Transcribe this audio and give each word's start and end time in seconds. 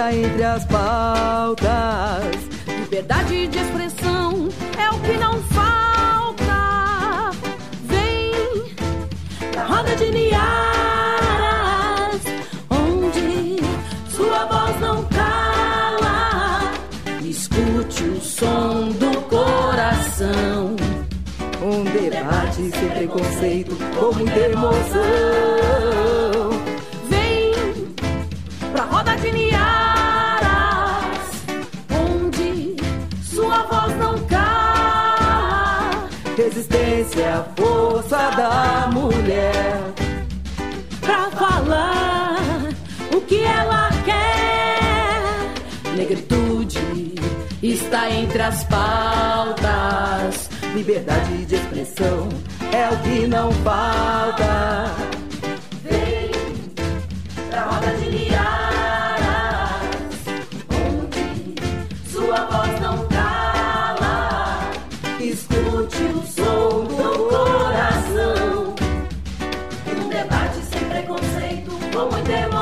Entre 0.00 0.42
as 0.42 0.64
pautas. 0.64 1.68
Liberdade 2.66 3.46
de 3.48 3.58
expressão 3.58 4.48
é 4.78 4.90
o 4.90 4.98
que 5.00 5.18
não 5.18 5.34
falta. 5.42 7.30
Vem 7.84 8.32
na 9.54 9.64
roda 9.64 9.94
de 9.94 10.10
Niaras, 10.10 10.32
onde 12.70 13.58
sua 14.08 14.46
voz 14.46 14.80
não 14.80 15.04
cala. 15.04 16.72
Escute 17.22 18.04
o 18.04 18.20
som 18.20 18.88
do 18.92 19.20
coração. 19.28 20.74
Um 21.62 21.84
debate 21.84 22.70
sem 22.78 22.88
preconceito, 22.88 23.76
com 23.98 24.14
muita 24.14 24.38
emoção. 24.38 25.81
Está 47.92 48.10
entre 48.10 48.40
as 48.40 48.64
pautas. 48.64 50.48
Liberdade 50.74 51.44
de 51.44 51.56
expressão 51.56 52.26
é 52.72 52.88
o 52.88 52.96
que 53.02 53.26
não 53.26 53.52
falta. 53.52 54.86
Vem 55.84 56.30
pra 57.50 57.64
roda 57.64 57.92
de 57.98 58.08
liaras, 58.08 59.82
onde 60.70 61.54
sua 62.10 62.46
voz 62.46 62.80
não 62.80 63.06
cala. 63.08 64.70
Escute 65.20 66.02
o 66.14 66.22
som 66.26 66.84
do 66.84 67.28
coração. 67.28 68.74
Um 70.02 70.08
debate 70.08 70.60
sem 70.72 70.88
preconceito, 70.88 71.70
com 71.92 72.10
muita 72.10 72.32
emoção. 72.32 72.61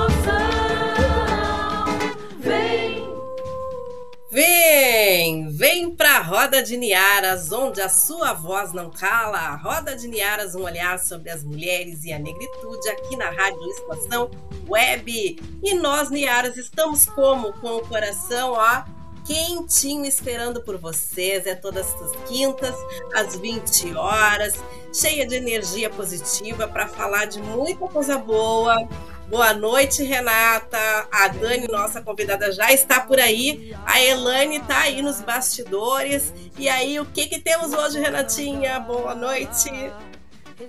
Roda 6.41 6.63
de 6.63 6.75
Niaras, 6.75 7.53
onde 7.53 7.83
a 7.83 7.89
sua 7.91 8.33
voz 8.33 8.73
não 8.73 8.89
cala. 8.89 9.57
Roda 9.57 9.95
de 9.95 10.09
Niaras, 10.09 10.55
um 10.55 10.63
olhar 10.63 10.99
sobre 10.99 11.29
as 11.29 11.45
mulheres 11.45 12.03
e 12.05 12.15
a 12.15 12.19
negritude 12.19 12.89
aqui 12.89 13.15
na 13.15 13.29
Rádio 13.29 13.61
Estação 13.69 14.31
Web. 14.67 15.39
E 15.63 15.75
nós, 15.75 16.09
Niaras, 16.09 16.57
estamos 16.57 17.05
como? 17.05 17.53
Com 17.53 17.77
o 17.77 17.87
coração, 17.87 18.53
ó, 18.53 18.85
quentinho 19.27 20.07
esperando 20.07 20.63
por 20.63 20.79
vocês. 20.79 21.47
É 21.47 21.55
todas 21.55 21.95
as 21.95 22.13
quintas, 22.27 22.75
às 23.15 23.37
20 23.37 23.95
horas, 23.95 24.55
cheia 24.95 25.27
de 25.27 25.35
energia 25.35 25.91
positiva 25.91 26.67
para 26.67 26.89
falar 26.89 27.27
de 27.27 27.39
muita 27.43 27.87
coisa 27.87 28.17
boa. 28.17 28.89
Boa 29.31 29.55
noite, 29.55 30.03
Renata. 30.03 31.07
A 31.13 31.29
Dani, 31.29 31.69
nossa 31.69 32.03
convidada, 32.03 32.51
já 32.51 32.73
está 32.73 33.01
por 33.01 33.21
aí. 33.21 33.73
A 33.87 34.01
Elane 34.03 34.57
está 34.57 34.81
aí 34.81 35.03
nos 35.03 35.21
bastidores. 35.21 36.35
E 36.59 36.69
aí, 36.69 36.99
o 36.99 37.07
que, 37.07 37.29
que 37.29 37.39
temos 37.39 37.73
hoje, 37.73 38.01
Renatinha? 38.01 38.81
Boa 38.81 39.15
noite. 39.15 39.71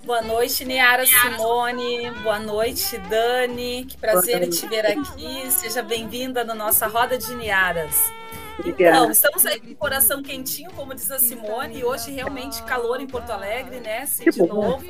Boa 0.05 0.21
noite, 0.21 0.63
Niara 0.63 1.03
Simone. 1.07 2.11
Boa 2.21 2.37
noite, 2.37 2.99
Dani. 2.99 3.83
Que 3.85 3.97
prazer 3.97 4.47
te 4.47 4.67
ver 4.67 4.85
aqui. 4.85 5.51
Seja 5.51 5.81
bem-vinda 5.81 6.43
na 6.43 6.53
nossa 6.53 6.85
roda 6.85 7.17
de 7.17 7.33
Niaras. 7.33 8.11
Obrigada. 8.59 8.97
Então, 8.97 9.11
estamos 9.11 9.45
aí 9.45 9.59
com 9.59 9.71
o 9.71 9.75
coração 9.75 10.21
quentinho, 10.21 10.71
como 10.73 10.93
diz 10.93 11.09
a 11.11 11.19
Simone, 11.19 11.79
e 11.79 11.83
hoje 11.83 12.11
realmente 12.11 12.61
calor 12.63 12.99
em 12.99 13.07
Porto 13.07 13.31
Alegre, 13.31 13.79
né? 13.79 14.05
Sim, 14.05 14.29
de 14.29 14.39
novo. 14.39 14.83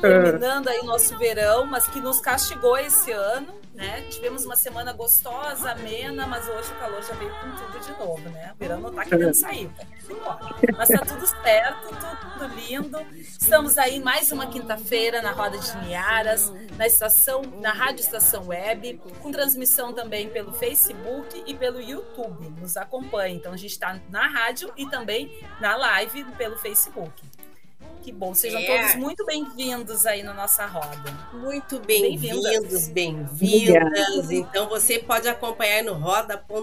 Terminando 0.00 0.68
aí 0.68 0.80
o 0.80 0.84
nosso 0.84 1.16
verão, 1.18 1.66
mas 1.66 1.86
que 1.86 2.00
nos 2.00 2.20
castigou 2.20 2.76
esse 2.78 3.10
ano 3.12 3.60
né? 3.80 4.02
Tivemos 4.10 4.44
uma 4.44 4.56
semana 4.56 4.92
gostosa, 4.92 5.72
amena, 5.72 6.26
mas 6.26 6.46
hoje 6.46 6.70
o 6.70 6.74
calor 6.76 7.02
já 7.02 7.14
veio 7.14 7.30
com 7.30 7.50
tudo 7.52 7.80
de 7.80 7.98
novo, 7.98 8.28
né? 8.28 8.52
O 8.54 8.58
verão 8.58 8.80
não 8.80 8.92
tá 8.92 9.04
querendo 9.06 9.34
sair, 9.34 9.70
tá? 9.70 9.86
Mas 10.76 10.88
tá 10.88 10.98
tudo 10.98 11.26
certo, 11.26 11.88
tudo 11.88 12.29
lindo. 12.46 12.98
Estamos 13.16 13.76
aí 13.78 14.00
mais 14.00 14.30
uma 14.32 14.46
quinta-feira 14.46 15.20
na 15.22 15.32
Roda 15.32 15.58
de 15.58 15.76
Niaras, 15.86 16.52
na 16.76 16.86
estação, 16.86 17.42
na 17.60 17.72
Rádio 17.72 18.00
Estação 18.00 18.46
Web, 18.48 19.00
com 19.20 19.30
transmissão 19.30 19.92
também 19.92 20.28
pelo 20.28 20.52
Facebook 20.52 21.42
e 21.46 21.54
pelo 21.54 21.80
YouTube. 21.80 22.48
Nos 22.60 22.76
acompanhe. 22.76 23.36
Então 23.36 23.52
a 23.52 23.56
gente 23.56 23.72
está 23.72 24.00
na 24.08 24.26
rádio 24.26 24.72
e 24.76 24.86
também 24.88 25.30
na 25.60 25.76
live 25.76 26.24
pelo 26.36 26.56
Facebook. 26.58 27.22
Que 28.02 28.10
bom, 28.12 28.34
sejam 28.34 28.60
é. 28.60 28.66
todos 28.66 28.96
muito 28.96 29.26
bem-vindos 29.26 30.06
aí 30.06 30.22
na 30.22 30.32
nossa 30.32 30.64
roda. 30.64 31.12
Muito 31.34 31.78
bem-vindos, 31.80 32.88
bem-vindas. 32.88 34.30
então 34.30 34.70
você 34.70 34.98
pode 34.98 35.28
acompanhar 35.28 35.84
no 35.84 35.92
roda.d.niaras, 35.92 36.56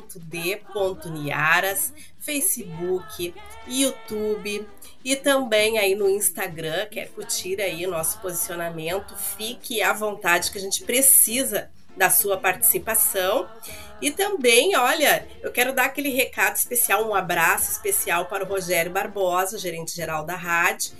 Facebook, 2.17 3.35
YouTube 3.67 4.67
e 5.07 5.15
também 5.15 5.77
aí 5.77 5.95
no 5.95 6.09
Instagram, 6.09 6.85
quer 6.87 7.07
curtir 7.07 7.61
aí 7.61 7.87
o 7.87 7.89
nosso 7.89 8.19
posicionamento, 8.19 9.15
fique 9.15 9.81
à 9.81 9.93
vontade 9.93 10.51
que 10.51 10.57
a 10.57 10.61
gente 10.61 10.83
precisa 10.83 11.69
da 11.95 12.09
sua 12.09 12.35
participação. 12.35 13.47
E 14.01 14.11
também, 14.11 14.75
olha, 14.75 15.25
eu 15.41 15.49
quero 15.49 15.71
dar 15.71 15.85
aquele 15.85 16.09
recado 16.09 16.57
especial, 16.57 17.07
um 17.07 17.15
abraço 17.15 17.71
especial 17.71 18.25
para 18.25 18.43
o 18.43 18.47
Rogério 18.49 18.91
Barbosa, 18.91 19.57
gerente 19.57 19.95
geral 19.95 20.25
da 20.25 20.35
rádio, 20.35 20.91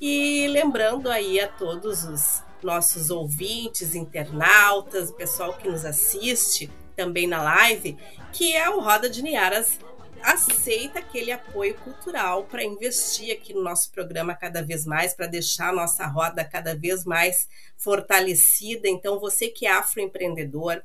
e 0.00 0.46
lembrando 0.46 1.10
aí 1.10 1.40
a 1.40 1.48
todos 1.48 2.04
os 2.04 2.44
nossos 2.62 3.10
ouvintes, 3.10 3.96
internautas, 3.96 5.10
pessoal 5.10 5.54
que 5.54 5.68
nos 5.68 5.84
assiste 5.84 6.70
também 6.94 7.26
na 7.26 7.42
live, 7.42 7.98
que 8.32 8.54
é 8.54 8.70
o 8.70 8.78
Roda 8.78 9.10
de 9.10 9.24
Niaras 9.24 9.76
aceita 10.22 10.98
aquele 10.98 11.30
apoio 11.30 11.74
cultural 11.76 12.44
para 12.44 12.64
investir 12.64 13.32
aqui 13.32 13.52
no 13.54 13.62
nosso 13.62 13.90
programa 13.90 14.34
cada 14.34 14.62
vez 14.62 14.84
mais, 14.84 15.14
para 15.14 15.26
deixar 15.26 15.70
a 15.70 15.74
nossa 15.74 16.06
roda 16.06 16.44
cada 16.44 16.74
vez 16.74 17.04
mais 17.04 17.48
fortalecida. 17.76 18.88
Então, 18.88 19.18
você 19.18 19.48
que 19.48 19.66
é 19.66 19.72
afroempreendedor, 19.72 20.82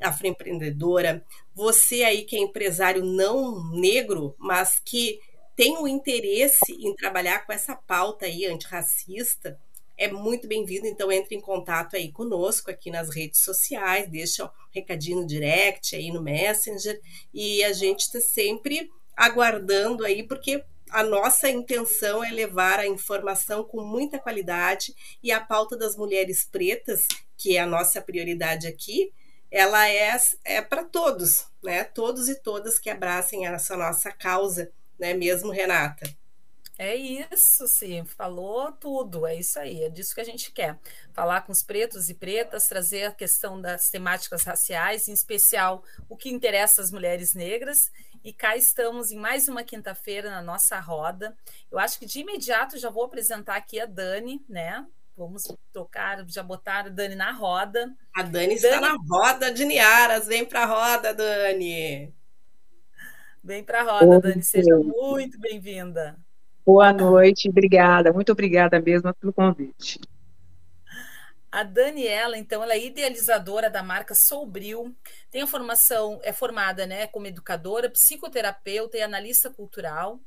afroempreendedora, 0.00 1.24
você 1.54 2.02
aí 2.02 2.22
que 2.22 2.36
é 2.36 2.40
empresário 2.40 3.04
não 3.04 3.70
negro, 3.70 4.34
mas 4.38 4.80
que 4.84 5.20
tem 5.56 5.78
o 5.78 5.86
interesse 5.86 6.72
em 6.80 6.94
trabalhar 6.94 7.46
com 7.46 7.52
essa 7.52 7.76
pauta 7.76 8.26
aí 8.26 8.44
antirracista, 8.46 9.58
é 9.96 10.08
muito 10.10 10.46
bem-vindo. 10.48 10.86
Então, 10.86 11.10
entre 11.10 11.34
em 11.34 11.40
contato 11.40 11.96
aí 11.96 12.10
conosco 12.10 12.70
aqui 12.70 12.90
nas 12.90 13.14
redes 13.14 13.40
sociais, 13.40 14.08
deixa 14.08 14.44
um 14.44 14.50
recadinho 14.72 15.20
no 15.20 15.26
direct, 15.26 15.94
aí 15.94 16.10
no 16.10 16.22
Messenger, 16.22 17.00
e 17.32 17.62
a 17.64 17.72
gente 17.72 18.00
está 18.00 18.20
sempre 18.20 18.90
aguardando 19.16 20.04
aí, 20.04 20.22
porque 20.22 20.64
a 20.90 21.02
nossa 21.02 21.48
intenção 21.48 22.22
é 22.22 22.30
levar 22.30 22.78
a 22.78 22.86
informação 22.86 23.64
com 23.64 23.82
muita 23.82 24.18
qualidade 24.18 24.94
e 25.22 25.32
a 25.32 25.40
pauta 25.40 25.76
das 25.76 25.96
mulheres 25.96 26.44
pretas, 26.44 27.06
que 27.36 27.56
é 27.56 27.60
a 27.60 27.66
nossa 27.66 28.00
prioridade 28.00 28.66
aqui, 28.66 29.12
ela 29.50 29.88
é, 29.88 30.16
é 30.44 30.60
para 30.60 30.84
todos, 30.84 31.46
né? 31.62 31.84
Todos 31.84 32.28
e 32.28 32.34
todas 32.40 32.78
que 32.78 32.90
abracem 32.90 33.46
essa 33.46 33.76
nossa 33.76 34.10
causa, 34.10 34.70
né? 34.98 35.14
Mesmo, 35.14 35.52
Renata? 35.52 36.08
É 36.76 36.96
isso, 36.96 37.68
sim, 37.68 38.04
falou 38.04 38.72
tudo, 38.72 39.24
é 39.26 39.36
isso 39.36 39.60
aí, 39.60 39.84
é 39.84 39.88
disso 39.88 40.12
que 40.12 40.20
a 40.20 40.24
gente 40.24 40.50
quer. 40.50 40.76
Falar 41.12 41.42
com 41.42 41.52
os 41.52 41.62
pretos 41.62 42.08
e 42.08 42.14
pretas, 42.14 42.66
trazer 42.66 43.04
a 43.04 43.12
questão 43.12 43.60
das 43.60 43.88
temáticas 43.90 44.42
raciais, 44.42 45.06
em 45.06 45.12
especial 45.12 45.84
o 46.08 46.16
que 46.16 46.28
interessa 46.28 46.82
às 46.82 46.90
mulheres 46.90 47.32
negras. 47.32 47.92
E 48.24 48.32
cá 48.32 48.56
estamos 48.56 49.12
em 49.12 49.18
mais 49.18 49.46
uma 49.46 49.62
quinta-feira 49.62 50.30
na 50.30 50.42
nossa 50.42 50.80
roda. 50.80 51.36
Eu 51.70 51.78
acho 51.78 51.96
que 51.96 52.06
de 52.06 52.20
imediato 52.20 52.76
já 52.76 52.90
vou 52.90 53.04
apresentar 53.04 53.54
aqui 53.54 53.78
a 53.78 53.86
Dani, 53.86 54.44
né? 54.48 54.84
Vamos 55.16 55.44
tocar, 55.72 56.28
já 56.28 56.42
botar 56.42 56.86
a 56.86 56.88
Dani 56.88 57.14
na 57.14 57.30
roda. 57.30 57.94
A 58.12 58.22
Dani, 58.22 58.32
Dani... 58.32 58.54
está 58.54 58.80
na 58.80 58.96
roda 59.08 59.52
de 59.52 59.64
Niaras, 59.64 60.26
vem 60.26 60.44
para 60.44 60.64
a 60.64 60.66
roda, 60.66 61.14
Dani. 61.14 62.12
Vem 63.44 63.62
para 63.62 63.82
a 63.82 63.84
roda, 63.84 64.18
Dani, 64.18 64.42
seja 64.42 64.74
muito 64.76 65.38
bem-vinda. 65.38 66.18
Boa 66.66 66.94
noite, 66.94 67.50
obrigada, 67.50 68.10
muito 68.10 68.32
obrigada 68.32 68.80
mesmo 68.80 69.12
pelo 69.14 69.34
convite. 69.34 70.00
A 71.52 71.62
Daniela, 71.62 72.38
então, 72.38 72.62
ela 72.62 72.72
é 72.72 72.86
idealizadora 72.86 73.68
da 73.68 73.82
marca 73.82 74.14
Sobril, 74.14 74.96
tem 75.30 75.42
a 75.42 75.46
formação, 75.46 76.18
é 76.24 76.32
formada, 76.32 76.86
né, 76.86 77.06
como 77.06 77.26
educadora, 77.26 77.90
psicoterapeuta 77.90 78.96
e 78.96 79.02
analista 79.02 79.50
cultural. 79.50 80.18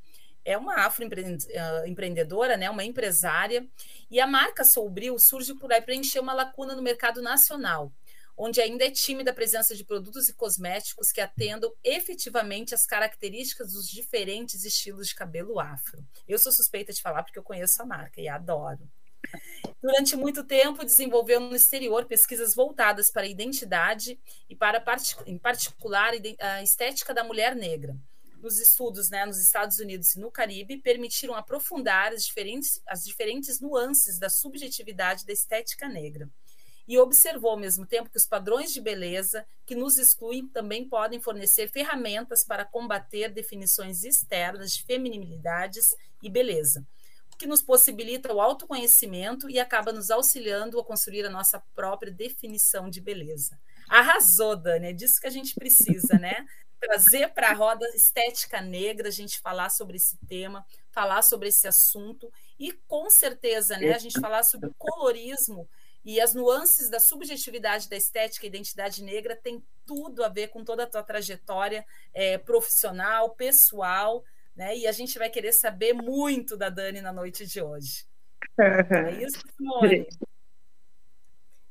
É 0.45 0.56
uma 0.57 0.75
afroempreendedora, 0.86 2.56
né, 2.56 2.69
uma 2.69 2.86
empresária, 2.86 3.68
e 4.10 4.19
a 4.22 4.28
marca 4.28 4.63
Sobril 4.63 5.18
surge 5.18 5.56
por 5.56 5.74
aí 5.74 5.81
preencher 5.81 6.19
uma 6.19 6.33
lacuna 6.33 6.75
no 6.75 6.83
mercado 6.83 7.19
nacional 7.19 7.92
onde 8.38 8.62
ainda 8.62 8.86
é 8.86 8.92
tímida 8.92 9.31
a 9.31 9.34
presença 9.34 9.75
de 9.75 9.84
produtos 9.84 10.30
e 10.30 10.34
cosméticos 10.34 11.12
que 11.12 11.19
atendam 11.19 11.74
efetivamente 11.84 12.75
as 12.75 12.86
características 12.86 13.74
dos 13.74 13.89
diferentes 13.89 14.63
estilos 14.63 15.07
de 15.07 15.16
cabelo 15.16 15.60
afro. 15.60 16.06
Eu 16.28 16.38
sou 16.38 16.51
suspeita 16.51 16.94
de 16.94 17.01
falar 17.01 17.24
porque 17.24 17.39
eu 17.39 17.44
conheço 17.44 17.81
a 17.81 17.86
marca 17.86 18.22
e 18.22 18.28
adoro. 18.28 18.88
Durante 19.81 20.16
muito 20.16 20.44
tempo, 20.44 20.86
desenvolveu 20.86 21.39
no 21.39 21.56
exterior 21.56 22.06
pesquisas 22.06 22.54
voltadas 22.54 23.10
para 23.12 23.24
a 23.24 23.28
identidade 23.28 24.19
e 24.48 24.56
para, 24.56 24.83
em 25.25 25.38
particular, 25.38 26.13
a 26.40 26.63
estética 26.63 27.13
da 27.13 27.24
mulher 27.24 27.56
negra. 27.56 27.98
Nos 28.38 28.60
estudos 28.60 29.10
né, 29.10 29.25
nos 29.25 29.40
Estados 29.40 29.80
Unidos 29.80 30.16
e 30.16 30.19
no 30.19 30.31
Caribe, 30.31 30.78
permitiram 30.78 31.33
aprofundar 31.33 32.13
as 32.13 32.24
diferentes, 32.24 32.80
as 32.88 33.04
diferentes 33.04 33.60
nuances 33.60 34.19
da 34.19 34.30
subjetividade 34.30 35.25
da 35.25 35.33
estética 35.33 35.90
negra 35.90 36.30
e 36.88 36.98
observou 36.98 37.51
ao 37.51 37.57
mesmo 37.57 37.86
tempo 37.86 38.10
que 38.10 38.18
os 38.18 38.25
padrões 38.25 38.72
de 38.72 38.80
beleza 38.80 39.45
que 39.66 39.75
nos 39.75 39.98
excluem 39.98 40.48
também 40.48 40.88
podem 40.88 41.19
fornecer 41.19 41.69
ferramentas 41.69 42.45
para 42.45 42.63
combater 42.63 43.30
definições 43.30 44.04
externas 44.04 44.72
de 44.72 44.84
feminilidades 44.84 45.88
e 46.24 46.30
beleza, 46.30 46.88
o 47.34 47.38
que 47.38 47.45
nos 47.45 47.62
possibilita 47.62 48.34
o 48.34 48.39
autoconhecimento 48.39 49.50
e 49.50 49.60
acaba 49.60 49.92
nos 49.92 50.10
auxiliando 50.10 50.80
a 50.80 50.86
construir 50.86 51.25
a 51.25 51.30
nossa 51.30 51.60
própria 51.75 52.12
definição 52.12 52.90
de 52.90 53.01
beleza. 53.01 53.60
Arrasou, 53.90 54.56
Dani, 54.56 54.88
é 54.88 54.94
disso 54.94 55.19
que 55.19 55.28
a 55.28 55.31
gente 55.31 55.54
precisa, 55.56 56.18
né? 56.18 56.45
Trazer 56.80 57.33
para 57.33 57.50
a 57.50 57.54
roda 57.54 57.88
estética 57.95 58.62
negra, 58.62 59.07
a 59.07 59.12
gente 59.12 59.40
falar 59.40 59.69
sobre 59.69 59.98
esse 59.98 60.16
tema, 60.28 60.63
falar 60.92 61.24
sobre 61.24 61.48
esse 61.50 61.68
assunto 61.68 62.31
e 62.60 62.72
com 62.88 63.10
certeza, 63.10 63.78
né, 63.78 63.94
a 63.94 63.98
gente 63.98 64.19
falar 64.19 64.44
sobre 64.44 64.69
o 64.69 64.75
colorismo 64.78 65.68
e 66.07 66.21
as 66.21 66.33
nuances 66.33 66.89
da 66.89 67.01
subjetividade 67.01 67.89
da 67.89 67.98
estética 67.98 68.45
e 68.45 68.48
identidade 68.48 69.04
negra 69.04 69.36
tem 69.36 69.62
tudo 69.86 70.24
a 70.24 70.30
ver 70.30 70.48
com 70.48 70.63
toda 70.63 70.83
a 70.83 70.88
tua 70.88 71.04
trajetória 71.04 71.86
é, 72.13 72.38
profissional, 72.38 73.31
pessoal, 73.31 74.24
né? 74.56 74.77
E 74.77 74.88
a 74.88 74.94
gente 74.94 75.19
vai 75.19 75.30
querer 75.30 75.51
saber 75.51 75.92
muito 75.92 76.56
da 76.56 76.69
Dani 76.69 77.01
na 77.01 77.12
noite 77.12 77.45
de 77.45 77.62
hoje. 77.62 78.06
É 78.57 79.21
isso, 79.21 79.42
Simone? 79.57 80.07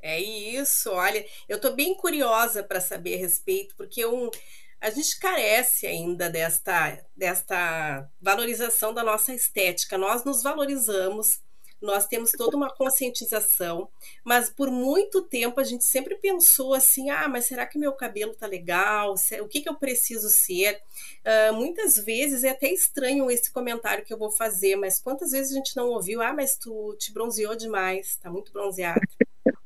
É 0.02 0.20
isso, 0.20 0.90
olha, 0.90 1.24
eu 1.48 1.56
estou 1.56 1.74
bem 1.74 1.94
curiosa 1.96 2.62
para 2.62 2.78
saber 2.78 3.14
a 3.14 3.18
respeito, 3.18 3.74
porque 3.74 4.04
um, 4.04 4.30
a 4.78 4.90
gente 4.90 5.18
carece 5.18 5.86
ainda 5.86 6.28
desta, 6.28 7.02
desta 7.16 8.06
valorização 8.20 8.92
da 8.92 9.02
nossa 9.02 9.32
estética. 9.32 9.96
Nós 9.96 10.24
nos 10.24 10.42
valorizamos 10.42 11.40
nós 11.86 12.06
temos 12.06 12.32
toda 12.32 12.56
uma 12.56 12.68
conscientização, 12.68 13.88
mas 14.24 14.50
por 14.50 14.70
muito 14.70 15.22
tempo 15.22 15.60
a 15.60 15.64
gente 15.64 15.84
sempre 15.84 16.16
pensou 16.16 16.74
assim: 16.74 17.08
ah, 17.08 17.28
mas 17.28 17.46
será 17.46 17.66
que 17.66 17.78
meu 17.78 17.92
cabelo 17.92 18.34
tá 18.34 18.46
legal? 18.46 19.14
O 19.40 19.48
que, 19.48 19.60
que 19.62 19.68
eu 19.68 19.76
preciso 19.76 20.28
ser? 20.28 20.80
Uh, 21.24 21.54
muitas 21.54 21.96
vezes 21.96 22.44
é 22.44 22.50
até 22.50 22.70
estranho 22.70 23.30
esse 23.30 23.50
comentário 23.50 24.04
que 24.04 24.12
eu 24.12 24.18
vou 24.18 24.30
fazer, 24.30 24.76
mas 24.76 25.00
quantas 25.00 25.30
vezes 25.30 25.52
a 25.52 25.54
gente 25.54 25.76
não 25.76 25.88
ouviu: 25.88 26.20
ah, 26.20 26.32
mas 26.32 26.56
tu 26.56 26.94
te 26.98 27.12
bronzeou 27.12 27.56
demais, 27.56 28.16
tá 28.16 28.30
muito 28.30 28.52
bronzeado 28.52 29.00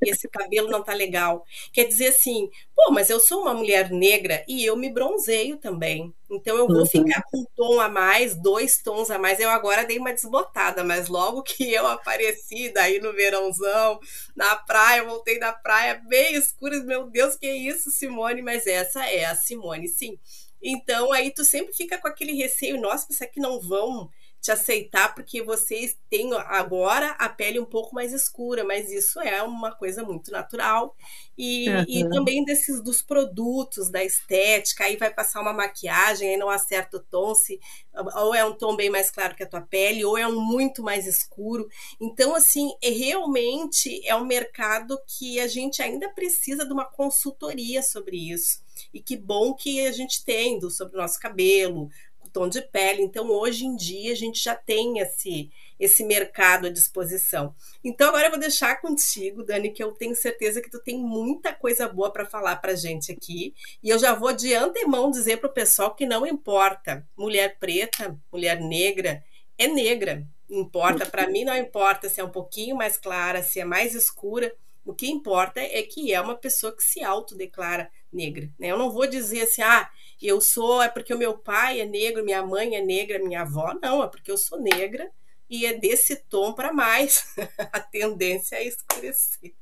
e 0.03 0.11
esse 0.11 0.29
cabelo 0.29 0.69
não 0.69 0.83
tá 0.83 0.93
legal. 0.93 1.45
Quer 1.73 1.85
dizer 1.85 2.09
assim, 2.09 2.51
pô, 2.75 2.91
mas 2.91 3.11
eu 3.11 3.21
sou 3.21 3.43
uma 3.43 3.55
mulher 3.55 3.91
negra 3.91 4.45
e 4.49 4.65
eu 4.65 4.77
me 4.77 4.91
bronzeio 4.91 5.57
também. 5.57 6.15
Então 6.31 6.57
eu 6.57 6.67
vou 6.67 6.81
uhum. 6.81 6.87
ficar 6.87 7.23
com 7.31 7.39
um 7.39 7.47
tom 7.57 7.81
a 7.81 7.89
mais, 7.89 8.35
dois 8.35 8.81
tons 8.83 9.11
a 9.11 9.19
mais. 9.19 9.41
Eu 9.41 9.51
agora 9.51 9.85
dei 9.85 9.99
uma 9.99 10.13
desbotada, 10.13 10.85
mas 10.85 11.09
logo 11.09 11.43
que 11.43 11.73
eu 11.73 11.87
apareci 11.87 12.73
daí 12.73 13.01
no 13.01 13.13
verãozão, 13.13 13.99
na 14.37 14.57
praia, 14.57 15.05
voltei 15.05 15.39
da 15.39 15.53
praia 15.53 16.01
bem 16.09 16.35
escura, 16.35 16.83
meu 16.83 17.09
Deus, 17.09 17.37
que 17.37 17.47
é 17.47 17.57
isso, 17.57 17.91
Simone? 17.91 18.43
Mas 18.43 18.67
essa 18.67 19.05
é 19.07 19.25
a 19.25 19.35
Simone, 19.35 19.89
sim. 19.89 20.19
Então 20.63 21.13
aí 21.13 21.31
tu 21.31 21.45
sempre 21.45 21.75
fica 21.75 21.99
com 21.99 22.07
aquele 22.07 22.33
receio, 22.35 22.81
nossa, 22.81 23.07
será 23.11 23.31
que 23.31 23.41
não 23.41 23.61
vão 23.61 24.11
te 24.41 24.51
aceitar 24.51 25.15
porque 25.15 25.43
vocês 25.43 25.97
têm 26.09 26.33
agora 26.35 27.11
a 27.13 27.29
pele 27.29 27.61
um 27.61 27.65
pouco 27.67 27.95
mais 27.95 28.13
escura, 28.13 28.65
mas 28.65 28.91
isso 28.91 29.21
é 29.21 29.43
uma 29.43 29.75
coisa 29.75 30.03
muito 30.03 30.31
natural. 30.31 30.97
E, 31.37 31.69
uhum. 31.69 31.85
e 31.89 32.09
também 32.09 32.45
desses 32.45 32.83
dos 32.83 33.03
produtos, 33.03 33.91
da 33.91 34.05
estética, 34.05 34.85
aí 34.85 34.97
vai 34.97 35.13
passar 35.13 35.41
uma 35.41 35.53
maquiagem, 35.53 36.31
aí 36.31 36.37
não 36.37 36.51
acerta 36.51 36.97
o 36.99 37.01
tom, 37.01 37.35
se, 37.35 37.59
ou 38.17 38.35
é 38.35 38.45
um 38.45 38.53
tom 38.53 38.77
bem 38.77 38.91
mais 38.91 39.11
claro 39.11 39.35
que 39.35 39.43
a 39.43 39.49
tua 39.49 39.63
pele, 39.63 40.05
ou 40.05 40.17
é 40.17 40.27
um 40.27 40.41
muito 40.41 40.83
mais 40.83 41.07
escuro. 41.07 41.69
Então, 42.01 42.35
assim, 42.35 42.71
é, 42.83 42.91
realmente 42.91 44.07
é 44.07 44.15
um 44.15 44.25
mercado 44.25 44.99
que 45.07 45.41
a 45.41 45.47
gente 45.47 45.83
ainda 45.83 46.09
precisa 46.11 46.67
de 46.67 46.73
uma 46.73 46.85
consultoria 46.85 47.83
sobre 47.83 48.17
isso. 48.17 48.63
E 48.93 49.01
que 49.01 49.17
bom 49.17 49.55
que 49.55 49.87
a 49.87 49.93
gente 49.93 50.25
tem 50.25 50.59
do, 50.59 50.71
sobre 50.71 50.97
o 50.97 51.01
nosso 51.01 51.19
cabelo, 51.19 51.91
tom 52.33 52.49
de 52.49 52.63
pele. 52.63 53.03
Então, 53.03 53.29
hoje 53.31 53.65
em 53.65 53.77
dia, 53.77 54.13
a 54.13 54.17
gente 54.17 54.43
já 54.43 54.55
tem 54.55 54.99
esse, 54.99 55.51
esse 55.79 56.05
mercado 56.05 56.67
à 56.67 56.71
disposição. 56.71 57.55
Então, 57.83 58.09
agora 58.09 58.27
eu 58.27 58.31
vou 58.31 58.41
deixar 58.41 58.81
contigo, 58.81 59.43
Dani, 59.43 59.71
que 59.71 59.83
eu 59.83 59.93
tenho 59.93 60.15
certeza 60.15 60.61
que 60.61 60.71
tu 60.71 60.81
tem 60.81 60.99
muita 60.99 61.53
coisa 61.53 61.89
boa 61.89 62.13
para 62.13 62.27
falar 62.27 62.57
para 62.57 62.75
gente 62.75 63.13
aqui. 63.13 63.55
E 63.83 63.91
eu 63.91 63.99
já 63.99 64.15
vou 64.15 64.33
de 64.33 64.55
antemão 64.55 65.11
dizer 65.11 65.39
para 65.39 65.51
o 65.51 65.53
pessoal 65.53 65.95
que 65.95 66.07
não 66.07 66.27
importa, 66.27 67.07
mulher 67.17 67.59
preta, 67.59 68.19
mulher 68.33 68.61
negra, 68.61 69.23
é 69.59 69.67
negra. 69.67 70.27
Importa, 70.49 71.07
para 71.07 71.29
mim 71.29 71.45
não 71.45 71.57
importa 71.57 72.09
se 72.09 72.21
é 72.21 72.25
um 72.25 72.31
pouquinho 72.31 72.75
mais 72.75 72.97
clara, 72.97 73.43
se 73.43 73.61
é 73.61 73.65
mais 73.65 73.95
escura. 73.95 74.53
O 74.85 74.95
que 74.95 75.09
importa 75.09 75.61
é 75.61 75.83
que 75.83 76.13
é 76.13 76.21
uma 76.21 76.35
pessoa 76.35 76.75
que 76.75 76.83
se 76.83 77.05
autodeclara 77.05 77.91
negra. 78.13 78.51
Né? 78.59 78.69
Eu 78.69 78.79
não 78.79 78.91
vou 78.91 79.07
dizer 79.07 79.43
assim, 79.43 79.63
ah, 79.63 79.89
eu 80.27 80.41
sou, 80.41 80.83
é 80.83 80.89
porque 80.89 81.15
o 81.15 81.19
meu 81.19 81.37
pai 81.37 81.81
é 81.81 81.87
negro, 81.87 82.25
minha 82.25 82.43
mãe 82.45 82.77
é 82.77 82.83
negra, 82.83 83.19
minha 83.19 83.43
avó, 83.43 83.75
não, 83.83 84.03
é 84.03 84.09
porque 84.09 84.31
eu 84.31 84.37
sou 84.37 84.61
negra 84.61 85.11
e 85.49 85.67
é 85.67 85.73
desse 85.73 86.17
tom 86.17 86.53
para 86.53 86.73
mais. 86.73 87.25
a 87.73 87.81
tendência 87.81 88.57
é 88.57 88.67
escurecer. 88.67 89.55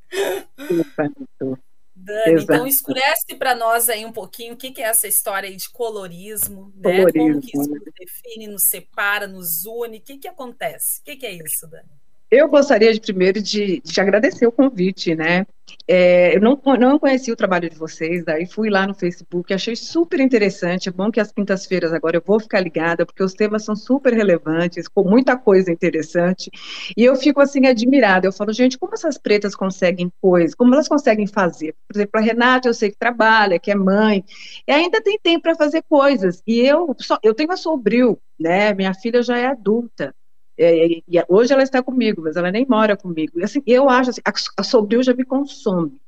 Dani, 2.00 2.34
Exato. 2.34 2.52
então 2.52 2.66
escurece 2.66 3.34
para 3.36 3.54
nós 3.56 3.88
aí 3.88 4.04
um 4.04 4.12
pouquinho 4.12 4.54
o 4.54 4.56
que, 4.56 4.70
que 4.70 4.80
é 4.80 4.86
essa 4.86 5.08
história 5.08 5.48
aí 5.48 5.56
de 5.56 5.68
colorismo, 5.70 6.72
né? 6.76 6.98
Colorismo. 6.98 7.28
Como 7.28 7.40
que 7.40 7.58
isso 7.58 7.70
nos 7.70 7.92
define, 7.98 8.46
nos 8.46 8.64
separa, 8.64 9.26
nos 9.26 9.64
une, 9.64 9.98
o 9.98 10.00
que, 10.00 10.18
que 10.18 10.28
acontece? 10.28 11.00
O 11.00 11.04
que, 11.04 11.16
que 11.16 11.26
é 11.26 11.32
isso, 11.32 11.66
Dani? 11.66 11.88
Eu 12.30 12.46
gostaria 12.48 12.92
de 12.92 13.00
primeiro 13.00 13.40
de, 13.40 13.80
de 13.80 14.00
agradecer 14.00 14.46
o 14.46 14.52
convite, 14.52 15.14
né? 15.14 15.46
É, 15.86 16.36
eu 16.36 16.40
não, 16.40 16.60
não 16.78 16.98
conheci 16.98 17.32
o 17.32 17.36
trabalho 17.36 17.70
de 17.70 17.76
vocês, 17.76 18.22
daí 18.22 18.46
fui 18.46 18.68
lá 18.68 18.86
no 18.86 18.94
Facebook, 18.94 19.52
achei 19.52 19.74
super 19.74 20.20
interessante. 20.20 20.90
É 20.90 20.92
bom 20.92 21.10
que 21.10 21.20
as 21.20 21.32
quintas-feiras 21.32 21.92
agora 21.92 22.18
eu 22.18 22.22
vou 22.24 22.38
ficar 22.38 22.60
ligada, 22.60 23.06
porque 23.06 23.22
os 23.22 23.32
temas 23.32 23.64
são 23.64 23.74
super 23.74 24.12
relevantes, 24.12 24.86
com 24.88 25.04
muita 25.04 25.38
coisa 25.38 25.72
interessante. 25.72 26.50
E 26.94 27.02
eu 27.02 27.16
fico 27.16 27.40
assim 27.40 27.66
admirada. 27.66 28.26
Eu 28.26 28.32
falo, 28.32 28.52
gente, 28.52 28.78
como 28.78 28.92
essas 28.92 29.16
pretas 29.16 29.54
conseguem 29.54 30.12
coisas? 30.20 30.54
Como 30.54 30.74
elas 30.74 30.88
conseguem 30.88 31.26
fazer? 31.26 31.74
Por 31.86 31.96
exemplo, 31.96 32.20
a 32.20 32.22
Renata, 32.22 32.68
eu 32.68 32.74
sei 32.74 32.90
que 32.90 32.98
trabalha, 32.98 33.58
que 33.58 33.70
é 33.70 33.74
mãe, 33.74 34.22
e 34.66 34.72
ainda 34.72 35.02
tem 35.02 35.18
tempo 35.18 35.44
para 35.44 35.54
fazer 35.54 35.82
coisas. 35.88 36.42
E 36.46 36.60
eu 36.60 36.94
só, 36.98 37.18
eu 37.22 37.34
tenho 37.34 37.52
a 37.52 37.56
Sobril, 37.56 38.20
né? 38.38 38.74
Minha 38.74 38.92
filha 38.92 39.22
já 39.22 39.38
é 39.38 39.46
adulta. 39.46 40.14
É, 40.58 40.86
e, 40.86 41.04
e, 41.08 41.24
hoje 41.28 41.52
ela 41.52 41.62
está 41.62 41.82
comigo, 41.82 42.22
mas 42.22 42.36
ela 42.36 42.50
nem 42.50 42.66
mora 42.66 42.96
comigo. 42.96 43.38
E 43.38 43.44
assim, 43.44 43.62
eu 43.66 43.88
acho 43.88 44.10
assim, 44.10 44.20
a, 44.24 44.32
a 44.56 44.62
Sobril 44.62 45.02
já 45.02 45.14
me 45.14 45.24
consome. 45.24 45.98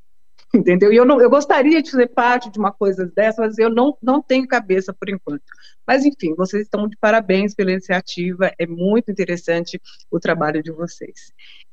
entendeu? 0.53 0.91
E 0.91 0.97
eu, 0.97 1.05
não, 1.05 1.21
eu 1.21 1.29
gostaria 1.29 1.81
de 1.81 1.91
fazer 1.91 2.07
parte 2.07 2.49
de 2.49 2.59
uma 2.59 2.71
coisa 2.71 3.05
dessa, 3.05 3.41
mas 3.41 3.57
eu 3.57 3.69
não, 3.69 3.97
não 4.01 4.21
tenho 4.21 4.47
cabeça 4.47 4.93
por 4.93 5.09
enquanto. 5.09 5.43
Mas, 5.87 6.05
enfim, 6.05 6.35
vocês 6.35 6.63
estão 6.63 6.87
de 6.87 6.97
parabéns 6.97 7.53
pela 7.53 7.71
iniciativa, 7.71 8.51
é 8.57 8.67
muito 8.67 9.11
interessante 9.11 9.81
o 10.09 10.19
trabalho 10.19 10.61
de 10.61 10.71
vocês. 10.71 11.31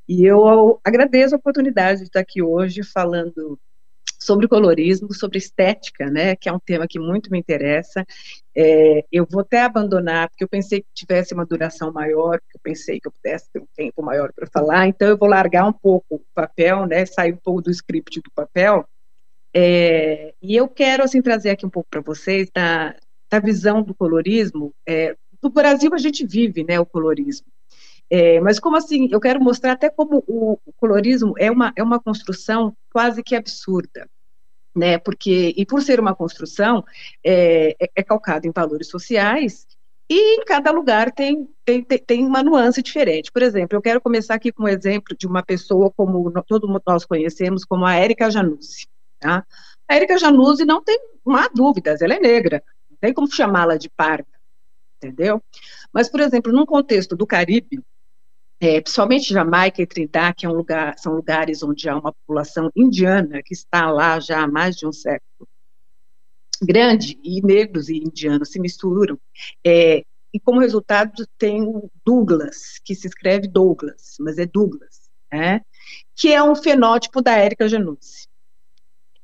E 0.08 0.24
eu 0.24 0.80
agradeço 0.84 1.34
a 1.34 1.38
oportunidade 1.38 2.00
de 2.00 2.06
estar 2.06 2.20
aqui 2.20 2.42
hoje 2.42 2.82
falando 2.82 3.58
sobre 4.18 4.48
colorismo, 4.48 5.12
sobre 5.12 5.38
estética, 5.38 6.10
né, 6.10 6.36
que 6.36 6.48
é 6.48 6.52
um 6.52 6.58
tema 6.58 6.86
que 6.88 6.98
muito 6.98 7.30
me 7.30 7.38
interessa. 7.38 8.04
É, 8.54 9.04
eu 9.10 9.26
vou 9.28 9.40
até 9.40 9.62
abandonar, 9.62 10.28
porque 10.28 10.44
eu 10.44 10.48
pensei 10.48 10.80
que 10.80 10.88
tivesse 10.94 11.34
uma 11.34 11.46
duração 11.46 11.92
maior, 11.92 12.40
porque 12.40 12.56
eu 12.56 12.60
pensei 12.62 13.00
que 13.00 13.08
eu 13.08 13.12
pudesse 13.12 13.50
ter 13.52 13.60
um 13.60 13.68
tempo 13.76 14.02
maior 14.02 14.32
para 14.32 14.46
falar, 14.46 14.88
então 14.88 15.08
eu 15.08 15.16
vou 15.16 15.28
largar 15.28 15.66
um 15.66 15.72
pouco 15.72 16.16
o 16.16 16.22
papel, 16.34 16.86
né, 16.86 17.06
sair 17.06 17.32
um 17.32 17.38
pouco 17.38 17.62
do 17.62 17.70
script 17.70 18.20
do 18.20 18.30
papel, 18.30 18.84
é, 19.54 20.34
e 20.42 20.54
eu 20.54 20.68
quero, 20.68 21.02
assim, 21.02 21.22
trazer 21.22 21.50
aqui 21.50 21.64
um 21.64 21.70
pouco 21.70 21.88
para 21.90 22.00
vocês 22.00 22.50
da, 22.54 22.94
da 23.30 23.38
visão 23.40 23.82
do 23.82 23.94
colorismo. 23.94 24.74
É, 24.86 25.16
no 25.42 25.50
Brasil 25.50 25.92
a 25.94 25.98
gente 25.98 26.26
vive, 26.26 26.64
né, 26.64 26.78
o 26.78 26.86
colorismo, 26.86 27.46
é, 28.10 28.40
mas 28.40 28.58
como 28.58 28.76
assim, 28.76 29.08
eu 29.10 29.20
quero 29.20 29.40
mostrar 29.40 29.72
até 29.72 29.90
como 29.90 30.24
o, 30.26 30.58
colorismo 30.76 31.34
é 31.38 31.50
uma, 31.50 31.72
é 31.76 31.82
uma 31.82 32.00
construção 32.00 32.74
quase 32.90 33.22
que 33.22 33.36
absurda, 33.36 34.08
né? 34.74 34.98
Porque, 34.98 35.52
e 35.56 35.66
por 35.66 35.82
ser 35.82 36.00
uma 36.00 36.14
construção, 36.14 36.84
é, 37.22 37.76
é, 37.78 37.90
é 37.96 38.02
calcado 38.02 38.46
em 38.46 38.52
valores 38.52 38.88
sociais 38.88 39.66
e 40.08 40.36
em 40.36 40.44
cada 40.44 40.70
lugar 40.70 41.12
tem, 41.12 41.46
tem, 41.64 41.82
tem 41.82 42.26
uma 42.26 42.42
nuance 42.42 42.82
diferente. 42.82 43.30
Por 43.30 43.42
exemplo, 43.42 43.76
eu 43.76 43.82
quero 43.82 44.00
começar 44.00 44.34
aqui 44.34 44.50
com 44.50 44.62
um 44.62 44.68
exemplo 44.68 45.14
de 45.14 45.26
uma 45.26 45.42
pessoa 45.42 45.92
como 45.94 46.32
todos 46.46 46.70
nós 46.86 47.04
conhecemos, 47.04 47.64
como 47.64 47.84
a 47.84 47.94
Érica 47.94 48.30
Januzzi. 48.30 48.86
Tá? 49.20 49.44
A 49.86 49.94
Érica 49.94 50.16
Januzzi 50.16 50.64
não 50.64 50.82
tem, 50.82 50.98
não 51.26 51.36
há 51.36 51.48
dúvidas, 51.48 52.00
ela 52.00 52.14
é 52.14 52.20
negra, 52.20 52.62
não 52.90 52.96
tem 52.98 53.12
como 53.12 53.30
chamá-la 53.30 53.76
de 53.76 53.90
parda, 53.90 54.28
entendeu? 54.96 55.42
Mas, 55.92 56.08
por 56.08 56.20
exemplo, 56.20 56.52
num 56.52 56.64
contexto 56.64 57.14
do 57.14 57.26
Caribe, 57.26 57.82
é, 58.60 58.80
principalmente 58.80 59.32
Jamaica 59.32 59.80
e 59.80 59.86
Trinidad, 59.86 60.34
que 60.34 60.46
é 60.46 60.48
um 60.48 60.54
lugar, 60.54 60.98
são 60.98 61.14
lugares 61.14 61.62
onde 61.62 61.88
há 61.88 61.96
uma 61.96 62.12
população 62.12 62.70
indiana 62.74 63.40
que 63.44 63.54
está 63.54 63.90
lá 63.90 64.18
já 64.18 64.42
há 64.42 64.48
mais 64.48 64.76
de 64.76 64.86
um 64.86 64.92
século 64.92 65.48
grande, 66.60 67.18
e 67.22 67.40
negros 67.40 67.88
e 67.88 67.98
indianos 67.98 68.50
se 68.50 68.58
misturam, 68.58 69.16
é, 69.64 70.02
e 70.32 70.40
como 70.40 70.60
resultado 70.60 71.26
tem 71.38 71.62
o 71.62 71.88
Douglas, 72.04 72.80
que 72.84 72.96
se 72.96 73.06
escreve 73.06 73.46
Douglas, 73.46 74.16
mas 74.18 74.38
é 74.38 74.46
Douglas, 74.46 75.08
né, 75.32 75.60
que 76.16 76.32
é 76.32 76.42
um 76.42 76.56
fenótipo 76.56 77.22
da 77.22 77.36
Érica 77.36 77.68
Januzzi. 77.68 78.26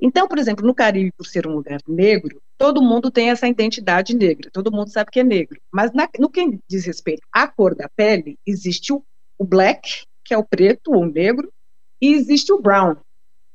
Então, 0.00 0.29
por 0.29 0.38
exemplo, 0.38 0.67
no 0.67 0.75
Caribe, 0.75 1.12
por 1.17 1.26
ser 1.26 1.47
um 1.47 1.55
lugar 1.55 1.81
negro, 1.88 2.41
todo 2.59 2.83
mundo 2.83 3.11
tem 3.11 3.31
essa 3.31 3.49
identidade 3.49 4.14
negra, 4.14 4.50
todo 4.53 4.71
mundo 4.71 4.91
sabe 4.91 5.11
que 5.11 5.21
é 5.21 5.25
negro. 5.25 5.61
Mas 5.73 5.93
na, 5.93 6.09
no 6.19 6.29
que 6.31 6.59
diz 6.69 6.85
respeito 6.85 7.26
à 7.33 7.49
cor 7.49 7.75
da 7.75 7.88
pele, 7.88 8.38
existe 8.47 8.93
o 8.93 9.03
o 9.38 9.45
black, 9.45 10.05
que 10.25 10.33
é 10.33 10.38
o 10.38 10.45
preto 10.45 10.93
ou 10.93 11.07
negro, 11.07 11.53
e 12.00 12.14
existe 12.14 12.53
o 12.53 12.61
brown, 12.61 12.97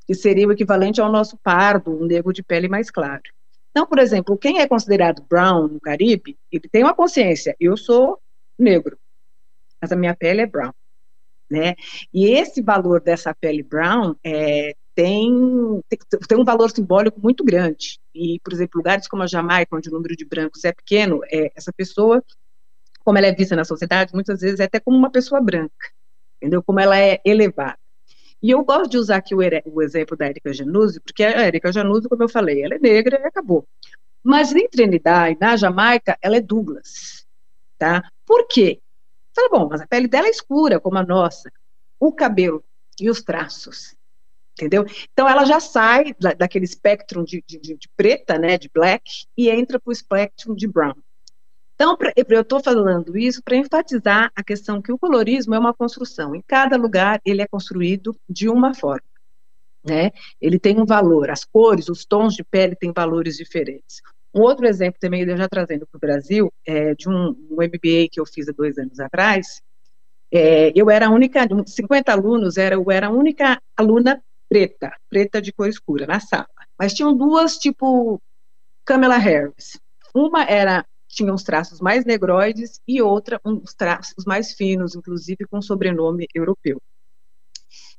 que 0.06 0.16
seria 0.16 0.48
o 0.48 0.52
equivalente 0.52 1.00
ao 1.02 1.12
nosso 1.12 1.38
pardo, 1.38 1.92
um 1.92 2.06
negro 2.06 2.34
de 2.34 2.44
pele 2.44 2.68
mais 2.68 2.90
claro. 2.90 3.24
Então, 3.72 3.86
por 3.86 4.00
exemplo, 4.00 4.38
quem 4.38 4.60
é 4.60 4.68
considerado 4.68 5.24
brown 5.30 5.68
no 5.68 5.80
Caribe, 5.80 6.38
ele 6.52 6.68
tem 6.72 6.84
uma 6.84 6.94
consciência, 6.94 7.56
eu 7.60 7.78
sou 7.78 8.20
negro, 8.58 8.98
mas 9.82 9.92
a 9.92 9.96
minha 9.96 10.16
pele 10.16 10.42
é 10.42 10.46
brown, 10.46 10.74
né? 11.50 11.76
E 12.14 12.28
esse 12.28 12.62
valor 12.62 13.02
dessa 13.02 13.34
pele 13.34 13.64
brown 13.64 14.16
é, 14.24 14.76
tem, 14.96 15.82
tem 16.28 16.38
um 16.38 16.44
valor 16.44 16.70
simbólico 16.72 17.22
muito 17.22 17.44
grande. 17.44 18.00
E, 18.14 18.40
por 18.44 18.52
exemplo, 18.52 18.80
lugares 18.80 19.08
como 19.08 19.24
a 19.24 19.28
Jamaica, 19.28 19.76
onde 19.76 19.90
o 19.90 19.94
número 19.94 20.16
de 20.16 20.26
brancos 20.26 20.66
é 20.66 20.74
pequeno, 20.74 21.22
é, 21.32 21.52
essa 21.56 21.72
pessoa 21.72 22.24
como 23.10 23.18
ela 23.18 23.26
é 23.26 23.34
vista 23.34 23.56
na 23.56 23.66
sociedade, 23.66 24.14
muitas 24.14 24.40
vezes 24.40 24.60
é 24.60 24.66
até 24.66 24.80
como 24.80 24.96
uma 24.96 25.10
pessoa 25.10 25.42
branca, 25.42 25.90
entendeu? 26.38 26.62
Como 26.62 26.80
ela 26.80 26.96
é 26.96 27.20
elevada. 27.26 27.80
E 28.40 28.52
eu 28.52 28.64
gosto 28.64 28.92
de 28.92 29.00
usar 29.00 29.16
aqui 29.16 29.34
o, 29.34 29.40
o 29.66 29.82
exemplo 29.82 30.16
da 30.16 30.28
Erika 30.28 30.54
Januzzi, 30.54 31.00
porque 31.00 31.24
a 31.24 31.48
Erika 31.48 31.72
Januzzi, 31.72 32.08
como 32.08 32.22
eu 32.22 32.30
falei, 32.30 32.62
ela 32.62 32.76
é 32.76 32.78
negra 32.78 33.20
e 33.20 33.26
acabou. 33.26 33.68
Mas 34.24 34.54
em 34.54 34.70
Trinidad, 34.70 35.36
na 35.42 35.58
Jamaica, 35.58 36.20
ela 36.22 36.38
é 36.38 36.40
Douglas, 36.40 37.26
tá? 37.80 38.08
Por 38.28 38.48
quê? 38.48 38.80
Fala, 39.36 39.50
bom, 39.50 39.68
mas 39.72 39.82
a 39.82 39.88
pele 39.88 40.08
dela 40.08 40.28
é 40.28 40.30
escura, 40.30 40.80
como 40.80 41.00
a 41.00 41.04
nossa. 41.04 41.52
O 42.00 42.14
cabelo 42.14 42.64
e 43.02 43.10
os 43.10 43.24
traços, 43.24 43.96
entendeu? 44.54 44.86
Então 45.12 45.28
ela 45.28 45.46
já 45.46 45.60
sai 45.60 46.14
daquele 46.38 46.66
espectro 46.66 47.26
de, 47.26 47.44
de, 47.48 47.58
de, 47.58 47.90
preta, 47.98 48.38
né, 48.38 48.56
de 48.56 48.70
black, 48.72 49.26
e 49.36 49.50
entra 49.50 49.80
para 49.80 49.90
o 49.90 49.92
espectro 49.92 50.56
de 50.56 50.68
brown. 50.68 50.94
Então, 51.82 51.98
eu 52.28 52.42
estou 52.42 52.62
falando 52.62 53.18
isso 53.18 53.42
para 53.42 53.56
enfatizar 53.56 54.30
a 54.36 54.44
questão 54.44 54.82
que 54.82 54.92
o 54.92 55.00
colorismo 55.00 55.56
é 55.56 55.60
uma 55.60 55.74
construção. 55.74 56.36
Em 56.36 56.42
cada 56.46 56.76
lugar, 56.76 57.22
ele 57.24 57.42
é 57.42 57.48
construído 57.48 58.14
de 58.30 58.50
uma 58.50 58.74
forma. 58.74 59.08
Né? 59.82 60.12
Ele 60.42 60.60
tem 60.60 60.78
um 60.78 60.86
valor, 60.86 61.32
as 61.32 61.46
cores, 61.46 61.88
os 61.88 62.04
tons 62.04 62.34
de 62.34 62.44
pele 62.44 62.76
têm 62.76 62.92
valores 62.92 63.38
diferentes. 63.38 64.02
Um 64.36 64.42
outro 64.42 64.68
exemplo 64.68 65.00
também, 65.00 65.26
já 65.26 65.48
trazendo 65.48 65.88
para 65.88 65.98
o 65.98 66.02
Brasil, 66.02 66.52
é 66.66 66.94
de 66.96 67.08
um, 67.08 67.30
um, 67.50 67.56
MBA 67.56 68.10
que 68.12 68.20
eu 68.20 68.26
fiz 68.26 68.50
há 68.50 68.52
dois 68.52 68.78
anos 68.78 69.00
atrás, 69.00 69.62
é, 70.30 70.74
eu 70.76 70.92
era 70.92 71.08
a 71.08 71.10
única, 71.10 71.48
50 71.66 72.12
alunos, 72.12 72.58
era, 72.58 72.76
eu 72.76 72.92
era 72.92 73.08
a 73.08 73.10
única 73.10 73.58
aluna 73.78 74.22
preta, 74.50 74.92
preta 75.10 75.42
de 75.42 75.54
cor 75.54 75.70
escura, 75.70 76.06
na 76.06 76.20
sala. 76.20 76.46
Mas 76.78 76.94
tinham 76.94 77.16
duas, 77.16 77.58
tipo, 77.58 78.22
Kamala 78.84 79.16
Harris. 79.16 79.80
Uma 80.14 80.44
era 80.44 80.86
tinha 81.10 81.34
uns 81.34 81.44
traços 81.44 81.82
mais 81.82 82.06
negroides 82.06 82.80
e 82.88 83.02
outra 83.02 83.42
uns 83.44 83.74
traços 83.74 84.24
mais 84.26 84.54
finos, 84.54 84.96
inclusive 84.96 85.46
com 85.50 85.62
sobrenome 85.62 86.28
europeu. 86.34 86.80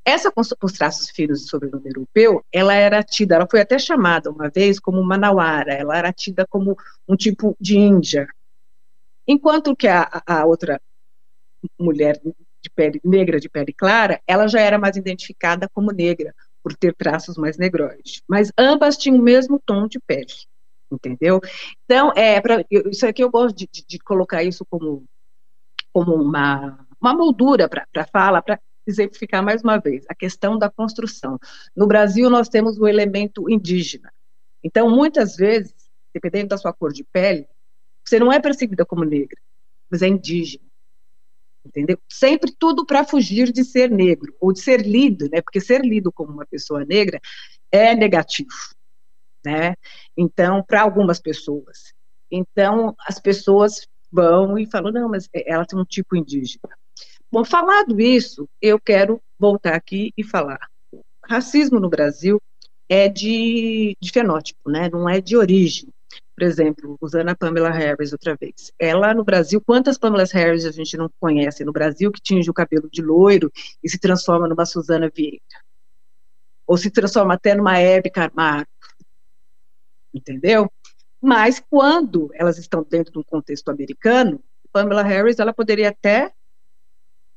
Essa 0.05 0.31
com 0.31 0.41
os 0.41 0.73
traços 0.73 1.11
finos 1.11 1.43
de 1.43 1.49
sobrenome 1.49 1.91
europeu, 1.91 2.43
ela 2.51 2.73
era 2.73 3.03
tida, 3.03 3.35
ela 3.35 3.47
foi 3.51 3.61
até 3.61 3.79
chamada 3.79 4.31
uma 4.31 4.49
vez 4.49 4.81
como 4.81 5.03
manauara, 5.03 5.75
ela 5.75 5.97
era 5.97 6.13
tida 6.13 6.47
como 6.49 6.77
um 7.07 7.17
tipo 7.17 7.57
de 7.61 7.77
índia. 7.77 8.27
Enquanto 9.27 9.77
que 9.77 9.89
a, 9.89 10.23
a 10.27 10.47
outra 10.47 10.81
mulher 11.79 12.19
de 12.63 12.71
pele 12.71 13.01
negra, 13.05 13.39
de 13.39 13.49
pele 13.49 13.73
clara, 13.73 14.21
ela 14.27 14.47
já 14.49 14.61
era 14.61 14.79
mais 14.79 14.97
identificada 14.97 15.69
como 15.69 15.93
negra, 15.93 16.35
por 16.63 16.75
ter 16.75 16.95
traços 16.95 17.37
mais 17.37 17.59
negroides. 17.59 18.23
Mas 18.29 18.51
ambas 18.57 18.97
tinham 18.97 19.19
o 19.19 19.23
mesmo 19.23 19.61
tom 19.65 19.87
de 19.87 19.99
pele 20.01 20.33
entendeu? 20.91 21.41
Então, 21.85 22.13
é, 22.15 22.41
pra, 22.41 22.65
isso 22.71 23.07
aqui 23.07 23.23
eu 23.23 23.31
gosto 23.31 23.57
de, 23.57 23.69
de, 23.71 23.85
de 23.87 23.99
colocar 23.99 24.43
isso 24.43 24.65
como, 24.69 25.05
como 25.93 26.15
uma, 26.15 26.87
uma 27.01 27.15
moldura 27.15 27.69
para 27.69 27.87
a 27.97 28.07
fala, 28.07 28.43
para 28.43 28.59
exemplificar 28.87 29.43
mais 29.43 29.63
uma 29.63 29.79
vez 29.79 30.05
a 30.09 30.15
questão 30.15 30.59
da 30.59 30.69
construção. 30.69 31.39
No 31.77 31.87
Brasil, 31.87 32.29
nós 32.29 32.49
temos 32.49 32.79
o 32.79 32.87
elemento 32.87 33.49
indígena. 33.49 34.13
Então, 34.63 34.91
muitas 34.91 35.37
vezes, 35.37 35.75
dependendo 36.13 36.49
da 36.49 36.59
sua 36.59 36.73
cor 36.73 36.93
de 36.93 37.05
pele, 37.05 37.47
você 38.05 38.19
não 38.19 38.33
é 38.33 38.41
percebida 38.41 38.85
como 38.85 39.05
negra, 39.05 39.39
mas 39.91 40.03
é 40.03 40.09
indígena. 40.09 40.65
Entendeu? 41.65 41.99
Sempre 42.09 42.53
tudo 42.59 42.87
para 42.87 43.05
fugir 43.05 43.53
de 43.53 43.63
ser 43.65 43.91
negro, 43.91 44.35
ou 44.41 44.53
de 44.53 44.61
ser 44.61 44.81
lido, 44.81 45.29
né? 45.31 45.43
Porque 45.43 45.61
ser 45.61 45.83
lido 45.83 46.11
como 46.11 46.33
uma 46.33 46.47
pessoa 46.47 46.85
negra 46.85 47.21
é 47.71 47.95
negativo 47.95 48.49
né? 49.45 49.75
Então, 50.17 50.63
para 50.63 50.83
algumas 50.83 51.21
pessoas. 51.21 51.93
Então, 52.31 52.95
as 53.07 53.19
pessoas 53.19 53.87
vão 54.11 54.59
e 54.59 54.67
falam, 54.67 54.93
não, 54.93 55.09
mas 55.09 55.29
ela 55.33 55.65
tem 55.65 55.79
um 55.79 55.85
tipo 55.85 56.17
indígena. 56.17 56.69
Bom, 57.31 57.45
falado 57.45 58.01
isso, 58.01 58.49
eu 58.61 58.79
quero 58.81 59.21
voltar 59.39 59.75
aqui 59.75 60.13
e 60.17 60.25
falar. 60.25 60.61
Racismo 61.25 61.79
no 61.79 61.89
Brasil 61.89 62.41
é 62.89 63.09
de, 63.09 63.97
de 64.01 64.11
fenótipo, 64.11 64.69
né? 64.69 64.91
Não 64.93 65.09
é 65.09 65.21
de 65.21 65.37
origem. 65.37 65.89
Por 66.35 66.43
exemplo, 66.43 66.97
usando 67.01 67.29
a 67.29 67.37
Pamela 67.37 67.71
Harris 67.71 68.13
outra 68.13 68.35
vez. 68.35 68.73
Ela 68.79 69.15
no 69.15 69.23
Brasil, 69.23 69.61
quantas 69.61 69.97
Pamela 69.97 70.25
Harris 70.33 70.65
a 70.65 70.73
gente 70.73 70.97
não 70.97 71.09
conhece 71.21 71.65
no 71.65 71.73
Brasil 71.73 72.11
que 72.11 72.21
tinge 72.21 72.51
o 72.51 72.55
cabelo 72.55 72.89
de 72.91 73.01
loiro 73.01 73.53
e 73.83 73.89
se 73.89 73.99
transforma 73.99 74.49
numa 74.49 74.67
Suzana 74.67 75.09
Vieira? 75.15 75.39
Ou 76.67 76.77
se 76.77 76.91
transforma 76.91 77.35
até 77.35 77.55
numa 77.55 77.79
Hebe 77.79 78.11
Camargo? 78.11 78.67
Entendeu? 80.13 80.71
Mas 81.21 81.63
quando 81.71 82.31
elas 82.35 82.59
estão 82.59 82.85
dentro 82.89 83.13
de 83.13 83.19
um 83.19 83.23
contexto 83.23 83.69
americano, 83.69 84.43
Pamela 84.73 85.03
Harris, 85.03 85.39
ela 85.39 85.53
poderia 85.53 85.91
até 85.91 86.33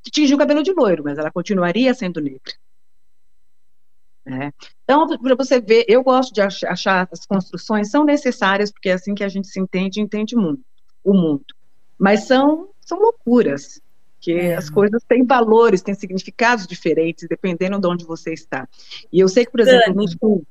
tingir 0.03 0.35
o 0.35 0.37
cabelo 0.37 0.63
de 0.63 0.73
loiro, 0.73 1.03
mas 1.03 1.17
ela 1.17 1.31
continuaria 1.31 1.93
sendo 1.93 2.21
negra. 2.21 2.53
Né? 4.25 4.53
Então, 4.83 5.17
para 5.17 5.35
você 5.35 5.59
ver, 5.59 5.85
eu 5.87 6.03
gosto 6.03 6.33
de 6.33 6.41
achar, 6.41 7.07
as 7.11 7.25
construções 7.25 7.89
são 7.89 8.05
necessárias, 8.05 8.71
porque 8.71 8.89
é 8.89 8.93
assim 8.93 9.13
que 9.13 9.23
a 9.23 9.29
gente 9.29 9.47
se 9.47 9.59
entende 9.59 9.99
e 9.99 10.03
entende 10.03 10.35
o 10.35 10.39
mundo, 10.39 10.61
o 11.03 11.13
mundo. 11.13 11.45
Mas 11.97 12.25
são, 12.25 12.69
são 12.81 12.99
loucuras, 12.99 13.81
que 14.21 14.31
é. 14.33 14.55
as 14.55 14.69
coisas 14.69 15.03
têm 15.03 15.25
valores, 15.25 15.81
têm 15.81 15.93
significados 15.93 16.65
diferentes, 16.65 17.27
dependendo 17.27 17.79
de 17.79 17.87
onde 17.87 18.05
você 18.05 18.33
está. 18.33 18.67
E 19.11 19.19
eu 19.19 19.27
sei 19.27 19.45
que, 19.45 19.51
por 19.51 19.59
exemplo, 19.59 19.93
no 19.93 20.07
sul, 20.07 20.45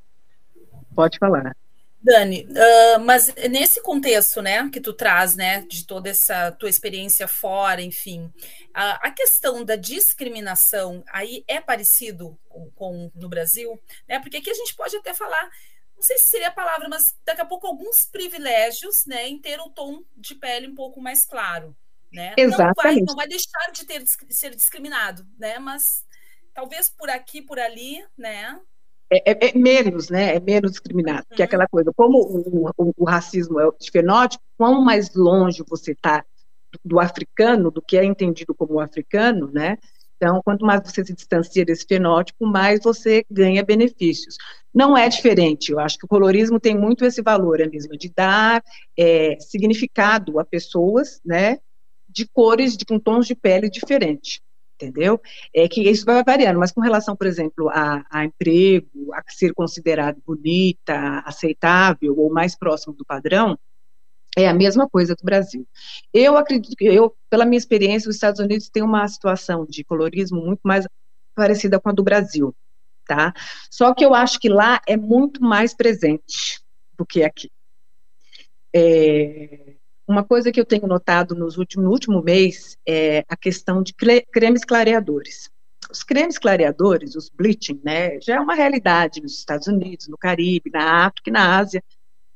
Pode 0.95 1.19
falar. 1.19 1.57
Dani, 2.02 2.49
uh, 2.50 3.00
mas 3.00 3.32
nesse 3.49 3.80
contexto, 3.80 4.42
né, 4.42 4.68
que 4.71 4.80
tu 4.80 4.92
traz, 4.92 5.37
né, 5.37 5.62
de 5.62 5.87
toda 5.87 6.11
essa 6.11 6.50
tua 6.50 6.68
experiência 6.68 7.28
fora, 7.28 7.80
enfim, 7.80 8.32
a, 8.75 9.06
a 9.06 9.11
questão 9.12 9.64
da 9.64 9.76
discriminação 9.76 11.04
aí 11.09 11.44
é 11.47 11.61
parecido 11.61 12.37
com, 12.49 12.71
com, 12.73 13.11
no 13.14 13.28
Brasil, 13.28 13.80
né? 14.09 14.18
Porque 14.18 14.38
aqui 14.38 14.50
a 14.50 14.54
gente 14.54 14.75
pode 14.75 14.97
até 14.97 15.14
falar, 15.14 15.49
não 15.94 16.02
sei 16.02 16.18
se 16.18 16.26
seria 16.26 16.49
a 16.49 16.52
palavra, 16.52 16.88
mas 16.88 17.16
daqui 17.25 17.40
a 17.40 17.47
pouco 17.47 17.68
alguns 17.68 18.04
privilégios, 18.06 19.06
né, 19.06 19.28
em 19.28 19.38
ter 19.38 19.61
o 19.61 19.71
tom 19.71 20.02
de 20.16 20.35
pele 20.35 20.66
um 20.66 20.75
pouco 20.75 21.00
mais 21.00 21.25
claro, 21.25 21.76
né? 22.12 22.35
Exatamente. 22.37 22.66
Não 22.66 22.75
vai, 22.75 22.97
não 23.00 23.14
vai 23.14 23.28
deixar 23.28 23.71
de 23.73 23.87
ter 23.87 24.02
ser 24.28 24.56
discriminado, 24.56 25.25
né? 25.38 25.61
Mas 25.61 26.04
talvez 26.52 26.90
por 26.90 27.09
aqui, 27.09 27.40
por 27.40 27.61
ali, 27.61 28.04
né? 28.16 28.61
É, 29.12 29.33
é, 29.33 29.49
é, 29.50 29.59
menos, 29.59 30.09
né? 30.09 30.37
É 30.37 30.40
menos 30.40 30.71
discriminado, 30.71 31.26
uhum. 31.31 31.37
que 31.37 31.42
é 31.42 31.45
aquela 31.45 31.69
coisa. 31.69 31.92
Como 31.95 32.19
o, 32.19 32.71
o, 32.78 32.92
o, 32.97 33.04
racismo 33.04 33.61
é 33.61 33.69
fenótipo, 33.92 34.42
quão 34.57 34.83
mais 34.83 35.14
longe 35.14 35.62
você 35.69 35.92
está 35.92 36.25
do 36.83 36.99
africano, 36.99 37.71
do 37.71 37.83
que 37.83 37.99
é 37.99 38.04
entendido 38.04 38.54
como 38.54 38.81
africano, 38.81 39.50
né? 39.52 39.76
Então, 40.16 40.40
quanto 40.42 40.64
mais 40.64 40.81
você 40.83 41.04
se 41.04 41.12
distancia 41.12 41.64
desse 41.64 41.85
fenótipo, 41.85 42.47
mais 42.47 42.81
você 42.83 43.23
ganha 43.31 43.62
benefícios. 43.62 44.37
Não 44.73 44.97
é 44.97 45.09
diferente, 45.09 45.73
eu 45.73 45.81
acho 45.81 45.99
que 45.99 46.07
o 46.07 46.09
colorismo 46.09 46.59
tem 46.59 46.78
muito 46.78 47.04
esse 47.04 47.21
valor, 47.21 47.61
é 47.61 47.66
mesmo, 47.66 47.99
de 47.99 48.09
dar 48.09 48.62
é, 48.97 49.37
significado 49.40 50.38
a 50.38 50.45
pessoas, 50.45 51.21
né, 51.25 51.59
de 52.09 52.26
cores, 52.26 52.76
de, 52.76 52.85
com 52.87 52.99
tons 53.00 53.26
de 53.26 53.35
pele 53.35 53.69
diferentes 53.69 54.40
entendeu? 54.83 55.21
É 55.55 55.69
que 55.69 55.89
isso 55.89 56.05
vai 56.05 56.23
variando, 56.25 56.59
mas 56.59 56.73
com 56.73 56.81
relação, 56.81 57.15
por 57.15 57.27
exemplo, 57.27 57.69
a, 57.69 58.05
a, 58.11 58.25
emprego, 58.25 59.12
a 59.15 59.23
ser 59.29 59.55
considerado 59.55 60.21
bonita, 60.27 61.23
aceitável 61.25 62.19
ou 62.19 62.33
mais 62.33 62.57
próximo 62.57 62.93
do 62.95 63.05
padrão, 63.05 63.59
é 64.37 64.49
a 64.49 64.55
mesma 64.55 64.89
coisa 64.89 65.15
do 65.15 65.25
Brasil. 65.25 65.67
Eu 66.12 66.37
acredito 66.37 66.75
que, 66.77 66.85
eu, 66.85 67.15
pela 67.31 67.45
minha 67.45 67.59
experiência, 67.59 68.09
os 68.09 68.17
Estados 68.17 68.41
Unidos 68.41 68.69
têm 68.69 68.83
uma 68.83 69.07
situação 69.07 69.67
de 69.69 69.85
colorismo 69.85 70.41
muito 70.41 70.61
mais 70.65 70.87
parecida 71.35 71.79
com 71.79 71.91
a 71.91 71.93
do 71.93 72.03
Brasil, 72.03 72.55
tá? 73.07 73.33
Só 73.71 73.95
que 73.95 74.05
eu 74.05 74.15
acho 74.15 74.39
que 74.41 74.49
lá 74.49 74.81
é 74.87 74.97
muito 74.97 75.43
mais 75.43 75.75
presente 75.75 76.61
do 76.97 77.05
que 77.05 77.23
aqui. 77.23 77.51
É, 78.75 79.75
uma 80.06 80.25
coisa 80.25 80.50
que 80.50 80.61
eu 80.61 80.64
tenho 80.64 80.87
notado 80.87 81.35
nos 81.35 81.56
últimos, 81.56 81.85
no 81.85 81.90
último 81.90 82.23
mês 82.23 82.76
é 82.87 83.25
a 83.28 83.37
questão 83.37 83.82
de 83.82 83.94
cremes 83.94 84.64
clareadores. 84.64 85.50
Os 85.90 86.02
cremes 86.02 86.38
clareadores, 86.38 87.14
os 87.16 87.28
bleaching, 87.28 87.80
né, 87.85 88.21
já 88.21 88.37
é 88.37 88.40
uma 88.40 88.54
realidade 88.54 89.21
nos 89.21 89.38
Estados 89.38 89.66
Unidos, 89.66 90.09
no 90.09 90.16
Caribe, 90.16 90.71
na 90.71 91.06
África 91.06 91.28
e 91.28 91.32
na 91.32 91.59
Ásia. 91.59 91.82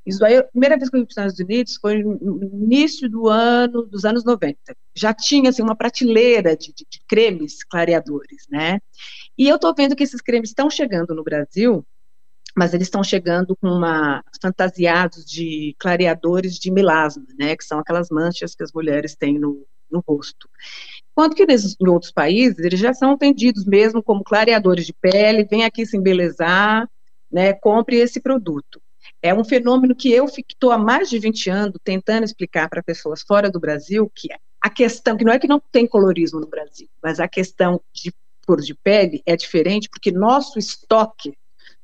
Isso 0.04 0.24
aí, 0.24 0.36
a 0.36 0.44
primeira 0.44 0.76
vez 0.76 0.88
que 0.88 0.96
eu 0.96 1.00
fui 1.00 1.06
para 1.06 1.10
os 1.10 1.12
Estados 1.12 1.40
Unidos 1.40 1.76
foi 1.80 2.02
no 2.02 2.44
início 2.62 3.10
do 3.10 3.28
ano, 3.28 3.84
dos 3.84 4.04
anos 4.04 4.24
90. 4.24 4.56
Já 4.94 5.12
tinha, 5.12 5.50
assim, 5.50 5.62
uma 5.62 5.74
prateleira 5.74 6.56
de, 6.56 6.72
de, 6.72 6.86
de 6.88 7.00
cremes 7.08 7.64
clareadores, 7.64 8.46
né? 8.48 8.78
E 9.36 9.48
eu 9.48 9.56
estou 9.56 9.74
vendo 9.76 9.96
que 9.96 10.04
esses 10.04 10.20
cremes 10.20 10.50
estão 10.50 10.70
chegando 10.70 11.12
no 11.12 11.24
Brasil, 11.24 11.84
mas 12.56 12.72
eles 12.72 12.86
estão 12.86 13.04
chegando 13.04 13.54
com 13.54 13.68
uma 13.68 14.24
fantasiados 14.40 15.26
de 15.26 15.76
clareadores 15.78 16.58
de 16.58 16.70
melasma, 16.70 17.26
né, 17.38 17.54
que 17.54 17.64
são 17.64 17.78
aquelas 17.78 18.08
manchas 18.08 18.54
que 18.54 18.62
as 18.62 18.72
mulheres 18.72 19.14
têm 19.14 19.38
no, 19.38 19.66
no 19.90 20.02
rosto. 20.06 20.48
Enquanto 21.12 21.36
que 21.36 21.44
nesses, 21.44 21.76
em 21.78 21.86
outros 21.86 22.10
países 22.10 22.58
eles 22.58 22.80
já 22.80 22.94
são 22.94 23.14
vendidos 23.16 23.66
mesmo 23.66 24.02
como 24.02 24.24
clareadores 24.24 24.86
de 24.86 24.94
pele, 24.94 25.44
vem 25.44 25.64
aqui 25.64 25.84
se 25.84 25.98
embelezar, 25.98 26.88
né, 27.30 27.52
compre 27.52 27.96
esse 27.96 28.20
produto. 28.20 28.80
É 29.22 29.34
um 29.34 29.44
fenômeno 29.44 29.94
que 29.94 30.10
eu 30.10 30.24
estou 30.24 30.72
há 30.72 30.78
mais 30.78 31.10
de 31.10 31.18
20 31.18 31.50
anos 31.50 31.78
tentando 31.84 32.24
explicar 32.24 32.70
para 32.70 32.82
pessoas 32.82 33.22
fora 33.22 33.50
do 33.50 33.60
Brasil 33.60 34.10
que 34.14 34.28
a 34.60 34.70
questão, 34.70 35.16
que 35.16 35.24
não 35.24 35.32
é 35.32 35.38
que 35.38 35.46
não 35.46 35.60
tem 35.60 35.86
colorismo 35.86 36.40
no 36.40 36.46
Brasil, 36.46 36.88
mas 37.02 37.20
a 37.20 37.28
questão 37.28 37.80
de 37.92 38.12
cor 38.46 38.60
de 38.60 38.74
pele 38.74 39.22
é 39.26 39.36
diferente 39.36 39.88
porque 39.90 40.10
nosso 40.10 40.58
estoque 40.58 41.36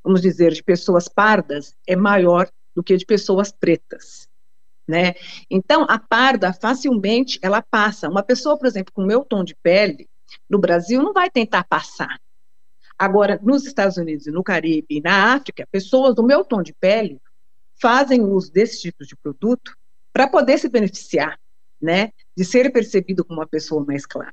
vamos 0.03 0.21
dizer, 0.21 0.53
de 0.53 0.63
pessoas 0.63 1.09
pardas 1.09 1.75
é 1.87 1.95
maior 1.95 2.49
do 2.75 2.83
que 2.83 2.97
de 2.97 3.07
pessoas 3.07 3.53
pretas. 3.53 4.29
Né? 4.87 5.15
Então, 5.51 5.87
a 5.89 5.99
parda 5.99 6.53
facilmente 6.53 7.39
ela 7.41 7.63
passa. 7.63 8.09
Uma 8.09 8.23
pessoa, 8.23 8.59
por 8.59 8.67
exemplo, 8.67 8.93
com 8.93 9.05
meu 9.05 9.25
tom 9.25 9.45
de 9.45 9.55
pele, 9.55 10.09
no 10.49 10.59
Brasil, 10.59 11.03
não 11.03 11.13
vai 11.13 11.31
tentar 11.31 11.65
passar. 11.65 12.21
Agora, 12.99 13.39
nos 13.43 13.65
Estados 13.65 13.97
Unidos, 13.97 14.27
no 14.27 14.43
Caribe 14.43 15.01
na 15.01 15.35
África, 15.35 15.67
pessoas 15.71 16.15
do 16.15 16.23
meu 16.23 16.45
tom 16.45 16.63
de 16.63 16.73
pele 16.73 17.21
fazem 17.81 18.23
uso 18.23 18.53
desse 18.53 18.81
tipo 18.81 19.05
de 19.05 19.17
produto 19.17 19.77
para 20.13 20.29
poder 20.29 20.59
se 20.59 20.69
beneficiar, 20.69 21.39
né, 21.81 22.13
de 22.37 22.45
ser 22.45 22.71
percebido 22.71 23.25
como 23.25 23.41
uma 23.41 23.47
pessoa 23.47 23.85
mais 23.85 24.07
clara. 24.07 24.33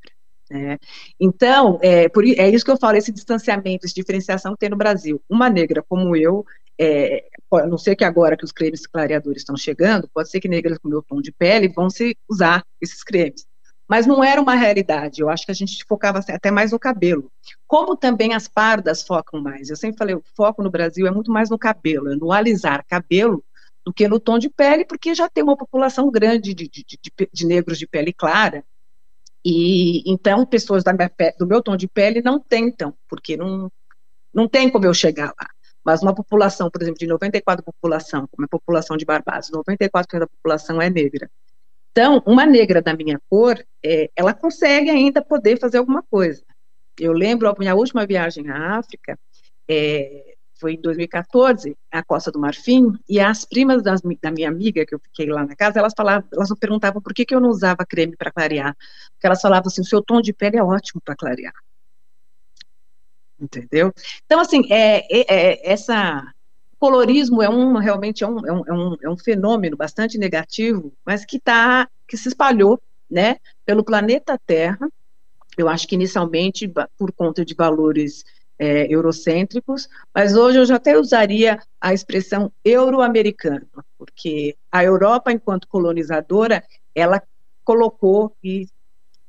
Né? 0.50 0.78
Então, 1.20 1.80
é, 1.82 2.10
por, 2.10 2.26
é 2.26 2.50
isso 2.50 2.66
que 2.66 2.72
eu 2.72 2.78
falo, 2.78 2.98
esse 2.98 3.12
distanciamento, 3.12 3.86
essa 3.86 3.94
diferenciação 3.94 4.54
que 4.54 4.60
tem 4.60 4.70
no 4.70 4.78
Brasil. 4.78 5.22
Uma 5.30 5.50
negra 5.50 5.84
como 5.88 6.16
eu, 6.16 6.46
é, 6.80 7.26
a 7.54 7.68
não 7.68 7.78
ser 7.78 7.96
que 7.96 8.04
agora 8.04 8.36
que 8.36 8.46
os 8.46 8.52
cremes 8.52 8.88
clareadores 8.88 9.42
estão 9.42 9.56
chegando, 9.56 10.10
pode 10.14 10.30
ser 10.30 10.40
que 10.40 10.48
negras 10.48 10.78
com 10.78 10.90
meu 10.90 11.04
tom 11.04 11.22
de 11.22 11.32
pele 11.32 11.68
vão 11.68 11.90
se 11.90 12.18
usar 12.28 12.64
esses 12.82 13.04
cremes. 13.04 13.46
Mas 13.88 14.06
não 14.06 14.24
era 14.24 14.40
uma 14.40 14.54
realidade, 14.54 15.20
eu 15.20 15.30
acho 15.30 15.46
que 15.46 15.52
a 15.52 15.56
gente 15.56 15.84
focava 15.88 16.20
até 16.20 16.52
mais 16.52 16.72
no 16.72 16.80
cabelo. 16.80 17.32
Como 17.68 17.98
também 17.98 18.36
as 18.36 18.48
pardas 18.48 19.02
focam 19.02 19.42
mais. 19.42 19.70
Eu 19.70 19.76
sempre 19.76 19.98
falei, 19.98 20.14
o 20.14 20.24
foco 20.36 20.62
no 20.62 20.70
Brasil 20.70 21.08
é 21.08 21.12
muito 21.12 21.32
mais 21.32 21.50
no 21.50 21.58
cabelo, 21.58 22.12
é 22.12 22.16
no 22.16 22.32
alisar 22.32 22.86
cabelo 22.88 23.44
do 23.84 23.92
que 23.92 24.08
no 24.08 24.20
tom 24.20 24.38
de 24.38 24.48
pele, 24.50 24.86
porque 24.86 25.16
já 25.16 25.28
tem 25.28 25.44
uma 25.44 25.58
população 25.58 26.12
grande 26.12 26.54
de, 26.54 26.68
de, 26.68 26.86
de, 26.86 27.30
de 27.34 27.48
negros 27.48 27.80
de 27.80 27.88
pele 27.88 28.14
clara, 28.14 28.64
e 29.44 30.04
então 30.12 30.46
pessoas 30.46 30.84
do 31.38 31.48
meu 31.48 31.62
tom 31.62 31.76
de 31.76 31.88
pele 31.88 32.22
não 32.22 32.40
tentam, 32.40 32.94
porque 33.08 33.38
não, 33.38 33.72
não 34.34 34.48
tem 34.48 34.70
como 34.70 34.86
eu 34.86 34.94
chegar 34.94 35.34
lá. 35.40 35.50
Mas 35.84 36.02
uma 36.02 36.14
população, 36.14 36.70
por 36.70 36.82
exemplo, 36.82 37.00
de 37.00 37.08
94% 37.08 37.56
da 37.58 37.64
população, 37.64 38.28
como 38.32 38.46
a 38.46 38.50
população 38.50 38.98
de 38.98 39.06
Barbados, 39.06 39.50
94% 39.50 40.20
da 40.20 40.28
população 40.28 40.82
é 40.82 40.90
negra. 40.90 41.30
Então, 41.92 42.22
uma 42.26 42.46
negra 42.46 42.82
da 42.82 42.94
minha 42.94 43.20
cor, 43.30 43.58
é, 43.84 44.10
ela 44.16 44.34
consegue 44.34 44.90
ainda 44.90 45.22
poder 45.22 45.60
fazer 45.60 45.78
alguma 45.78 46.04
coisa. 46.04 46.44
Eu 47.00 47.14
lembro, 47.14 47.48
a 47.48 47.56
minha 47.58 47.76
última 47.76 48.06
viagem 48.06 48.50
à 48.50 48.78
África, 48.78 49.18
é, 49.68 50.29
foi 50.60 50.74
em 50.74 50.82
2014, 50.82 51.76
a 51.92 52.04
Costa 52.04 52.32
do 52.32 52.40
Marfim, 52.40 52.94
e 53.08 53.20
as 53.20 53.46
primas 53.46 53.82
das, 53.82 54.02
da 54.22 54.32
minha 54.32 54.50
amiga, 54.50 54.86
que 54.86 54.94
eu 54.94 55.00
fiquei 55.00 55.28
lá 55.28 55.46
na 55.46 55.56
casa, 55.56 55.80
elas 55.80 55.94
falavam, 55.96 56.28
elas 56.34 56.50
perguntavam 56.60 57.02
por 57.02 57.14
que, 57.14 57.26
que 57.26 57.34
eu 57.34 57.40
não 57.40 57.50
usava 57.50 57.86
creme 57.86 58.16
para 58.16 58.32
clarear. 58.32 58.76
Porque 59.14 59.26
elas 59.26 59.42
falavam 59.42 59.68
assim, 59.68 59.82
o 59.82 59.86
seu 59.86 60.02
tom 60.02 60.22
de 60.22 60.34
pele 60.34 60.58
é 60.58 60.64
ótimo 60.64 61.02
para 61.04 61.16
clarear. 61.16 61.54
Entendeu? 63.40 63.94
Então, 64.26 64.40
assim, 64.40 64.64
é, 64.70 65.06
é, 65.10 65.26
é, 65.30 65.72
essa 65.72 66.34
colorismo 66.78 67.42
é 67.44 67.50
um, 67.50 67.78
realmente 67.78 68.24
é 68.24 68.28
um, 68.28 68.46
é 68.46 68.54
um, 68.54 68.96
é 69.02 69.10
um 69.10 69.14
é 69.14 69.18
fenômeno 69.18 69.76
bastante 69.76 70.18
negativo, 70.18 70.94
mas 71.06 71.26
que 71.26 71.38
tá, 71.40 71.90
que 72.08 72.16
se 72.16 72.30
espalhou, 72.30 72.82
né, 73.10 73.38
pelo 73.66 73.84
planeta 73.84 74.40
Terra, 74.46 74.88
eu 75.58 75.68
acho 75.68 75.88
que 75.88 75.96
inicialmente 75.96 76.72
por 76.98 77.12
conta 77.12 77.44
de 77.44 77.54
valores 77.54 78.24
é, 78.60 78.94
eurocêntricos, 78.94 79.88
mas 80.14 80.36
hoje 80.36 80.60
eu 80.60 80.66
já 80.66 80.76
até 80.76 81.00
usaria 81.00 81.60
a 81.80 81.94
expressão 81.94 82.52
euro-americano, 82.64 83.66
porque 83.98 84.58
a 84.70 84.84
Europa, 84.84 85.32
enquanto 85.32 85.68
colonizadora, 85.68 86.62
ela 86.94 87.24
colocou 87.64 88.36
e, 88.44 88.68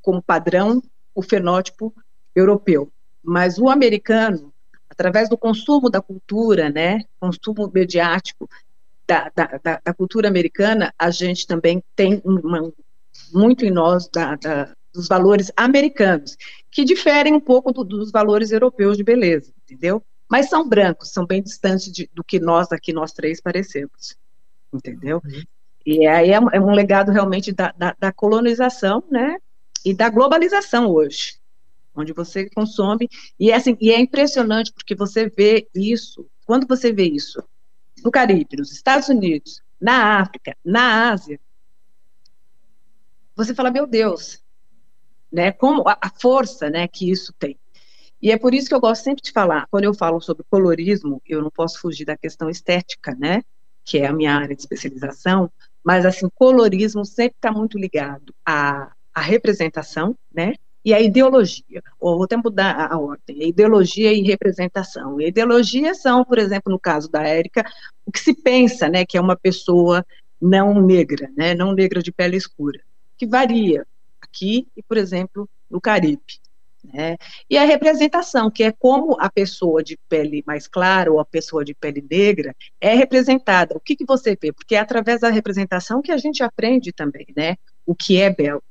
como 0.02 0.20
padrão 0.20 0.82
o 1.14 1.22
fenótipo 1.22 1.94
europeu. 2.34 2.90
Mas 3.22 3.58
o 3.58 3.68
americano, 3.68 4.52
através 4.88 5.28
do 5.28 5.38
consumo 5.38 5.88
da 5.88 6.00
cultura, 6.00 6.68
né, 6.68 7.00
consumo 7.20 7.70
mediático 7.72 8.48
da, 9.06 9.30
da, 9.34 9.80
da, 9.84 9.94
cultura 9.94 10.28
americana, 10.28 10.92
a 10.98 11.10
gente 11.10 11.46
também 11.46 11.82
tem 11.94 12.20
uma, 12.24 12.72
muito 13.32 13.64
em 13.64 13.70
nós 13.70 14.08
da, 14.08 14.36
da, 14.36 14.74
dos 14.92 15.08
valores 15.08 15.50
americanos, 15.56 16.36
que 16.70 16.84
diferem 16.84 17.34
um 17.34 17.40
pouco 17.40 17.72
do, 17.72 17.84
dos 17.84 18.10
valores 18.10 18.50
europeus 18.50 18.96
de 18.96 19.04
beleza, 19.04 19.52
entendeu? 19.64 20.02
Mas 20.28 20.48
são 20.48 20.68
brancos, 20.68 21.12
são 21.12 21.26
bem 21.26 21.42
distantes 21.42 21.90
de, 21.90 22.08
do 22.12 22.22
que 22.22 22.38
nós 22.38 22.70
aqui, 22.72 22.92
nós 22.92 23.12
três, 23.12 23.40
parecemos, 23.40 24.16
entendeu? 24.72 25.20
E 25.84 26.06
aí 26.06 26.30
é, 26.30 26.34
é, 26.34 26.60
um 26.60 26.72
legado 26.72 27.10
realmente 27.10 27.52
da, 27.52 27.72
da, 27.76 27.96
da, 27.98 28.12
colonização, 28.12 29.02
né? 29.10 29.38
E 29.84 29.94
da 29.94 30.08
globalização 30.08 30.88
hoje, 30.88 31.36
onde 31.94 32.12
você 32.12 32.48
consome, 32.50 33.08
e 33.38 33.50
é, 33.50 33.54
assim, 33.54 33.76
e 33.80 33.90
é 33.90 33.98
impressionante 33.98 34.72
porque 34.72 34.94
você 34.94 35.28
vê 35.28 35.68
isso, 35.74 36.26
quando 36.44 36.66
você 36.66 36.92
vê 36.92 37.04
isso 37.04 37.42
no 38.04 38.10
Caribe, 38.10 38.56
nos 38.56 38.72
Estados 38.72 39.08
Unidos, 39.08 39.62
na 39.80 40.20
África, 40.20 40.56
na 40.64 41.10
Ásia, 41.10 41.40
você 43.34 43.54
fala, 43.54 43.70
meu 43.70 43.86
Deus, 43.86 44.42
né? 45.32 45.52
Como 45.52 45.84
a, 45.86 46.10
força, 46.20 46.68
né, 46.68 46.88
que 46.88 47.10
isso 47.10 47.32
tem. 47.38 47.58
E 48.22 48.30
é 48.30 48.38
por 48.38 48.52
isso 48.52 48.68
que 48.68 48.74
eu 48.74 48.80
gosto 48.80 49.04
sempre 49.04 49.22
de 49.22 49.32
falar, 49.32 49.66
quando 49.70 49.84
eu 49.84 49.94
falo 49.94 50.20
sobre 50.20 50.44
colorismo, 50.50 51.22
eu 51.26 51.40
não 51.40 51.50
posso 51.50 51.80
fugir 51.80 52.04
da 52.04 52.16
questão 52.16 52.50
estética, 52.50 53.16
né? 53.18 53.42
Que 53.84 53.98
é 53.98 54.06
a 54.06 54.12
minha 54.12 54.34
área 54.34 54.54
de 54.54 54.60
especialização, 54.60 55.50
mas 55.82 56.04
assim, 56.04 56.28
colorismo 56.34 57.04
sempre 57.04 57.36
está 57.36 57.50
muito 57.50 57.78
ligado 57.78 58.34
à, 58.44 58.92
à 59.14 59.20
representação, 59.20 60.14
né? 60.32 60.54
E 60.84 60.94
à 60.94 61.00
ideologia, 61.00 61.82
ou 61.98 62.16
vou 62.16 62.24
até 62.24 62.36
mudar 62.36 62.72
a, 62.72 62.94
a 62.94 62.98
ordem, 62.98 63.42
a 63.42 63.46
ideologia 63.46 64.12
e 64.12 64.22
representação. 64.22 65.20
E 65.20 65.28
ideologia 65.28 65.94
são, 65.94 66.24
por 66.24 66.38
exemplo, 66.38 66.72
no 66.72 66.78
caso 66.78 67.10
da 67.10 67.22
Érica, 67.22 67.64
o 68.06 68.10
que 68.10 68.18
se 68.18 68.34
pensa, 68.34 68.88
né, 68.88 69.04
que 69.04 69.18
é 69.18 69.20
uma 69.20 69.36
pessoa 69.36 70.04
não 70.40 70.80
negra, 70.80 71.30
né, 71.36 71.54
não 71.54 71.74
negra 71.74 72.02
de 72.02 72.10
pele 72.10 72.38
escura, 72.38 72.80
que 73.18 73.26
varia 73.26 73.86
aqui 74.32 74.68
e, 74.76 74.82
por 74.82 74.96
exemplo, 74.96 75.48
no 75.70 75.80
Caribe. 75.80 76.40
Né? 76.82 77.16
E 77.48 77.58
a 77.58 77.64
representação, 77.64 78.50
que 78.50 78.64
é 78.64 78.72
como 78.72 79.16
a 79.20 79.28
pessoa 79.30 79.82
de 79.82 79.98
pele 80.08 80.42
mais 80.46 80.66
clara 80.66 81.12
ou 81.12 81.20
a 81.20 81.24
pessoa 81.24 81.64
de 81.64 81.74
pele 81.74 82.04
negra 82.10 82.56
é 82.80 82.94
representada. 82.94 83.76
O 83.76 83.80
que, 83.80 83.94
que 83.94 84.06
você 84.06 84.36
vê? 84.40 84.52
Porque 84.52 84.74
é 84.74 84.78
através 84.78 85.20
da 85.20 85.28
representação 85.28 86.00
que 86.00 86.10
a 86.10 86.16
gente 86.16 86.42
aprende 86.42 86.92
também, 86.92 87.26
né? 87.36 87.56
O 87.84 87.94
que 87.94 88.18
é 88.18 88.30
belo. 88.30 88.62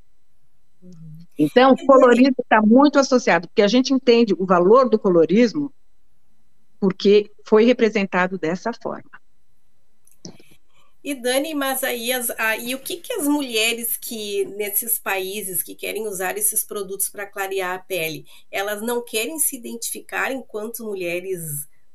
Então, 1.38 1.72
o 1.72 1.86
colorismo 1.86 2.34
está 2.38 2.60
muito 2.60 2.98
associado, 2.98 3.48
porque 3.48 3.62
a 3.62 3.68
gente 3.68 3.94
entende 3.94 4.34
o 4.36 4.44
valor 4.44 4.90
do 4.90 4.98
colorismo 4.98 5.72
porque 6.78 7.30
foi 7.44 7.64
representado 7.64 8.38
dessa 8.38 8.72
forma. 8.72 9.19
E 11.02 11.14
Dani, 11.14 11.54
mas 11.54 11.82
aí, 11.82 12.12
as, 12.12 12.28
aí 12.38 12.74
o 12.74 12.78
que, 12.78 12.96
que 12.96 13.14
as 13.14 13.26
mulheres 13.26 13.96
que 13.96 14.44
nesses 14.44 14.98
países 14.98 15.62
que 15.62 15.74
querem 15.74 16.06
usar 16.06 16.36
esses 16.36 16.62
produtos 16.62 17.08
para 17.08 17.26
clarear 17.26 17.74
a 17.74 17.78
pele, 17.78 18.26
elas 18.50 18.82
não 18.82 19.02
querem 19.02 19.38
se 19.38 19.56
identificar 19.56 20.30
enquanto 20.30 20.84
mulheres 20.84 21.40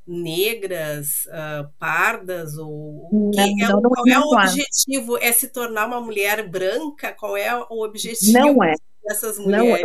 negras, 0.08 1.26
uh, 1.28 1.68
pardas 1.80 2.58
ou 2.58 3.10
não, 3.12 3.44
é, 3.44 3.68
não, 3.68 3.82
qual 3.82 4.08
é 4.08 4.20
o 4.20 4.40
objetivo? 4.40 5.18
É 5.18 5.32
se 5.32 5.48
tornar 5.50 5.88
uma 5.88 6.02
mulher 6.02 6.48
branca? 6.48 7.12
Qual 7.12 7.38
é 7.38 7.56
o 7.70 7.84
objetivo 7.84 8.34
não 8.34 8.64
é. 8.64 8.74
dessas 9.04 9.38
mulheres? 9.38 9.68
Não 9.68 9.76
é. 9.76 9.84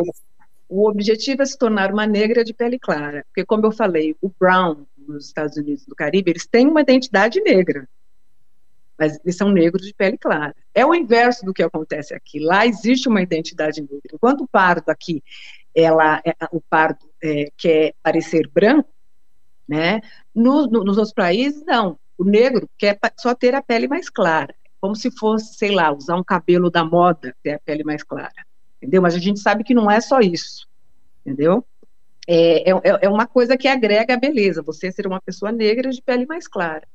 O 0.69 0.89
objetivo 0.89 1.43
é 1.43 1.47
se 1.47 1.59
tornar 1.59 1.93
uma 1.93 2.07
negra 2.07 2.45
de 2.45 2.55
pele 2.55 2.79
clara, 2.79 3.25
porque 3.29 3.45
como 3.45 3.67
eu 3.67 3.73
falei, 3.73 4.15
o 4.21 4.31
brown 4.39 4.87
nos 4.97 5.27
Estados 5.27 5.57
Unidos 5.57 5.85
do 5.85 5.97
Caribe, 5.97 6.31
eles 6.31 6.47
têm 6.47 6.69
uma 6.69 6.83
identidade 6.83 7.41
negra 7.41 7.89
mas 9.01 9.19
eles 9.25 9.35
são 9.35 9.51
negros 9.51 9.87
de 9.87 9.95
pele 9.95 10.19
clara. 10.19 10.55
É 10.75 10.85
o 10.85 10.95
inverso 10.95 11.43
do 11.43 11.55
que 11.55 11.63
acontece 11.63 12.13
aqui. 12.13 12.39
Lá 12.39 12.67
existe 12.67 13.09
uma 13.09 13.23
identidade 13.23 13.81
negra. 13.81 13.99
Enquanto 14.13 14.43
o 14.43 14.49
pardo 14.49 14.91
aqui, 14.91 15.25
ela, 15.75 16.21
é, 16.23 16.35
o 16.53 16.61
pardo 16.61 17.07
é, 17.23 17.51
quer 17.57 17.95
parecer 18.03 18.47
branco, 18.53 18.91
né? 19.67 20.03
No, 20.35 20.67
no, 20.67 20.85
nos 20.85 20.99
outros 20.99 21.15
países, 21.15 21.65
não. 21.65 21.99
O 22.19 22.25
negro 22.25 22.69
quer 22.77 22.99
só 23.19 23.35
ter 23.35 23.55
a 23.55 23.63
pele 23.63 23.89
mais 23.89 24.11
clara. 24.11 24.55
Como 24.79 24.95
se 24.95 25.11
fosse, 25.11 25.55
sei 25.55 25.71
lá, 25.71 25.91
usar 25.91 26.17
um 26.17 26.25
cabelo 26.25 26.71
da 26.71 26.85
moda, 26.85 27.35
ter 27.43 27.53
a 27.53 27.59
pele 27.59 27.83
mais 27.83 28.03
clara. 28.03 28.45
Entendeu? 28.77 29.01
Mas 29.01 29.15
a 29.15 29.19
gente 29.19 29.41
sabe 29.41 29.65
que 29.65 29.73
não 29.73 29.91
é 29.91 29.99
só 30.03 30.21
isso. 30.21 30.69
Entendeu? 31.25 31.65
É, 32.29 32.71
é, 32.71 32.75
é 33.01 33.09
uma 33.09 33.27
coisa 33.27 33.57
que 33.57 33.67
agrega 33.67 34.13
a 34.13 34.19
beleza, 34.19 34.63
você 34.63 34.93
ser 34.93 35.07
uma 35.07 35.23
pessoa 35.23 35.51
negra 35.51 35.91
de 35.91 36.03
pele 36.03 36.27
mais 36.27 36.47
clara. 36.47 36.87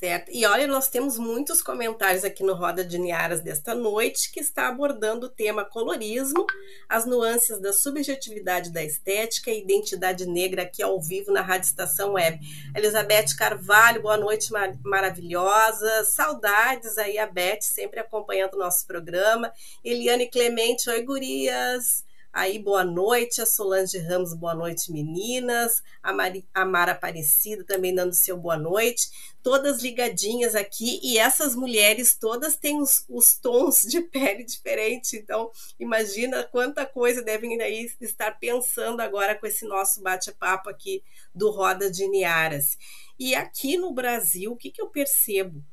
Certo. 0.00 0.30
E 0.32 0.46
olha, 0.46 0.66
nós 0.66 0.88
temos 0.88 1.18
muitos 1.18 1.60
comentários 1.60 2.24
aqui 2.24 2.42
no 2.42 2.54
Roda 2.54 2.82
de 2.82 2.96
Niaras 2.96 3.42
desta 3.42 3.74
noite 3.74 4.32
que 4.32 4.40
está 4.40 4.66
abordando 4.66 5.26
o 5.26 5.28
tema 5.28 5.62
colorismo, 5.62 6.46
as 6.88 7.04
nuances 7.04 7.60
da 7.60 7.70
subjetividade 7.70 8.72
da 8.72 8.82
estética 8.82 9.50
e 9.50 9.60
identidade 9.60 10.24
negra 10.24 10.62
aqui 10.62 10.82
ao 10.82 10.98
vivo 11.02 11.30
na 11.30 11.42
Rádio 11.42 11.66
Estação 11.66 12.14
Web. 12.14 12.40
Elizabeth 12.74 13.36
Carvalho, 13.36 14.00
boa 14.00 14.16
noite 14.16 14.50
mar 14.50 14.74
maravilhosa. 14.82 16.04
Saudades 16.04 16.96
aí, 16.96 17.18
a 17.18 17.26
Beth, 17.26 17.60
sempre 17.60 18.00
acompanhando 18.00 18.54
o 18.54 18.58
nosso 18.58 18.86
programa. 18.86 19.52
Eliane 19.84 20.30
Clemente, 20.30 20.88
oi 20.88 21.02
gurias. 21.02 22.08
Aí, 22.32 22.60
boa 22.60 22.84
noite, 22.84 23.42
a 23.42 23.46
Solange 23.46 23.98
Ramos, 23.98 24.32
boa 24.34 24.54
noite, 24.54 24.92
meninas. 24.92 25.82
A, 26.00 26.12
Mari, 26.12 26.46
a 26.54 26.64
Mara 26.64 26.92
Aparecida 26.92 27.64
também 27.64 27.92
dando 27.92 28.14
seu 28.14 28.36
boa 28.36 28.56
noite. 28.56 29.10
Todas 29.42 29.82
ligadinhas 29.82 30.54
aqui, 30.54 31.00
e 31.02 31.18
essas 31.18 31.56
mulheres 31.56 32.16
todas 32.16 32.56
têm 32.56 32.80
os, 32.80 33.04
os 33.08 33.36
tons 33.36 33.80
de 33.80 34.00
pele 34.10 34.44
diferentes. 34.44 35.12
Então, 35.14 35.50
imagina 35.78 36.44
quanta 36.44 36.86
coisa 36.86 37.20
devem 37.20 37.60
aí 37.60 37.90
estar 38.00 38.38
pensando 38.38 39.00
agora 39.00 39.34
com 39.34 39.46
esse 39.48 39.66
nosso 39.66 40.00
bate-papo 40.00 40.70
aqui 40.70 41.02
do 41.34 41.50
Roda 41.50 41.90
de 41.90 42.06
Niaras. 42.06 42.78
E 43.18 43.34
aqui 43.34 43.76
no 43.76 43.92
Brasil, 43.92 44.52
o 44.52 44.56
que, 44.56 44.70
que 44.70 44.80
eu 44.80 44.86
percebo? 44.86 45.64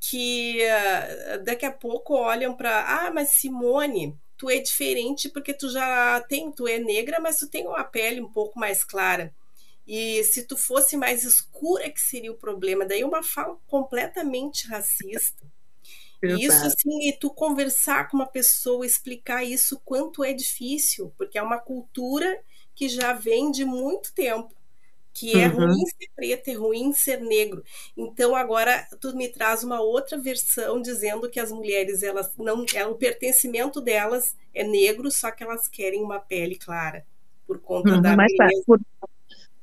Que 0.00 0.66
uh, 0.66 1.44
daqui 1.44 1.64
a 1.64 1.70
pouco 1.70 2.14
olham 2.14 2.56
para. 2.56 3.06
Ah, 3.06 3.12
mas 3.12 3.34
Simone 3.34 4.18
tu 4.42 4.50
é 4.50 4.58
diferente 4.58 5.28
porque 5.28 5.54
tu 5.54 5.70
já 5.70 6.20
tem, 6.22 6.50
tu 6.50 6.66
é 6.66 6.76
negra, 6.76 7.20
mas 7.20 7.38
tu 7.38 7.46
tem 7.46 7.64
uma 7.64 7.84
pele 7.84 8.20
um 8.20 8.28
pouco 8.28 8.58
mais 8.58 8.82
clara. 8.82 9.32
E 9.86 10.24
se 10.24 10.44
tu 10.44 10.56
fosse 10.56 10.96
mais 10.96 11.22
escura, 11.22 11.88
que 11.88 12.00
seria 12.00 12.32
o 12.32 12.36
problema. 12.36 12.84
Daí 12.84 13.04
uma 13.04 13.22
fala 13.22 13.56
completamente 13.68 14.66
racista. 14.66 15.46
E 16.20 16.44
isso 16.44 16.64
assim, 16.64 17.08
e 17.08 17.12
tu 17.12 17.30
conversar 17.30 18.08
com 18.08 18.16
uma 18.16 18.26
pessoa, 18.26 18.84
explicar 18.84 19.44
isso 19.44 19.80
quanto 19.84 20.24
é 20.24 20.32
difícil, 20.32 21.12
porque 21.16 21.38
é 21.38 21.42
uma 21.42 21.58
cultura 21.58 22.42
que 22.74 22.88
já 22.88 23.12
vem 23.12 23.52
de 23.52 23.64
muito 23.64 24.12
tempo 24.12 24.52
que 25.12 25.38
é 25.38 25.48
uhum. 25.48 25.66
ruim 25.66 25.86
ser 25.86 26.08
preto, 26.14 26.48
é 26.48 26.52
ruim 26.54 26.92
ser 26.92 27.20
negro. 27.20 27.62
Então 27.96 28.34
agora 28.34 28.86
tu 29.00 29.14
me 29.14 29.28
traz 29.28 29.62
uma 29.62 29.80
outra 29.80 30.18
versão 30.18 30.80
dizendo 30.80 31.28
que 31.28 31.38
as 31.38 31.52
mulheres 31.52 32.02
elas 32.02 32.30
não, 32.36 32.64
é, 32.74 32.86
o 32.86 32.94
pertencimento 32.94 33.80
delas 33.80 34.34
é 34.54 34.64
negro, 34.64 35.10
só 35.10 35.30
que 35.30 35.42
elas 35.42 35.68
querem 35.68 36.02
uma 36.02 36.18
pele 36.18 36.56
clara 36.56 37.04
por 37.46 37.58
conta 37.58 37.94
uhum, 37.94 38.02
da 38.02 38.16
mas, 38.16 38.32
beleza. 38.36 38.62
Por, 38.66 38.80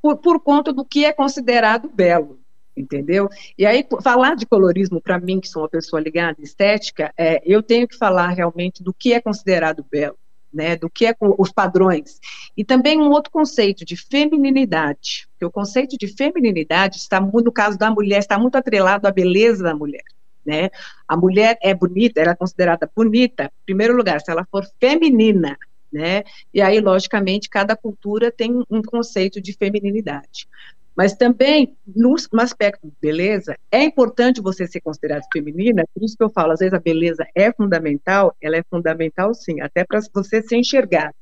por, 0.02 0.18
por 0.18 0.40
conta 0.40 0.72
do 0.72 0.86
que 0.86 1.06
é 1.06 1.14
considerado 1.14 1.90
belo 1.90 2.40
entendeu? 2.78 3.28
E 3.58 3.66
aí, 3.66 3.86
falar 4.02 4.38
de 4.38 4.46
colorismo, 4.46 5.02
para 5.02 5.20
mim, 5.20 5.42
que 5.42 5.50
sou 5.50 5.64
uma 5.64 5.68
pessoa 5.68 6.02
ligada 6.02 6.38
à 6.40 6.42
estética, 6.42 7.14
é, 7.18 7.42
eu 7.46 7.62
tenho 7.62 7.86
que 7.86 7.98
falar 7.98 8.30
realmente 8.30 8.82
do 8.82 8.94
que 8.94 9.12
é 9.12 9.20
considerado 9.20 9.86
belo 9.92 10.18
né, 10.54 10.76
do 10.76 10.90
que 10.90 11.06
é 11.06 11.16
os 11.20 11.52
padrões. 11.52 12.20
E 12.58 12.66
também 12.66 13.00
um 13.00 13.10
outro 13.10 13.32
conceito 13.32 13.86
de 13.86 13.96
femininidade, 13.96 15.28
que 15.38 15.46
o 15.46 15.52
conceito 15.52 15.98
de 15.98 16.08
feminilidade 16.08 16.98
está 16.98 17.20
no 17.20 17.52
caso 17.52 17.78
da 17.78 17.92
mulher 17.92 18.20
está 18.20 18.38
muito 18.38 18.56
atrelado 18.56 19.08
à 19.08 19.12
beleza 19.12 19.64
da 19.64 19.76
mulher, 19.76 20.04
né? 20.46 20.70
A 21.08 21.16
mulher 21.16 21.58
é 21.62 21.74
bonita, 21.74 22.20
ela 22.20 22.32
é 22.32 22.36
considerada 22.36 22.90
bonita, 22.96 23.46
em 23.46 23.66
primeiro 23.66 23.96
lugar, 23.96 24.20
se 24.22 24.32
ela 24.32 24.46
for 24.52 24.66
feminina, 24.80 25.58
né? 25.92 26.24
E 26.54 26.62
aí, 26.62 26.80
logicamente, 26.80 27.50
cada 27.50 27.76
cultura 27.76 28.32
tem 28.32 28.64
um 28.70 28.82
conceito 28.82 29.42
de 29.42 29.54
feminilidade. 29.54 30.48
Mas 30.96 31.14
também, 31.14 31.78
no, 31.88 32.16
no, 32.32 32.42
aspecto 32.42 32.88
de 32.88 32.94
beleza, 33.00 33.56
é 33.72 33.84
importante 33.84 34.42
você 34.42 34.68
ser 34.68 34.82
considerada 34.82 35.26
feminina, 35.32 35.86
por 35.94 36.04
isso 36.04 36.18
que 36.18 36.24
eu 36.24 36.30
falo, 36.30 36.52
às 36.52 36.60
vezes 36.60 36.74
a 36.74 36.80
beleza 36.80 37.26
é 37.34 37.52
fundamental, 37.54 38.36
ela 38.42 38.58
é 38.58 38.64
fundamental 38.70 39.34
sim, 39.34 39.62
até 39.62 39.86
para 39.86 40.00
você 40.14 40.42
se 40.42 40.56
enxergar. 40.56 41.14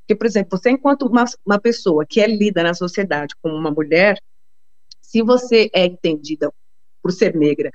Porque, 0.00 0.14
por 0.14 0.26
exemplo, 0.26 0.58
você 0.58 0.70
enquanto 0.70 1.06
uma, 1.06 1.24
uma 1.46 1.58
pessoa 1.58 2.04
que 2.04 2.20
é 2.20 2.26
lida 2.26 2.62
na 2.62 2.74
sociedade 2.74 3.34
como 3.40 3.54
uma 3.54 3.70
mulher, 3.70 4.18
se 5.00 5.22
você 5.22 5.70
é 5.72 5.86
entendida 5.86 6.52
por 7.02 7.12
ser 7.12 7.34
negra, 7.34 7.70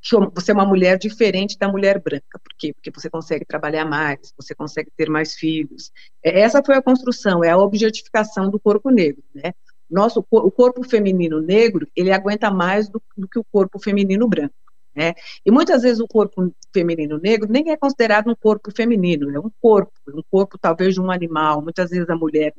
que 0.00 0.16
você 0.34 0.52
é 0.52 0.54
uma 0.54 0.64
mulher 0.64 0.98
diferente 0.98 1.58
da 1.58 1.68
mulher 1.68 2.00
branca. 2.00 2.38
Por 2.38 2.52
quê? 2.56 2.72
Porque 2.72 2.90
você 2.90 3.10
consegue 3.10 3.44
trabalhar 3.44 3.84
mais, 3.84 4.32
você 4.36 4.54
consegue 4.54 4.90
ter 4.96 5.10
mais 5.10 5.34
filhos. 5.34 5.90
É, 6.22 6.40
essa 6.40 6.62
foi 6.64 6.76
a 6.76 6.82
construção, 6.82 7.42
é 7.42 7.50
a 7.50 7.58
objetificação 7.58 8.50
do 8.50 8.60
corpo 8.60 8.90
negro, 8.90 9.22
né? 9.34 9.52
Nosso 9.90 10.24
o 10.30 10.50
corpo 10.50 10.82
feminino 10.84 11.40
negro 11.40 11.86
ele 11.96 12.12
aguenta 12.12 12.50
mais 12.50 12.88
do, 12.88 13.02
do, 13.16 13.28
que 13.28 13.38
o 13.38 13.44
corpo 13.44 13.78
feminino 13.78 14.28
branco, 14.28 14.54
né? 14.94 15.14
E 15.44 15.50
muitas 15.50 15.82
vezes 15.82 16.00
o 16.00 16.06
corpo 16.06 16.52
feminino 16.72 17.18
negro 17.18 17.50
nem 17.50 17.70
é 17.70 17.76
considerado 17.76 18.28
um 18.28 18.34
corpo 18.34 18.70
feminino, 18.74 19.34
é 19.34 19.38
um 19.38 19.50
corpo, 19.60 19.92
um 20.08 20.22
corpo 20.30 20.58
talvez 20.58 20.94
de 20.94 21.00
um 21.00 21.10
animal. 21.10 21.62
Muitas 21.62 21.90
vezes 21.90 22.08
a 22.10 22.16
mulher 22.16 22.52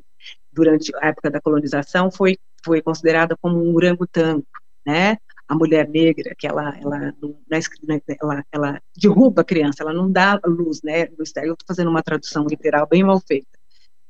durante 0.51 0.91
a 0.97 1.07
época 1.07 1.29
da 1.29 1.41
colonização 1.41 2.11
foi 2.11 2.37
foi 2.63 2.81
considerada 2.81 3.37
como 3.41 3.63
um 3.63 3.75
orangotango, 3.75 4.45
né? 4.85 5.17
A 5.47 5.55
mulher 5.55 5.87
negra 5.87 6.33
que 6.37 6.47
ela 6.47 6.77
ela 6.79 7.13
ela, 8.21 8.45
ela 8.51 8.81
derruba 8.95 9.41
a 9.41 9.45
criança, 9.45 9.83
ela 9.83 9.93
não 9.93 10.11
dá 10.11 10.39
luz, 10.45 10.81
né? 10.81 11.03
Eu 11.03 11.23
estou 11.23 11.55
fazendo 11.67 11.89
uma 11.89 12.03
tradução 12.03 12.45
literal 12.47 12.87
bem 12.87 13.03
mal 13.03 13.19
feita. 13.19 13.47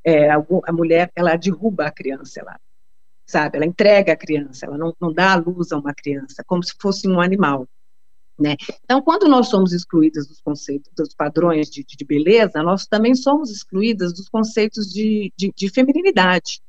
É, 0.04 0.30
a, 0.30 0.38
a 0.66 0.72
mulher 0.72 1.12
ela 1.16 1.36
derruba 1.36 1.86
a 1.86 1.92
criança, 1.92 2.40
ela 2.40 2.58
sabe? 3.30 3.58
Ela 3.58 3.66
entrega 3.66 4.14
a 4.14 4.18
criança, 4.18 4.66
ela 4.66 4.78
não, 4.78 4.94
não 5.00 5.14
dá 5.14 5.34
a 5.34 5.36
luz 5.36 5.72
a 5.72 5.78
uma 5.78 5.94
criança, 5.94 6.44
como 6.48 6.64
se 6.64 6.74
fosse 6.82 7.08
um 7.08 7.22
animal. 7.22 7.68
Né? 8.40 8.56
Então, 8.84 9.02
quando 9.02 9.28
nós 9.28 9.50
somos 9.50 9.72
excluídas 9.72 10.28
dos 10.28 10.42
conceitos, 10.42 10.92
dos 10.98 11.14
padrões 11.14 11.70
de, 11.70 11.84
de 11.84 12.06
beleza, 12.06 12.64
nós 12.64 12.88
também 12.88 13.14
somos 13.14 13.52
excluídas 13.52 14.14
dos 14.14 14.28
conceitos 14.30 14.92
de, 14.92 15.32
de, 15.38 15.54
de 15.56 15.70
feminilidade. 15.70 16.60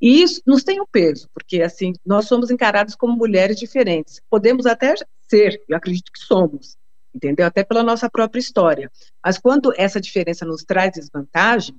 E 0.00 0.22
isso 0.22 0.40
nos 0.44 0.64
tem 0.64 0.80
um 0.80 0.86
peso, 0.90 1.28
porque 1.32 1.62
assim 1.62 1.92
nós 2.04 2.26
somos 2.26 2.50
encarados 2.50 2.96
como 2.96 3.16
mulheres 3.16 3.56
diferentes. 3.58 4.20
Podemos 4.28 4.66
até 4.66 4.94
ser, 5.28 5.62
eu 5.68 5.76
acredito 5.76 6.10
que 6.10 6.20
somos, 6.20 6.76
entendeu? 7.14 7.46
Até 7.46 7.62
pela 7.62 7.84
nossa 7.84 8.10
própria 8.10 8.40
história. 8.40 8.90
Mas 9.24 9.38
quando 9.38 9.72
essa 9.76 10.00
diferença 10.00 10.44
nos 10.44 10.64
traz 10.64 10.92
desvantagem, 10.92 11.76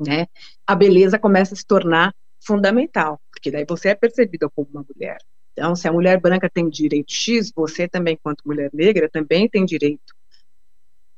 né, 0.00 0.26
a 0.66 0.74
beleza 0.74 1.18
começa 1.18 1.54
a 1.54 1.56
se 1.56 1.64
tornar 1.64 2.12
fundamental, 2.40 3.20
porque 3.36 3.50
daí 3.50 3.66
você 3.68 3.90
é 3.90 3.94
percebida 3.94 4.48
como 4.48 4.66
uma 4.72 4.84
mulher. 4.88 5.18
Então, 5.52 5.76
se 5.76 5.86
a 5.86 5.92
mulher 5.92 6.18
branca 6.18 6.48
tem 6.48 6.68
direito 6.68 7.12
X, 7.12 7.52
você 7.54 7.86
também, 7.86 8.18
quanto 8.20 8.46
mulher 8.46 8.70
negra, 8.72 9.08
também 9.10 9.48
tem 9.48 9.64
direito 9.64 10.14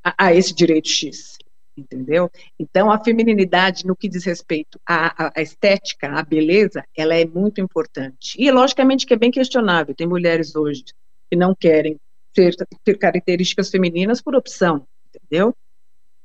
a, 0.03 0.27
a 0.27 0.35
esse 0.35 0.53
direito 0.53 0.89
X, 0.89 1.39
entendeu? 1.77 2.31
Então, 2.59 2.91
a 2.91 3.03
feminilidade, 3.03 3.87
no 3.87 3.97
que 3.97 4.09
diz 4.09 4.25
respeito 4.25 4.81
à, 4.87 5.31
à, 5.37 5.43
estética, 5.43 6.11
à 6.11 6.23
beleza, 6.23 6.85
ela 6.97 7.15
é 7.15 7.25
muito 7.25 7.61
importante. 7.61 8.37
E, 8.37 8.51
logicamente, 8.51 9.07
que 9.07 9.15
é 9.15 9.17
bem 9.17 9.31
questionável. 9.31 9.95
Tem 9.95 10.07
mulheres 10.07 10.55
hoje 10.57 10.85
que 11.31 11.37
não 11.37 11.55
querem 11.55 11.97
ter, 12.33 12.55
ter 12.85 12.99
características 12.99 13.71
femininas 13.71 14.21
por 14.21 14.35
opção, 14.35 14.87
entendeu? 15.09 15.55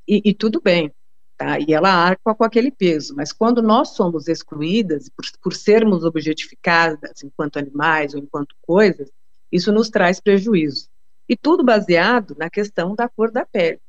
E, 0.08 0.22
e 0.26 0.34
tudo 0.34 0.60
bem 0.62 0.92
tá? 1.38 1.60
E 1.60 1.74
ela 1.74 1.90
arca 1.90 2.34
com 2.34 2.44
aquele 2.44 2.72
peso. 2.72 3.16
Mas 3.16 3.32
quando 3.32 3.62
nós 3.62 3.90
somos 3.90 4.28
excluídas, 4.28 5.10
por, 5.10 5.26
por 5.42 5.54
sermos 5.54 6.04
objetificadas 6.04 7.24
enquanto 7.24 7.58
animais 7.58 8.14
ou 8.14 8.20
enquanto 8.20 8.56
coisas, 8.62 9.10
isso 9.52 9.72
nos 9.72 9.90
traz 9.90 10.20
prejuízo. 10.20 10.90
E 11.28 11.38
tudo 11.38 11.64
baseado 11.64 12.36
na 12.38 12.50
questão 12.50 12.96
da 12.96 13.08
cor 13.08 13.32
da 13.32 13.46
pele, 13.46 13.80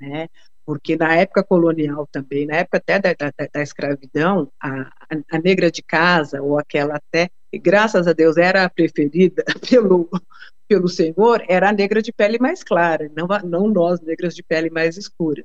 né? 0.00 0.28
Porque 0.64 0.96
na 0.96 1.16
época 1.16 1.42
colonial 1.42 2.06
também, 2.10 2.46
na 2.46 2.56
época 2.56 2.78
até 2.78 2.98
da, 2.98 3.12
da, 3.12 3.32
da 3.52 3.62
escravidão, 3.62 4.50
a, 4.62 4.90
a, 5.30 5.38
negra 5.38 5.70
de 5.70 5.82
casa, 5.82 6.40
ou 6.40 6.58
aquela 6.58 6.96
até, 6.96 7.28
graças 7.54 8.06
a 8.06 8.12
Deus 8.12 8.36
era 8.36 8.64
a 8.64 8.70
preferida 8.70 9.42
pelo, 9.68 10.08
pelo 10.68 10.88
Senhor, 10.88 11.44
era 11.48 11.70
a 11.70 11.72
negra 11.72 12.00
de 12.00 12.12
pele 12.12 12.38
mais 12.38 12.62
clara, 12.62 13.10
não, 13.16 13.26
não 13.42 13.68
nós, 13.68 14.00
negras 14.00 14.34
de 14.34 14.42
pele 14.42 14.70
mais 14.70 14.96
escura. 14.96 15.44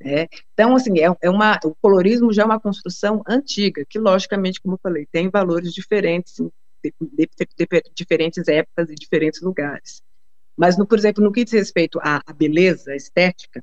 Né? 0.00 0.26
Então, 0.52 0.76
assim, 0.76 0.98
é, 1.00 1.06
é, 1.20 1.30
uma, 1.30 1.58
o 1.64 1.74
colorismo 1.74 2.32
já 2.32 2.42
é 2.42 2.46
uma 2.46 2.60
construção 2.60 3.22
antiga, 3.26 3.84
que, 3.88 3.98
logicamente, 3.98 4.60
como 4.60 4.74
eu 4.74 4.80
falei, 4.82 5.06
tem 5.10 5.28
valores 5.28 5.72
diferentes 5.72 6.38
em 6.38 6.50
de, 6.82 6.92
de, 7.00 7.28
de, 7.36 7.82
diferentes 7.94 8.46
épocas 8.46 8.90
e 8.90 8.94
diferentes 8.94 9.40
lugares. 9.40 10.00
Mas, 10.56 10.76
no, 10.76 10.86
por 10.86 10.98
exemplo, 10.98 11.22
no 11.22 11.32
que 11.32 11.44
diz 11.44 11.52
respeito 11.52 11.98
à, 12.00 12.20
à 12.26 12.32
beleza, 12.32 12.92
à 12.92 12.96
estética, 12.96 13.62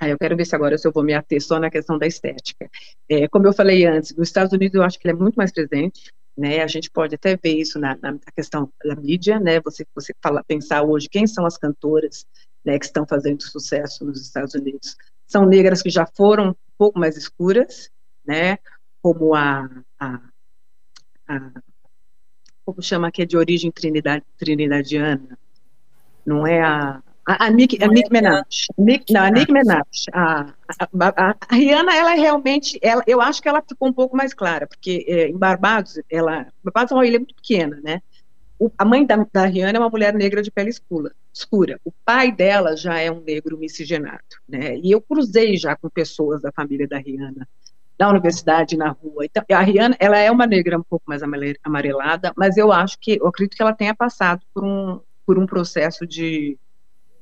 aí 0.00 0.10
eu 0.10 0.18
quero 0.18 0.36
ver 0.36 0.44
se 0.44 0.54
agora 0.54 0.76
se 0.78 0.86
eu 0.86 0.92
vou 0.92 1.02
me 1.02 1.14
ater 1.14 1.40
só 1.40 1.58
na 1.58 1.70
questão 1.70 1.98
da 1.98 2.06
estética. 2.06 2.68
É, 3.08 3.28
como 3.28 3.46
eu 3.46 3.52
falei 3.52 3.86
antes, 3.86 4.14
nos 4.16 4.28
Estados 4.28 4.52
Unidos 4.52 4.74
eu 4.74 4.82
acho 4.82 4.98
que 4.98 5.06
ele 5.06 5.16
é 5.16 5.20
muito 5.20 5.36
mais 5.36 5.52
presente, 5.52 6.12
né? 6.36 6.62
A 6.62 6.66
gente 6.66 6.90
pode 6.90 7.14
até 7.14 7.36
ver 7.36 7.56
isso 7.56 7.78
na, 7.78 7.96
na 8.02 8.18
questão 8.34 8.68
da 8.84 8.96
mídia, 8.96 9.38
né? 9.38 9.60
Você 9.60 9.86
você 9.94 10.12
fala, 10.20 10.42
pensar 10.42 10.82
hoje 10.82 11.08
quem 11.08 11.26
são 11.26 11.46
as 11.46 11.56
cantoras, 11.56 12.26
né, 12.64 12.78
que 12.78 12.86
estão 12.86 13.06
fazendo 13.06 13.42
sucesso 13.42 14.04
nos 14.04 14.20
Estados 14.20 14.54
Unidos 14.54 14.96
são 15.26 15.46
negras 15.46 15.82
que 15.82 15.90
já 15.90 16.06
foram 16.06 16.50
um 16.50 16.54
pouco 16.76 16.98
mais 16.98 17.16
escuras, 17.16 17.90
né, 18.26 18.58
como 19.02 19.34
a, 19.34 19.68
a, 19.98 20.20
a 21.28 21.50
como 22.64 22.82
chama 22.82 23.10
que 23.10 23.22
é 23.22 23.26
de 23.26 23.36
origem 23.36 23.70
trinidad, 23.70 24.22
trinidadiana, 24.38 25.38
não 26.24 26.46
é 26.46 26.62
a 26.62 27.02
a, 27.26 27.46
a 27.46 27.50
Nick, 27.50 27.82
a 27.82 27.88
Nick 27.88 28.10
Minaj, 28.12 28.66
Nick, 28.78 29.12
não, 29.12 29.22
a 29.22 29.30
Nick 29.30 29.50
Minaj, 29.50 30.04
a, 30.12 30.52
a, 30.68 30.88
a, 31.00 31.36
a, 31.48 31.54
Rihanna, 31.54 31.94
ela 31.94 32.12
é 32.12 32.18
realmente, 32.18 32.78
ela, 32.82 33.02
eu 33.06 33.20
acho 33.20 33.40
que 33.40 33.48
ela 33.48 33.62
ficou 33.66 33.88
um 33.88 33.92
pouco 33.92 34.16
mais 34.16 34.34
clara, 34.34 34.66
porque 34.66 35.04
é, 35.08 35.28
em 35.28 35.36
Barbados, 35.36 35.98
ela, 36.10 36.46
Barbados 36.62 36.92
é 36.92 36.94
uma 36.94 37.06
ilha 37.06 37.18
muito 37.18 37.34
pequena, 37.34 37.80
né, 37.82 38.02
o, 38.58 38.70
a 38.78 38.84
mãe 38.84 39.04
da, 39.04 39.26
da 39.32 39.46
Rihanna 39.46 39.78
é 39.78 39.80
uma 39.80 39.90
mulher 39.90 40.14
negra 40.14 40.42
de 40.42 40.50
pele 40.50 40.70
escura, 40.70 41.12
escura. 41.32 41.80
O 41.84 41.92
pai 42.04 42.30
dela 42.30 42.76
já 42.76 42.98
é 42.98 43.10
um 43.10 43.20
negro 43.20 43.58
miscigenado, 43.58 44.22
né? 44.48 44.76
E 44.78 44.90
eu 44.90 45.00
cruzei 45.00 45.56
já 45.56 45.74
com 45.76 45.88
pessoas 45.88 46.40
da 46.42 46.52
família 46.52 46.86
da 46.86 46.98
Rihanna 46.98 47.46
na 47.98 48.10
universidade, 48.10 48.76
na 48.76 48.90
rua. 48.90 49.24
Então, 49.24 49.44
a 49.50 49.60
Rihanna, 49.60 49.96
ela 49.98 50.18
é 50.18 50.30
uma 50.30 50.46
negra 50.46 50.78
um 50.78 50.82
pouco 50.82 51.04
mais 51.06 51.22
amarelada, 51.62 52.32
mas 52.36 52.56
eu 52.56 52.72
acho 52.72 52.98
que, 52.98 53.18
eu 53.20 53.26
acredito 53.26 53.56
que 53.56 53.62
ela 53.62 53.72
tenha 53.72 53.94
passado 53.94 54.42
por 54.52 54.64
um, 54.64 55.00
por 55.24 55.38
um 55.38 55.46
processo 55.46 56.06
de 56.06 56.58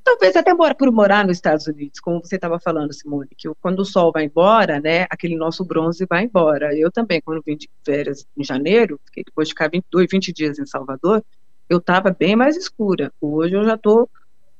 talvez 0.03 0.35
até 0.35 0.53
por 0.55 0.91
morar 0.91 1.25
nos 1.25 1.37
Estados 1.37 1.65
Unidos, 1.67 1.99
como 1.99 2.19
você 2.19 2.35
estava 2.35 2.59
falando, 2.59 2.93
Simone, 2.93 3.29
que 3.37 3.49
quando 3.61 3.79
o 3.79 3.85
sol 3.85 4.11
vai 4.11 4.25
embora, 4.25 4.79
né, 4.79 5.03
aquele 5.09 5.35
nosso 5.35 5.63
bronze 5.63 6.05
vai 6.07 6.25
embora. 6.25 6.75
Eu 6.77 6.91
também, 6.91 7.21
quando 7.21 7.41
vim 7.45 7.55
de 7.55 7.69
férias 7.85 8.25
em 8.37 8.43
janeiro, 8.43 8.99
fiquei 9.05 9.23
depois 9.23 9.47
de 9.47 9.53
ficar 9.53 9.69
22, 9.69 10.07
20 10.11 10.33
dias 10.33 10.59
em 10.59 10.65
Salvador, 10.65 11.23
eu 11.69 11.77
estava 11.77 12.11
bem 12.11 12.35
mais 12.35 12.57
escura. 12.57 13.11
Hoje 13.21 13.55
eu 13.55 13.63
já 13.63 13.75
estou 13.75 14.09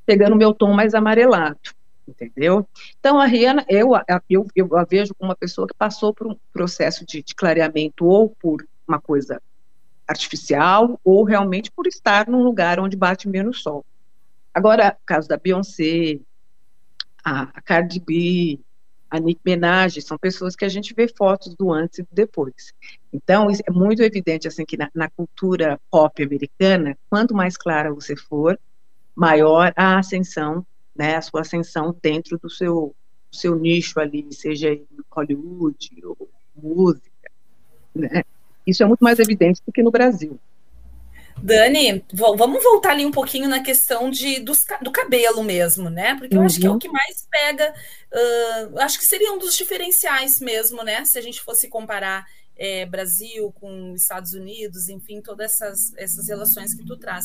pegando 0.06 0.36
meu 0.36 0.54
tom 0.54 0.72
mais 0.72 0.94
amarelado, 0.94 1.58
entendeu? 2.08 2.66
Então, 2.98 3.20
a 3.20 3.26
Rihanna, 3.26 3.64
eu, 3.68 3.92
eu, 4.28 4.46
eu 4.54 4.76
a 4.76 4.84
vejo 4.84 5.14
como 5.14 5.30
uma 5.30 5.36
pessoa 5.36 5.66
que 5.66 5.74
passou 5.74 6.12
por 6.12 6.26
um 6.26 6.36
processo 6.52 7.04
de, 7.06 7.22
de 7.22 7.34
clareamento 7.34 8.06
ou 8.06 8.30
por 8.30 8.66
uma 8.86 9.00
coisa 9.00 9.40
artificial 10.06 11.00
ou 11.02 11.24
realmente 11.24 11.70
por 11.70 11.86
estar 11.86 12.28
num 12.28 12.42
lugar 12.42 12.78
onde 12.78 12.96
bate 12.96 13.28
menos 13.28 13.62
sol. 13.62 13.84
Agora, 14.54 14.96
o 15.02 15.04
caso 15.04 15.28
da 15.28 15.36
Beyoncé, 15.36 16.20
a, 17.24 17.60
Cardi 17.62 17.98
B, 17.98 18.60
a 19.10 19.18
Nick 19.18 19.40
Minaj, 19.44 20.00
são 20.00 20.16
pessoas 20.16 20.54
que 20.54 20.64
a 20.64 20.68
gente 20.68 20.94
vê 20.94 21.08
fotos 21.08 21.54
do 21.56 21.72
antes 21.72 21.98
e 21.98 22.02
do 22.02 22.08
depois. 22.12 22.72
Então, 23.12 23.48
é 23.50 23.70
muito 23.70 24.02
evidente 24.02 24.46
assim 24.46 24.64
que 24.64 24.76
na, 24.76 24.88
na, 24.94 25.10
cultura 25.10 25.80
pop 25.90 26.22
americana, 26.22 26.96
quanto 27.10 27.34
mais 27.34 27.56
clara 27.56 27.92
você 27.92 28.14
for, 28.14 28.58
maior 29.14 29.72
a 29.74 29.98
ascensão, 29.98 30.64
né, 30.94 31.16
a 31.16 31.22
sua 31.22 31.40
ascensão 31.40 31.96
dentro 32.00 32.38
do 32.38 32.48
seu, 32.48 32.94
do 33.32 33.36
seu 33.36 33.56
nicho 33.56 33.98
ali, 33.98 34.26
seja 34.32 34.70
em 34.70 34.86
Hollywood 35.10 35.90
ou 36.04 36.28
música, 36.54 37.30
né? 37.94 38.22
Isso 38.66 38.82
é 38.82 38.86
muito 38.86 39.02
mais 39.02 39.18
evidente 39.18 39.60
do 39.66 39.72
que 39.72 39.82
no 39.82 39.90
Brasil. 39.90 40.38
Dani, 41.42 42.04
vamos 42.12 42.62
voltar 42.62 42.92
ali 42.92 43.04
um 43.04 43.10
pouquinho 43.10 43.48
na 43.48 43.62
questão 43.62 44.10
de, 44.10 44.40
do, 44.40 44.52
do 44.82 44.90
cabelo 44.90 45.42
mesmo, 45.42 45.90
né? 45.90 46.14
Porque 46.16 46.34
eu 46.34 46.40
uhum. 46.40 46.46
acho 46.46 46.60
que 46.60 46.66
é 46.66 46.70
o 46.70 46.72
uhum. 46.74 46.78
que 46.78 46.88
mais 46.88 47.26
pega. 47.30 47.74
Uh, 48.12 48.78
acho 48.78 48.98
que 48.98 49.04
seria 49.04 49.32
um 49.32 49.38
dos 49.38 49.56
diferenciais 49.56 50.40
mesmo, 50.40 50.82
né? 50.82 51.04
Se 51.04 51.18
a 51.18 51.22
gente 51.22 51.40
fosse 51.40 51.68
comparar 51.68 52.24
é, 52.56 52.86
Brasil 52.86 53.52
com 53.52 53.94
Estados 53.94 54.32
Unidos, 54.32 54.88
enfim, 54.88 55.20
todas 55.20 55.52
essas, 55.52 55.92
essas 55.96 56.28
relações 56.28 56.74
que 56.74 56.84
tu 56.84 56.96
traz. 56.96 57.24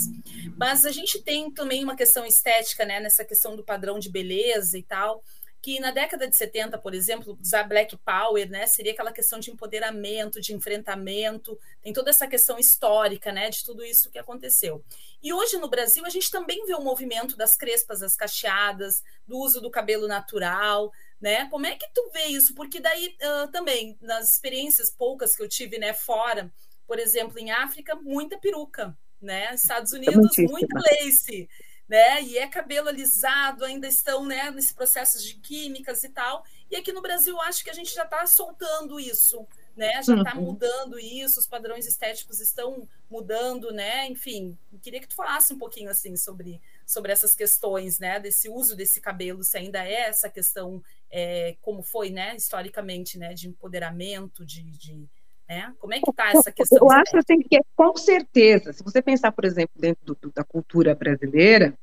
Mas 0.57 0.85
a 0.85 0.91
gente 0.91 1.21
tem 1.23 1.51
também 1.51 1.83
uma 1.83 1.95
questão 1.95 2.25
estética, 2.25 2.85
né? 2.85 2.99
Nessa 2.99 3.23
questão 3.23 3.55
do 3.55 3.63
padrão 3.63 3.99
de 3.99 4.11
beleza 4.11 4.77
e 4.77 4.83
tal 4.83 5.23
que 5.61 5.79
na 5.79 5.91
década 5.91 6.27
de 6.27 6.35
70, 6.35 6.77
por 6.77 6.93
exemplo, 6.93 7.37
usar 7.41 7.63
Black 7.63 7.97
Power, 7.97 8.49
né, 8.49 8.65
seria 8.65 8.93
aquela 8.93 9.11
questão 9.11 9.39
de 9.39 9.51
empoderamento, 9.51 10.39
de 10.39 10.53
enfrentamento, 10.53 11.59
tem 11.81 11.91
toda 11.91 12.09
essa 12.09 12.27
questão 12.27 12.57
histórica, 12.57 13.31
né, 13.31 13.49
de 13.49 13.63
tudo 13.63 13.83
isso 13.83 14.09
que 14.09 14.17
aconteceu. 14.17 14.83
E 15.21 15.33
hoje 15.33 15.57
no 15.57 15.69
Brasil 15.69 16.05
a 16.05 16.09
gente 16.09 16.31
também 16.31 16.65
vê 16.65 16.73
o 16.75 16.83
movimento 16.83 17.35
das 17.35 17.55
crespas, 17.55 17.99
das 17.99 18.15
cacheadas, 18.15 19.03
do 19.27 19.37
uso 19.37 19.59
do 19.59 19.69
cabelo 19.69 20.07
natural, 20.07 20.91
né? 21.19 21.49
Como 21.49 21.65
é 21.65 21.75
que 21.75 21.87
tu 21.93 22.09
vê 22.13 22.27
isso? 22.27 22.55
Porque 22.55 22.79
daí 22.79 23.17
uh, 23.21 23.51
também 23.51 23.97
nas 24.01 24.31
experiências 24.31 24.89
poucas 24.89 25.35
que 25.35 25.43
eu 25.43 25.49
tive, 25.49 25.77
né, 25.77 25.93
fora, 25.93 26.51
por 26.87 26.97
exemplo, 26.97 27.37
em 27.37 27.51
África, 27.51 27.95
muita 27.95 28.37
peruca, 28.37 28.97
né? 29.21 29.53
Estados 29.53 29.91
Unidos, 29.91 30.31
muita 30.37 30.79
lace 30.79 31.49
né? 31.89 32.21
E 32.21 32.37
é 32.37 32.47
cabelo 32.47 32.87
alisado, 32.87 33.65
ainda 33.65 33.87
estão 33.87 34.23
né, 34.23 34.51
nesse 34.51 34.75
processo 34.75 35.19
de 35.21 35.33
químicas 35.35 36.03
e 36.03 36.09
tal. 36.09 36.45
E 36.69 36.75
aqui 36.75 36.93
no 36.93 37.01
Brasil, 37.01 37.41
acho 37.41 37.63
que 37.63 37.69
a 37.71 37.73
gente 37.73 37.91
já 37.91 38.03
está 38.03 38.27
soltando 38.27 38.99
isso, 38.99 39.47
né? 39.75 40.03
Já 40.03 40.15
está 40.15 40.35
uhum. 40.35 40.43
mudando 40.43 40.99
isso, 40.99 41.39
os 41.39 41.47
padrões 41.47 41.87
estéticos 41.87 42.39
estão 42.39 42.87
mudando, 43.09 43.71
né? 43.71 44.05
Enfim, 44.05 44.55
queria 44.83 44.99
que 44.99 45.07
tu 45.07 45.15
falasse 45.15 45.51
um 45.51 45.57
pouquinho 45.57 45.89
assim 45.89 46.15
sobre, 46.15 46.61
sobre 46.85 47.11
essas 47.11 47.33
questões, 47.33 47.97
né? 47.97 48.19
Desse 48.19 48.47
uso 48.49 48.75
desse 48.75 49.01
cabelo, 49.01 49.43
se 49.43 49.57
ainda 49.57 49.83
é 49.83 50.01
essa 50.01 50.29
questão, 50.29 50.83
é, 51.09 51.57
como 51.59 51.81
foi, 51.81 52.11
né? 52.11 52.35
Historicamente, 52.35 53.17
né? 53.17 53.33
De 53.33 53.47
empoderamento, 53.47 54.45
de, 54.45 54.61
de 54.77 55.09
né? 55.49 55.73
Como 55.79 55.93
é 55.93 55.99
que 55.99 56.09
está 56.09 56.29
essa 56.29 56.51
questão? 56.51 56.77
Eu 56.79 56.91
acho 56.91 57.17
assim, 57.17 57.41
que, 57.41 57.59
com 57.75 57.97
certeza, 57.97 58.71
se 58.71 58.83
você 58.83 59.01
pensar, 59.01 59.31
por 59.31 59.43
exemplo, 59.43 59.73
dentro 59.75 60.15
do, 60.21 60.31
da 60.31 60.43
cultura 60.43 60.93
brasileira, 60.93 61.73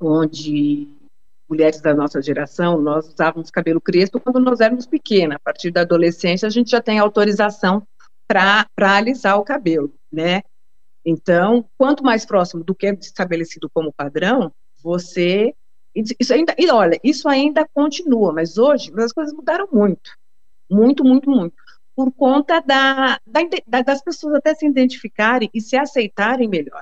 onde 0.00 0.88
mulheres 1.48 1.80
da 1.80 1.94
nossa 1.94 2.20
geração, 2.20 2.80
nós 2.80 3.08
usávamos 3.08 3.50
cabelo 3.50 3.80
crespo 3.80 4.20
quando 4.20 4.40
nós 4.40 4.60
éramos 4.60 4.86
pequenas. 4.86 5.36
A 5.36 5.38
partir 5.38 5.70
da 5.70 5.82
adolescência, 5.82 6.46
a 6.46 6.50
gente 6.50 6.70
já 6.70 6.80
tem 6.80 6.98
autorização 6.98 7.86
para 8.26 8.66
alisar 8.78 9.38
o 9.38 9.44
cabelo, 9.44 9.94
né? 10.12 10.42
Então, 11.04 11.64
quanto 11.78 12.04
mais 12.04 12.26
próximo 12.26 12.62
do 12.62 12.74
que 12.74 12.86
é 12.86 12.92
estabelecido 12.92 13.70
como 13.70 13.92
padrão, 13.92 14.52
você 14.82 15.54
isso 15.94 16.32
ainda, 16.32 16.54
e 16.58 16.70
olha, 16.70 17.00
isso 17.02 17.28
ainda 17.28 17.66
continua, 17.74 18.32
mas 18.32 18.58
hoje 18.58 18.92
as 18.98 19.12
coisas 19.12 19.34
mudaram 19.34 19.66
muito, 19.72 20.12
muito, 20.70 21.02
muito, 21.02 21.28
muito, 21.28 21.56
por 21.98 22.12
conta 22.12 22.60
da, 22.60 23.18
da, 23.26 23.82
das 23.82 24.00
pessoas 24.00 24.36
até 24.36 24.54
se 24.54 24.64
identificarem 24.64 25.50
e 25.52 25.60
se 25.60 25.76
aceitarem 25.76 26.48
melhor, 26.48 26.80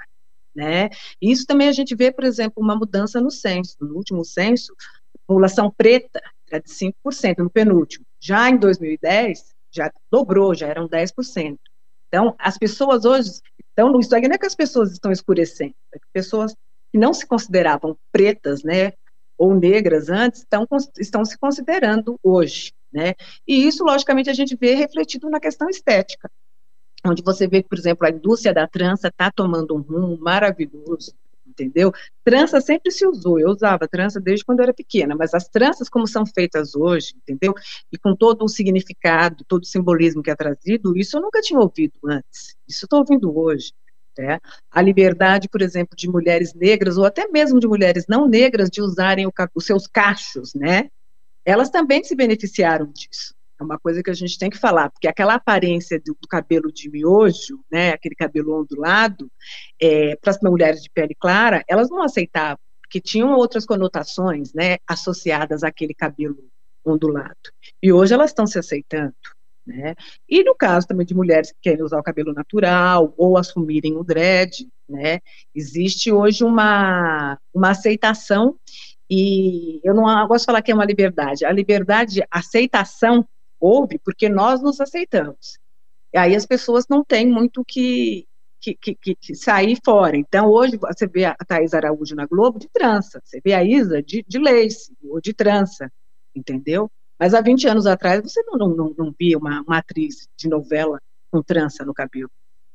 né? 0.54 0.90
Isso 1.18 1.46
também 1.46 1.68
a 1.68 1.72
gente 1.72 1.94
vê, 1.94 2.12
por 2.12 2.22
exemplo, 2.22 2.62
uma 2.62 2.76
mudança 2.76 3.18
no 3.18 3.30
censo. 3.30 3.78
No 3.80 3.96
último 3.96 4.22
censo, 4.26 4.74
a 5.14 5.18
população 5.26 5.72
preta 5.74 6.20
era 6.50 6.62
de 6.62 6.68
5%, 6.68 7.38
no 7.38 7.48
penúltimo. 7.48 8.04
Já 8.20 8.50
em 8.50 8.58
2010, 8.58 9.54
já 9.70 9.90
dobrou, 10.12 10.54
já 10.54 10.66
eram 10.66 10.86
10%. 10.86 11.56
Então, 12.08 12.34
as 12.38 12.58
pessoas 12.58 13.06
hoje, 13.06 13.40
então, 13.72 13.98
isso 13.98 14.14
aqui 14.14 14.28
não 14.28 14.34
é 14.34 14.38
que 14.38 14.44
as 14.44 14.54
pessoas 14.54 14.92
estão 14.92 15.10
escurecendo, 15.10 15.74
é 15.94 15.98
que 15.98 16.04
pessoas 16.12 16.54
que 16.92 16.98
não 16.98 17.14
se 17.14 17.26
consideravam 17.26 17.96
pretas, 18.12 18.62
né, 18.62 18.92
ou 19.38 19.54
negras 19.54 20.10
antes, 20.10 20.40
estão, 20.40 20.66
estão 20.98 21.24
se 21.24 21.38
considerando 21.38 22.20
hoje, 22.22 22.74
né? 22.96 23.12
E 23.46 23.66
isso, 23.66 23.84
logicamente, 23.84 24.30
a 24.30 24.32
gente 24.32 24.56
vê 24.56 24.74
refletido 24.74 25.28
na 25.28 25.38
questão 25.38 25.68
estética, 25.68 26.30
onde 27.04 27.22
você 27.22 27.46
vê, 27.46 27.62
por 27.62 27.78
exemplo, 27.78 28.06
a 28.06 28.10
indústria 28.10 28.54
da 28.54 28.66
trança 28.66 29.08
está 29.08 29.30
tomando 29.30 29.76
um 29.76 29.82
rumo 29.82 30.16
maravilhoso, 30.18 31.12
entendeu? 31.46 31.92
Trança 32.24 32.58
sempre 32.58 32.90
se 32.90 33.06
usou, 33.06 33.38
eu 33.38 33.50
usava 33.50 33.86
trança 33.86 34.18
desde 34.18 34.46
quando 34.46 34.60
eu 34.60 34.64
era 34.64 34.72
pequena, 34.74 35.14
mas 35.14 35.34
as 35.34 35.46
tranças 35.46 35.90
como 35.90 36.06
são 36.06 36.24
feitas 36.24 36.74
hoje, 36.74 37.14
entendeu? 37.16 37.54
E 37.92 37.98
com 37.98 38.16
todo 38.16 38.42
o 38.42 38.48
significado, 38.48 39.44
todo 39.46 39.62
o 39.62 39.66
simbolismo 39.66 40.22
que 40.22 40.30
é 40.30 40.34
trazido, 40.34 40.96
isso 40.96 41.18
eu 41.18 41.20
nunca 41.20 41.42
tinha 41.42 41.60
ouvido 41.60 41.98
antes, 42.06 42.56
isso 42.66 42.86
estou 42.86 43.00
ouvindo 43.00 43.38
hoje, 43.38 43.74
né? 44.18 44.40
A 44.70 44.80
liberdade, 44.80 45.50
por 45.50 45.60
exemplo, 45.60 45.94
de 45.94 46.08
mulheres 46.08 46.54
negras, 46.54 46.96
ou 46.96 47.04
até 47.04 47.28
mesmo 47.28 47.60
de 47.60 47.68
mulheres 47.68 48.06
não 48.08 48.26
negras, 48.26 48.70
de 48.70 48.80
usarem 48.80 49.26
o, 49.26 49.32
os 49.54 49.66
seus 49.66 49.86
cachos, 49.86 50.54
né? 50.54 50.88
Elas 51.46 51.70
também 51.70 52.02
se 52.02 52.16
beneficiaram 52.16 52.86
disso. 52.92 53.32
É 53.58 53.64
uma 53.64 53.78
coisa 53.78 54.02
que 54.02 54.10
a 54.10 54.14
gente 54.14 54.38
tem 54.38 54.50
que 54.50 54.58
falar, 54.58 54.90
porque 54.90 55.08
aquela 55.08 55.34
aparência 55.34 55.98
do, 55.98 56.16
do 56.20 56.28
cabelo 56.28 56.70
de 56.70 56.90
miojo, 56.90 57.64
né, 57.70 57.92
aquele 57.92 58.14
cabelo 58.14 58.60
ondulado, 58.60 59.30
é, 59.80 60.16
para 60.16 60.32
as 60.32 60.40
mulheres 60.42 60.82
de 60.82 60.90
pele 60.90 61.14
clara, 61.14 61.64
elas 61.66 61.88
não 61.88 62.02
aceitavam, 62.02 62.58
porque 62.82 63.00
tinham 63.00 63.32
outras 63.32 63.64
conotações, 63.64 64.52
né, 64.52 64.76
associadas 64.86 65.62
àquele 65.62 65.94
cabelo 65.94 66.36
ondulado. 66.84 67.34
E 67.82 67.92
hoje 67.92 68.12
elas 68.12 68.30
estão 68.30 68.46
se 68.46 68.58
aceitando. 68.58 69.14
Né? 69.66 69.96
E 70.28 70.44
no 70.44 70.54
caso 70.54 70.86
também 70.86 71.04
de 71.04 71.14
mulheres 71.14 71.50
que 71.50 71.58
querem 71.62 71.82
usar 71.82 71.98
o 71.98 72.02
cabelo 72.02 72.32
natural 72.32 73.12
ou 73.16 73.36
assumirem 73.36 73.96
o 73.96 74.04
dread, 74.04 74.68
né? 74.88 75.18
Existe 75.52 76.12
hoje 76.12 76.44
uma, 76.44 77.36
uma 77.52 77.70
aceitação 77.70 78.56
e 79.08 79.80
eu 79.84 79.94
não 79.94 80.04
gosto 80.26 80.42
de 80.42 80.46
falar 80.46 80.62
que 80.62 80.72
é 80.72 80.74
uma 80.74 80.84
liberdade. 80.84 81.44
A 81.44 81.52
liberdade, 81.52 82.22
a 82.22 82.38
aceitação 82.38 83.26
houve 83.60 83.98
porque 83.98 84.28
nós 84.28 84.62
nos 84.62 84.80
aceitamos. 84.80 85.58
E 86.12 86.18
aí 86.18 86.34
as 86.34 86.46
pessoas 86.46 86.86
não 86.88 87.04
têm 87.04 87.26
muito 87.26 87.64
que, 87.64 88.26
que, 88.60 88.74
que, 88.74 89.14
que, 89.14 89.34
sair 89.34 89.78
fora. 89.84 90.16
Então, 90.16 90.48
hoje, 90.48 90.76
você 90.76 91.06
vê 91.06 91.24
a 91.24 91.34
Thais 91.34 91.74
Araújo 91.74 92.14
na 92.14 92.26
Globo 92.26 92.58
de 92.58 92.68
trança, 92.68 93.20
você 93.24 93.40
vê 93.44 93.52
a 93.54 93.62
Isa 93.64 94.02
de, 94.02 94.24
de 94.26 94.38
lace 94.38 94.92
ou 95.04 95.20
de 95.20 95.32
trança, 95.32 95.90
entendeu? 96.34 96.90
Mas 97.18 97.32
há 97.32 97.40
20 97.40 97.68
anos 97.68 97.86
atrás, 97.86 98.22
você 98.22 98.42
não, 98.42 98.58
não, 98.58 98.76
não, 98.76 98.94
não 98.96 99.14
via 99.18 99.38
uma, 99.38 99.62
uma 99.62 99.78
atriz 99.78 100.28
de 100.36 100.48
novela 100.48 101.00
com 101.30 101.42
trança 101.42 101.84
no 101.84 101.94
cabelo, 101.94 102.30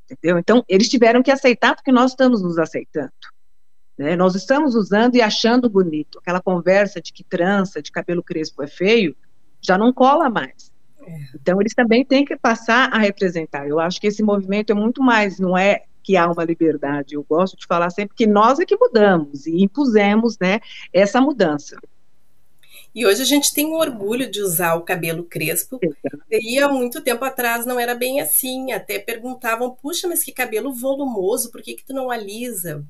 entendeu? 0.10 0.38
Então, 0.38 0.64
eles 0.68 0.90
tiveram 0.90 1.22
que 1.22 1.32
aceitar 1.32 1.76
porque 1.76 1.92
nós 1.92 2.12
estamos 2.12 2.42
nos 2.42 2.58
aceitando. 2.58 3.12
Né? 4.02 4.16
Nós 4.16 4.34
estamos 4.34 4.74
usando 4.74 5.16
e 5.16 5.22
achando 5.22 5.70
bonito. 5.70 6.18
Aquela 6.18 6.42
conversa 6.42 7.00
de 7.00 7.14
que 7.14 7.24
trança, 7.24 7.84
de 7.84 7.92
cabelo 7.92 8.24
crespo 8.24 8.64
é 8.64 8.68
feio, 8.68 9.16
já 9.62 9.78
não 9.78 9.94
cola 9.94 10.28
mais. 10.28 10.72
É. 11.06 11.20
Então, 11.36 11.62
eles 11.62 11.76
também 11.76 12.04
têm 12.04 12.26
que 12.26 12.36
passar 12.36 12.90
a 12.92 12.98
representar. 12.98 13.68
Eu 13.68 13.80
acho 13.80 14.02
que 14.02 14.08
esse 14.08 14.24
movimento 14.24 14.72
é 14.72 14.74
muito 14.74 15.04
mais, 15.04 15.40
não 15.40 15.56
é 15.56 15.84
que 16.02 16.18
há 16.18 16.28
uma 16.28 16.44
liberdade. 16.44 17.14
Eu 17.14 17.24
gosto 17.24 17.56
de 17.56 17.68
falar 17.68 17.92
sempre 17.92 18.16
que 18.16 18.26
nós 18.26 18.60
é 18.60 18.66
que 18.66 18.76
mudamos 18.76 19.46
e 19.46 19.64
impusemos 19.64 20.36
né, 20.40 20.60
essa 20.92 21.22
mudança. 21.22 21.78
E 22.94 23.06
hoje 23.06 23.22
a 23.22 23.26
gente 23.26 23.54
tem 23.54 23.68
o 23.68 23.78
orgulho 23.78 24.30
de 24.30 24.42
usar 24.42 24.76
o 24.76 24.82
cabelo 24.82 25.24
crespo. 25.24 25.80
E 26.30 26.60
há 26.60 26.68
muito 26.68 27.02
tempo 27.02 27.24
atrás 27.24 27.66
não 27.66 27.80
era 27.80 27.96
bem 27.96 28.20
assim. 28.20 28.74
Até 28.74 29.00
perguntavam, 29.00 29.72
puxa, 29.72 30.08
mas 30.08 30.24
que 30.24 30.32
cabelo 30.32 30.74
volumoso, 30.74 31.52
por 31.52 31.62
que, 31.62 31.76
que 31.76 31.86
tu 31.86 31.94
não 31.94 32.12
alisa? 32.12 32.84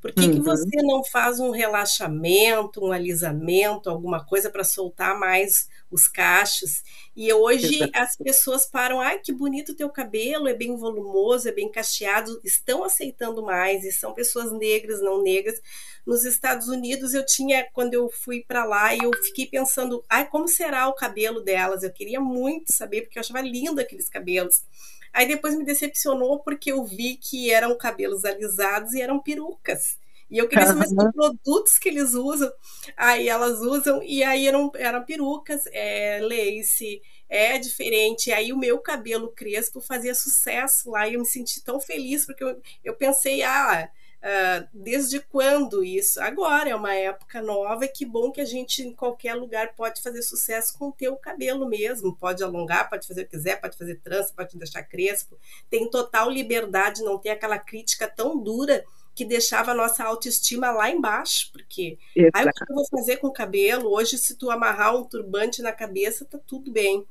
Por 0.00 0.12
que, 0.12 0.20
uhum. 0.20 0.32
que 0.34 0.40
você 0.40 0.82
não 0.82 1.02
faz 1.02 1.40
um 1.40 1.50
relaxamento, 1.50 2.84
um 2.84 2.92
alisamento, 2.92 3.88
alguma 3.88 4.24
coisa 4.24 4.50
para 4.50 4.62
soltar 4.62 5.18
mais 5.18 5.66
os 5.90 6.06
cachos? 6.06 6.82
E 7.16 7.32
hoje 7.32 7.76
Exato. 7.76 7.92
as 7.94 8.16
pessoas 8.16 8.66
param, 8.66 9.00
ai, 9.00 9.18
que 9.20 9.32
bonito 9.32 9.72
o 9.72 9.76
teu 9.76 9.88
cabelo, 9.88 10.46
é 10.46 10.52
bem 10.52 10.76
volumoso, 10.76 11.48
é 11.48 11.52
bem 11.52 11.70
cacheado, 11.70 12.38
estão 12.44 12.84
aceitando 12.84 13.42
mais, 13.42 13.84
e 13.84 13.92
são 13.92 14.12
pessoas 14.12 14.52
negras, 14.52 15.00
não 15.00 15.22
negras, 15.22 15.58
nos 16.06 16.24
Estados 16.24 16.68
Unidos 16.68 17.14
eu 17.14 17.24
tinha, 17.24 17.66
quando 17.72 17.94
eu 17.94 18.10
fui 18.10 18.44
para 18.46 18.64
lá, 18.64 18.94
eu 18.94 19.10
fiquei 19.22 19.46
pensando, 19.46 20.04
ai, 20.08 20.28
como 20.28 20.46
será 20.46 20.86
o 20.86 20.94
cabelo 20.94 21.40
delas? 21.40 21.82
Eu 21.82 21.92
queria 21.92 22.20
muito 22.20 22.74
saber, 22.74 23.02
porque 23.02 23.18
eu 23.18 23.20
achava 23.20 23.40
lindo 23.40 23.80
aqueles 23.80 24.08
cabelos. 24.08 24.64
Aí 25.14 25.28
depois 25.28 25.56
me 25.56 25.64
decepcionou 25.64 26.40
porque 26.40 26.72
eu 26.72 26.84
vi 26.84 27.16
que 27.16 27.52
eram 27.52 27.78
cabelos 27.78 28.24
alisados 28.24 28.92
e 28.94 29.00
eram 29.00 29.22
perucas. 29.22 29.96
E 30.28 30.38
eu 30.38 30.48
queria 30.48 30.66
saber 30.66 30.86
uhum. 30.88 31.06
os 31.06 31.12
produtos 31.12 31.78
que 31.78 31.88
eles 31.88 32.14
usam. 32.14 32.50
Aí 32.96 33.28
elas 33.28 33.60
usam, 33.60 34.02
e 34.02 34.24
aí 34.24 34.48
eram, 34.48 34.72
eram 34.74 35.04
perucas, 35.04 35.62
é, 35.66 36.18
lace, 36.20 37.00
é 37.28 37.56
diferente. 37.58 38.32
Aí 38.32 38.52
o 38.52 38.58
meu 38.58 38.80
cabelo 38.80 39.32
crespo 39.32 39.80
fazia 39.80 40.14
sucesso 40.14 40.90
lá 40.90 41.06
e 41.06 41.14
eu 41.14 41.20
me 41.20 41.26
senti 41.26 41.62
tão 41.62 41.78
feliz, 41.78 42.26
porque 42.26 42.42
eu, 42.42 42.60
eu 42.82 42.96
pensei, 42.96 43.42
ah, 43.42 43.88
Uh, 44.24 44.66
desde 44.72 45.20
quando 45.20 45.84
isso? 45.84 46.18
Agora 46.18 46.70
é 46.70 46.74
uma 46.74 46.94
época 46.94 47.42
nova 47.42 47.84
e 47.84 47.88
que 47.88 48.06
bom 48.06 48.32
que 48.32 48.40
a 48.40 48.44
gente 48.46 48.82
em 48.82 48.94
qualquer 48.94 49.34
lugar 49.34 49.74
pode 49.74 50.00
fazer 50.00 50.22
sucesso 50.22 50.78
com 50.78 50.88
o 50.88 50.92
teu 50.92 51.14
cabelo 51.16 51.68
mesmo. 51.68 52.16
Pode 52.16 52.42
alongar, 52.42 52.88
pode 52.88 53.06
fazer 53.06 53.20
o 53.20 53.24
que 53.24 53.32
quiser, 53.32 53.60
pode 53.60 53.76
fazer 53.76 53.96
trança, 53.96 54.32
pode 54.34 54.56
deixar 54.56 54.82
crespo. 54.82 55.38
Tem 55.68 55.90
total 55.90 56.30
liberdade, 56.30 57.02
não 57.02 57.18
tem 57.18 57.32
aquela 57.32 57.58
crítica 57.58 58.08
tão 58.08 58.42
dura 58.42 58.82
que 59.14 59.26
deixava 59.26 59.72
a 59.72 59.74
nossa 59.74 60.02
autoestima 60.02 60.70
lá 60.70 60.88
embaixo, 60.88 61.50
porque 61.52 61.98
aí 62.32 62.46
o 62.46 62.52
que 62.52 62.72
eu 62.72 62.76
vou 62.76 62.86
fazer 62.88 63.18
com 63.18 63.26
o 63.26 63.32
cabelo? 63.32 63.90
Hoje, 63.90 64.16
se 64.16 64.36
tu 64.36 64.50
amarrar 64.50 64.96
um 64.96 65.04
turbante 65.04 65.60
na 65.60 65.70
cabeça, 65.70 66.24
tá 66.24 66.38
tudo 66.38 66.72
bem. 66.72 67.06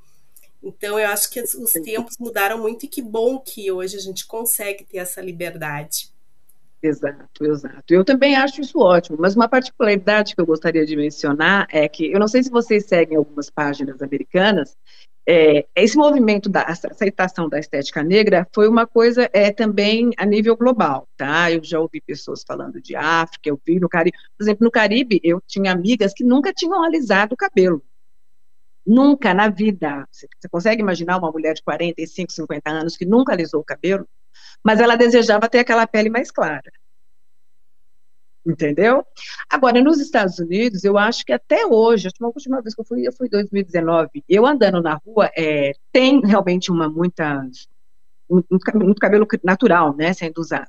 Então, 0.64 0.98
eu 0.98 1.08
acho 1.10 1.30
que 1.30 1.40
os 1.40 1.74
tempos 1.74 2.16
mudaram 2.20 2.58
muito 2.58 2.86
e 2.86 2.90
que 2.90 3.04
bom 3.04 3.40
que 3.40 3.72
hoje 3.72 3.98
a 3.98 4.00
gente 4.00 4.26
consegue 4.26 4.84
ter 4.84 4.98
essa 4.98 5.22
liberdade. 5.22 6.13
Exato, 6.84 7.46
exato. 7.46 7.94
Eu 7.94 8.04
também 8.04 8.36
acho 8.36 8.60
isso 8.60 8.78
ótimo, 8.78 9.18
mas 9.18 9.38
uma 9.38 9.48
particularidade 9.48 10.36
que 10.36 10.42
eu 10.42 10.46
gostaria 10.46 10.86
de 10.86 10.98
mencionar 10.98 11.66
é 11.72 11.88
que, 11.88 12.12
eu 12.12 12.20
não 12.20 12.28
sei 12.28 12.44
se 12.44 12.52
vocês 12.52 12.86
seguem 12.86 13.16
algumas 13.16 13.50
páginas 13.50 14.02
americanas, 14.02 14.76
é, 15.26 15.66
esse 15.78 15.96
movimento 15.96 16.50
da 16.50 16.64
aceitação 16.64 17.48
da 17.48 17.58
estética 17.58 18.04
negra 18.04 18.46
foi 18.54 18.68
uma 18.68 18.86
coisa 18.86 19.30
é, 19.32 19.50
também 19.50 20.12
a 20.18 20.26
nível 20.26 20.58
global, 20.58 21.08
tá? 21.16 21.50
Eu 21.50 21.64
já 21.64 21.80
ouvi 21.80 22.02
pessoas 22.02 22.44
falando 22.46 22.82
de 22.82 22.98
África, 22.98 23.48
eu 23.48 23.58
vi 23.66 23.80
no 23.80 23.88
Caribe, 23.88 24.18
por 24.38 24.44
exemplo, 24.44 24.66
no 24.66 24.72
Caribe 24.72 25.22
eu 25.24 25.42
tinha 25.48 25.72
amigas 25.72 26.12
que 26.14 26.26
nunca 26.26 26.52
tinham 26.54 26.84
alisado 26.84 27.34
o 27.34 27.38
cabelo, 27.38 27.82
nunca 28.86 29.34
na 29.34 29.48
vida. 29.48 30.06
Você, 30.12 30.28
você 30.38 30.50
consegue 30.50 30.82
imaginar 30.82 31.18
uma 31.18 31.32
mulher 31.32 31.54
de 31.54 31.64
45, 31.64 32.34
50 32.34 32.70
anos 32.70 32.98
que 32.98 33.06
nunca 33.06 33.32
alisou 33.32 33.62
o 33.62 33.64
cabelo? 33.64 34.06
Mas 34.64 34.80
ela 34.80 34.96
desejava 34.96 35.50
ter 35.50 35.60
aquela 35.60 35.86
pele 35.86 36.10
mais 36.10 36.32
clara. 36.32 36.72
Entendeu? 38.46 39.06
Agora, 39.50 39.82
nos 39.82 40.00
Estados 40.00 40.38
Unidos, 40.38 40.84
eu 40.84 40.98
acho 40.98 41.26
que 41.26 41.32
até 41.32 41.66
hoje, 41.66 42.10
a 42.10 42.26
última 42.26 42.62
vez 42.62 42.76
que 42.76 42.82
eu 42.82 42.86
fui, 42.86 43.08
eu 43.08 43.14
fui 43.14 43.28
em 43.28 43.30
2019, 43.30 44.24
eu 44.28 44.46
andando 44.46 44.82
na 44.82 44.96
rua, 44.96 45.32
é, 45.36 45.72
tem 45.94 46.20
realmente 46.26 46.70
uma 46.70 46.90
muita, 46.90 47.42
muito, 48.30 48.48
muito 48.76 49.00
cabelo 49.00 49.26
natural, 49.44 49.96
né, 49.96 50.12
sendo 50.12 50.40
usado. 50.40 50.68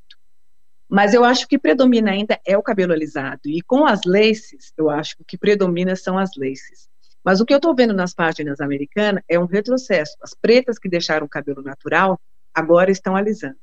Mas 0.89 1.15
eu 1.15 1.25
acho 1.25 1.49
que 1.49 1.59
predomina 1.59 2.13
ainda 2.13 2.39
é 2.47 2.57
o 2.57 2.63
cabelo 2.63 2.93
alisado. 2.93 3.41
E 3.47 3.61
com 3.63 3.85
as 3.85 4.03
laces, 4.07 4.73
eu 4.77 4.89
acho 4.89 5.17
que 5.17 5.23
o 5.23 5.25
que 5.25 5.39
predomina 5.39 5.97
são 5.97 6.17
as 6.17 6.31
laces. 6.37 6.89
Mas 7.25 7.41
o 7.41 7.47
que 7.47 7.53
eu 7.53 7.57
estou 7.57 7.75
vendo 7.75 7.95
nas 7.95 8.15
páginas 8.15 8.61
americanas 8.61 9.25
é 9.29 9.37
um 9.39 9.47
retrocesso. 9.47 10.15
As 10.23 10.35
pretas 10.35 10.79
que 10.79 10.89
deixaram 10.89 11.27
o 11.27 11.29
cabelo 11.29 11.63
natural 11.63 12.21
agora 12.55 12.91
estão 12.91 13.17
alisando 13.17 13.57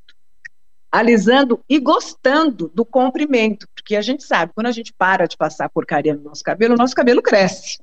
alisando 0.91 1.63
e 1.69 1.79
gostando 1.79 2.67
do 2.67 2.83
comprimento, 2.83 3.65
porque 3.73 3.95
a 3.95 4.01
gente 4.01 4.25
sabe, 4.25 4.51
quando 4.53 4.67
a 4.67 4.71
gente 4.71 4.91
para 4.91 5.25
de 5.25 5.37
passar 5.37 5.69
porcaria 5.69 6.13
no 6.13 6.21
nosso 6.21 6.43
cabelo, 6.43 6.73
o 6.73 6.77
nosso 6.77 6.93
cabelo 6.93 7.21
cresce, 7.21 7.79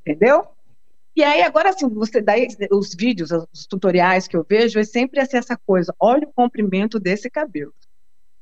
entendeu? 0.00 0.44
E 1.14 1.22
aí, 1.22 1.40
agora, 1.42 1.68
assim, 1.68 1.88
você 1.88 2.20
dá 2.20 2.32
os 2.72 2.96
vídeos, 2.96 3.30
os 3.30 3.64
tutoriais 3.64 4.26
que 4.26 4.36
eu 4.36 4.44
vejo, 4.48 4.80
é 4.80 4.82
sempre 4.82 5.20
assim, 5.20 5.36
essa 5.36 5.56
coisa, 5.56 5.94
olha 6.00 6.26
o 6.26 6.32
comprimento 6.32 6.98
desse 6.98 7.30
cabelo. 7.30 7.72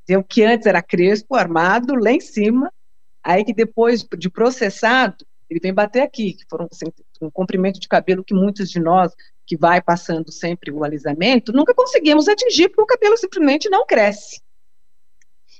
O 0.09 0.24
que 0.24 0.42
antes 0.44 0.66
era 0.66 0.80
crespo, 0.80 1.34
armado, 1.34 1.94
lá 1.94 2.11
em 2.11 2.20
cima, 2.20 2.72
Aí 3.22 3.44
que 3.44 3.53
depois 3.53 4.07
de 4.18 4.30
processado, 4.30 5.24
ele 5.48 5.61
vem 5.61 5.74
bater 5.74 6.03
aqui, 6.03 6.32
que 6.32 6.44
foram 6.48 6.66
assim, 6.70 6.86
um 7.20 7.30
comprimento 7.30 7.78
de 7.78 7.88
cabelo 7.88 8.24
que 8.24 8.34
muitos 8.34 8.70
de 8.70 8.80
nós, 8.80 9.12
que 9.51 9.57
vai 9.57 9.82
passando 9.82 10.30
sempre 10.30 10.70
o 10.70 10.84
alisamento, 10.84 11.53
nunca 11.53 11.74
conseguimos 11.74 12.28
atingir, 12.28 12.68
porque 12.68 12.82
o 12.82 12.86
cabelo 12.86 13.16
simplesmente 13.16 13.68
não 13.68 13.84
cresce. 13.84 14.40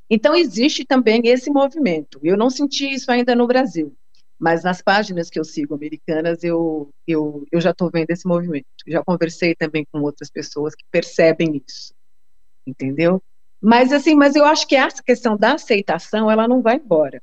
Então, 0.09 0.33
existe 0.33 0.85
também 0.85 1.23
esse 1.25 1.51
movimento. 1.51 2.21
Eu 2.23 2.37
não 2.37 2.51
senti 2.51 2.89
isso 2.89 3.11
ainda 3.11 3.35
no 3.35 3.49
Brasil, 3.49 3.93
mas 4.39 4.63
nas 4.63 4.81
páginas 4.81 5.29
que 5.29 5.41
eu 5.41 5.45
sigo 5.45 5.75
americanas, 5.75 6.45
eu, 6.45 6.89
eu, 7.05 7.45
eu 7.51 7.61
já 7.61 7.73
estou 7.73 7.91
vendo 7.91 8.13
esse 8.13 8.29
movimento. 8.29 8.65
Já 8.87 9.03
conversei 9.03 9.57
também 9.57 9.85
com 9.91 10.01
outras 10.03 10.31
pessoas 10.31 10.77
que 10.77 10.85
percebem 10.89 11.61
isso, 11.67 11.93
entendeu? 12.65 13.21
Mas, 13.61 13.93
assim, 13.93 14.15
mas 14.15 14.37
eu 14.37 14.45
acho 14.45 14.69
que 14.69 14.77
essa 14.77 15.03
questão 15.03 15.37
da 15.37 15.55
aceitação, 15.55 16.31
ela 16.31 16.47
não 16.47 16.63
vai 16.63 16.77
embora 16.77 17.21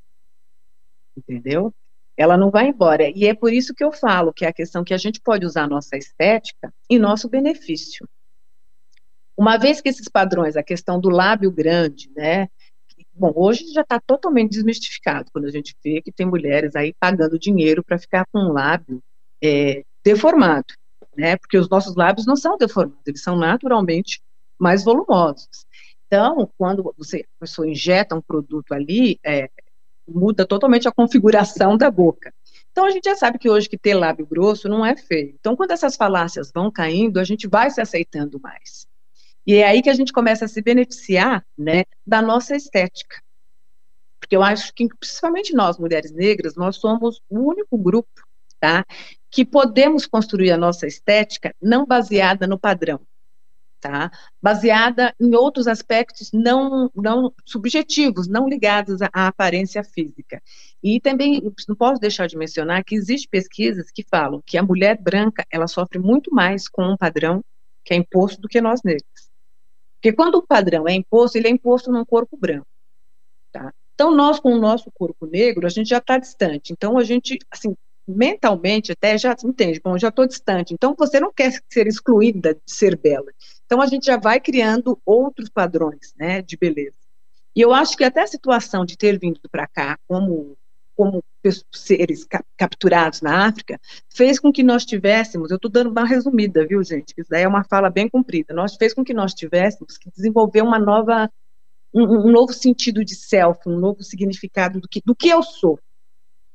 entendeu? 1.18 1.74
Ela 2.18 2.36
não 2.36 2.50
vai 2.50 2.66
embora. 2.66 3.08
E 3.14 3.26
é 3.26 3.32
por 3.32 3.52
isso 3.52 3.72
que 3.72 3.84
eu 3.84 3.92
falo 3.92 4.32
que 4.32 4.44
é 4.44 4.48
a 4.48 4.52
questão 4.52 4.82
que 4.82 4.92
a 4.92 4.98
gente 4.98 5.20
pode 5.20 5.46
usar 5.46 5.68
nossa 5.68 5.96
estética 5.96 6.74
em 6.90 6.98
nosso 6.98 7.28
benefício. 7.28 8.08
Uma 9.36 9.56
vez 9.56 9.80
que 9.80 9.88
esses 9.88 10.08
padrões, 10.08 10.56
a 10.56 10.62
questão 10.64 10.98
do 10.98 11.08
lábio 11.08 11.48
grande, 11.48 12.10
né? 12.16 12.48
Bom, 13.14 13.32
hoje 13.36 13.72
já 13.72 13.82
está 13.82 14.00
totalmente 14.00 14.50
desmistificado 14.50 15.30
quando 15.32 15.44
a 15.44 15.50
gente 15.50 15.76
vê 15.82 16.02
que 16.02 16.10
tem 16.10 16.26
mulheres 16.26 16.74
aí 16.74 16.92
pagando 16.98 17.38
dinheiro 17.38 17.84
para 17.84 17.98
ficar 17.98 18.26
com 18.32 18.40
um 18.40 18.52
lábio 18.52 19.00
é, 19.40 19.84
deformado, 20.02 20.66
né? 21.16 21.36
Porque 21.36 21.56
os 21.56 21.68
nossos 21.68 21.94
lábios 21.94 22.26
não 22.26 22.34
são 22.34 22.56
deformados, 22.56 23.06
eles 23.06 23.22
são 23.22 23.36
naturalmente 23.36 24.20
mais 24.58 24.82
volumosos. 24.82 25.48
Então, 26.08 26.50
quando 26.58 26.92
você 26.98 27.24
a 27.36 27.40
pessoa 27.40 27.68
injeta 27.68 28.16
um 28.16 28.20
produto 28.20 28.72
ali, 28.72 29.20
é, 29.24 29.48
muda 30.08 30.46
totalmente 30.46 30.88
a 30.88 30.92
configuração 30.92 31.76
da 31.76 31.90
boca. 31.90 32.32
Então 32.70 32.86
a 32.86 32.90
gente 32.90 33.04
já 33.04 33.16
sabe 33.16 33.38
que 33.38 33.50
hoje 33.50 33.68
que 33.68 33.76
ter 33.76 33.94
lábio 33.94 34.26
grosso 34.26 34.68
não 34.68 34.84
é 34.84 34.96
feio. 34.96 35.34
Então 35.38 35.56
quando 35.56 35.72
essas 35.72 35.96
falácias 35.96 36.50
vão 36.54 36.70
caindo, 36.70 37.18
a 37.18 37.24
gente 37.24 37.46
vai 37.46 37.70
se 37.70 37.80
aceitando 37.80 38.40
mais. 38.40 38.86
E 39.46 39.54
é 39.54 39.66
aí 39.66 39.82
que 39.82 39.90
a 39.90 39.94
gente 39.94 40.12
começa 40.12 40.44
a 40.44 40.48
se 40.48 40.60
beneficiar, 40.60 41.44
né, 41.56 41.84
da 42.06 42.20
nossa 42.20 42.54
estética. 42.54 43.16
Porque 44.20 44.36
eu 44.36 44.42
acho 44.42 44.74
que 44.74 44.86
principalmente 45.00 45.54
nós 45.54 45.78
mulheres 45.78 46.12
negras, 46.12 46.54
nós 46.54 46.76
somos 46.76 47.22
o 47.30 47.40
único 47.40 47.78
grupo, 47.78 48.10
tá, 48.60 48.84
que 49.30 49.44
podemos 49.44 50.06
construir 50.06 50.50
a 50.50 50.58
nossa 50.58 50.86
estética 50.86 51.54
não 51.62 51.86
baseada 51.86 52.46
no 52.46 52.58
padrão, 52.58 53.00
tá? 53.80 54.10
baseada 54.42 55.14
em 55.20 55.34
outros 55.34 55.66
aspectos 55.66 56.30
não, 56.32 56.90
não 56.94 57.32
subjetivos, 57.44 58.28
não 58.28 58.48
ligados 58.48 59.00
à, 59.02 59.26
aparência 59.26 59.82
física. 59.84 60.42
E 60.82 61.00
também 61.00 61.42
não 61.68 61.76
posso 61.76 62.00
deixar 62.00 62.26
de 62.26 62.36
mencionar 62.36 62.84
que 62.84 62.94
existem 62.94 63.28
pesquisas 63.30 63.90
que 63.90 64.04
falam 64.04 64.42
que 64.44 64.56
a 64.56 64.62
mulher 64.62 65.00
branca 65.00 65.44
ela 65.50 65.66
sofre 65.66 65.98
muito 65.98 66.34
mais 66.34 66.68
com 66.68 66.84
um 66.84 66.96
padrão 66.96 67.44
que 67.84 67.94
é 67.94 67.96
imposto 67.96 68.40
do 68.40 68.48
que 68.48 68.60
nós 68.60 68.82
negros. 68.82 69.28
Porque 69.94 70.12
quando 70.12 70.36
o 70.36 70.46
padrão 70.46 70.86
é 70.86 70.94
imposto, 70.94 71.36
ele 71.36 71.48
é 71.48 71.50
imposto 71.50 71.90
num 71.90 72.04
corpo 72.04 72.36
branco. 72.36 72.66
Tá? 73.50 73.72
Então, 73.94 74.14
nós, 74.14 74.38
com 74.38 74.52
o 74.52 74.60
nosso 74.60 74.90
corpo 74.92 75.26
negro, 75.26 75.66
a 75.66 75.70
gente 75.70 75.88
já 75.88 75.98
está 75.98 76.18
distante. 76.18 76.72
Então, 76.72 76.96
a 76.96 77.02
gente, 77.02 77.38
assim, 77.50 77.74
mentalmente 78.06 78.92
até 78.92 79.18
já 79.18 79.34
entende, 79.44 79.80
bom, 79.82 79.98
já 79.98 80.08
estou 80.08 80.26
distante. 80.26 80.72
Então, 80.72 80.94
você 80.96 81.18
não 81.18 81.32
quer 81.32 81.52
ser 81.68 81.86
excluída 81.86 82.54
de 82.54 82.60
ser 82.66 82.96
bela. 82.96 83.26
Então, 83.68 83.82
a 83.82 83.86
gente 83.86 84.06
já 84.06 84.16
vai 84.16 84.40
criando 84.40 84.98
outros 85.04 85.50
padrões 85.50 86.14
né, 86.18 86.40
de 86.40 86.56
beleza. 86.56 86.96
E 87.54 87.60
eu 87.60 87.74
acho 87.74 87.98
que 87.98 88.04
até 88.04 88.22
a 88.22 88.26
situação 88.26 88.82
de 88.82 88.96
ter 88.96 89.18
vindo 89.18 89.38
para 89.52 89.66
cá 89.66 89.98
como, 90.08 90.56
como 90.96 91.22
seres 91.70 92.26
capturados 92.56 93.20
na 93.20 93.46
África 93.46 93.78
fez 94.08 94.40
com 94.40 94.50
que 94.50 94.62
nós 94.62 94.86
tivéssemos, 94.86 95.50
eu 95.50 95.56
estou 95.56 95.70
dando 95.70 95.90
uma 95.90 96.06
resumida, 96.06 96.66
viu, 96.66 96.82
gente? 96.82 97.12
Isso 97.18 97.28
daí 97.28 97.42
é 97.42 97.48
uma 97.48 97.62
fala 97.62 97.90
bem 97.90 98.08
comprida. 98.08 98.54
Nós 98.54 98.74
fez 98.74 98.94
com 98.94 99.04
que 99.04 99.12
nós 99.12 99.34
tivéssemos 99.34 99.98
que 99.98 100.10
desenvolver 100.10 100.62
uma 100.62 100.78
nova, 100.78 101.30
um, 101.92 102.04
um 102.04 102.32
novo 102.32 102.54
sentido 102.54 103.04
de 103.04 103.14
self, 103.14 103.60
um 103.66 103.78
novo 103.78 104.02
significado 104.02 104.80
do 104.80 104.88
que, 104.88 105.02
do 105.04 105.14
que 105.14 105.28
eu 105.28 105.42
sou, 105.42 105.78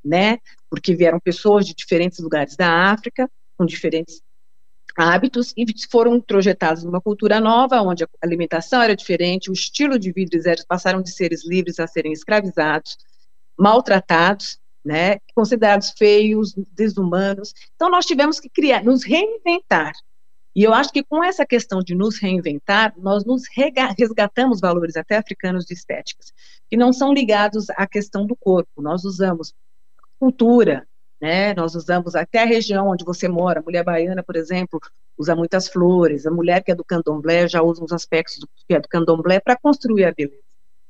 né? 0.04 0.40
Porque 0.68 0.96
vieram 0.96 1.20
pessoas 1.20 1.68
de 1.68 1.76
diferentes 1.76 2.18
lugares 2.18 2.56
da 2.56 2.92
África, 2.92 3.30
com 3.56 3.68
diferentes 3.68 4.20
hábitos 4.96 5.54
e 5.58 5.66
foram 5.90 6.20
projetados 6.22 6.84
numa 6.84 7.02
cultura 7.02 7.40
nova, 7.40 7.82
onde 7.82 8.04
a 8.04 8.08
alimentação 8.22 8.82
era 8.82 8.96
diferente, 8.96 9.50
o 9.50 9.54
estilo 9.54 9.98
de 9.98 10.12
vida 10.12 10.38
eles 10.38 10.66
passaram 10.66 11.02
de 11.02 11.12
seres 11.12 11.46
livres 11.46 11.80
a 11.80 11.88
serem 11.88 12.12
escravizados, 12.12 12.98
maltratados, 13.58 14.60
né, 14.84 15.18
considerados 15.34 15.94
feios, 15.98 16.54
desumanos. 16.74 17.54
Então 17.76 17.90
nós 17.90 18.06
tivemos 18.06 18.40
que 18.40 18.50
criar, 18.50 18.84
nos 18.84 19.04
reinventar. 19.04 19.94
E 20.56 20.64
eu 20.64 20.74
acho 20.74 20.92
que 20.92 21.04
com 21.04 21.24
essa 21.24 21.46
questão 21.46 21.80
de 21.80 21.96
nos 21.96 22.20
reinventar, 22.20 22.94
nós 22.98 23.26
nos 23.26 23.44
resgatamos 23.98 24.60
valores 24.60 24.96
até 24.96 25.18
africanos 25.18 25.66
de 25.66 25.74
estéticas, 25.74 26.32
que 26.70 26.78
não 26.78 26.94
são 26.94 27.12
ligados 27.12 27.70
à 27.72 27.88
questão 27.88 28.28
do 28.28 28.36
corpo. 28.36 28.82
Nós 28.82 29.04
usamos 29.04 29.54
cultura, 30.20 30.88
né? 31.24 31.54
Nós 31.54 31.74
usamos 31.74 32.16
até 32.16 32.44
a 32.44 32.46
região 32.46 32.90
onde 32.90 33.06
você 33.06 33.30
mora, 33.30 33.62
a 33.62 33.64
mulher 33.64 33.82
baiana, 33.82 34.22
por 34.22 34.36
exemplo, 34.36 34.78
usa 35.18 35.34
muitas 35.34 35.70
flores, 35.70 36.26
a 36.26 36.32
mulher 36.32 36.62
que 36.62 36.70
é 36.70 36.76
do 36.76 36.84
candomblé 36.84 37.48
já 37.48 37.62
usa 37.62 37.82
uns 37.82 37.94
aspectos 37.94 38.40
do, 38.40 38.50
que 38.68 38.76
é 38.76 38.80
do 38.82 38.90
candomblé 38.90 39.40
para 39.40 39.56
construir 39.56 40.04
a 40.04 40.12
beleza. 40.12 40.44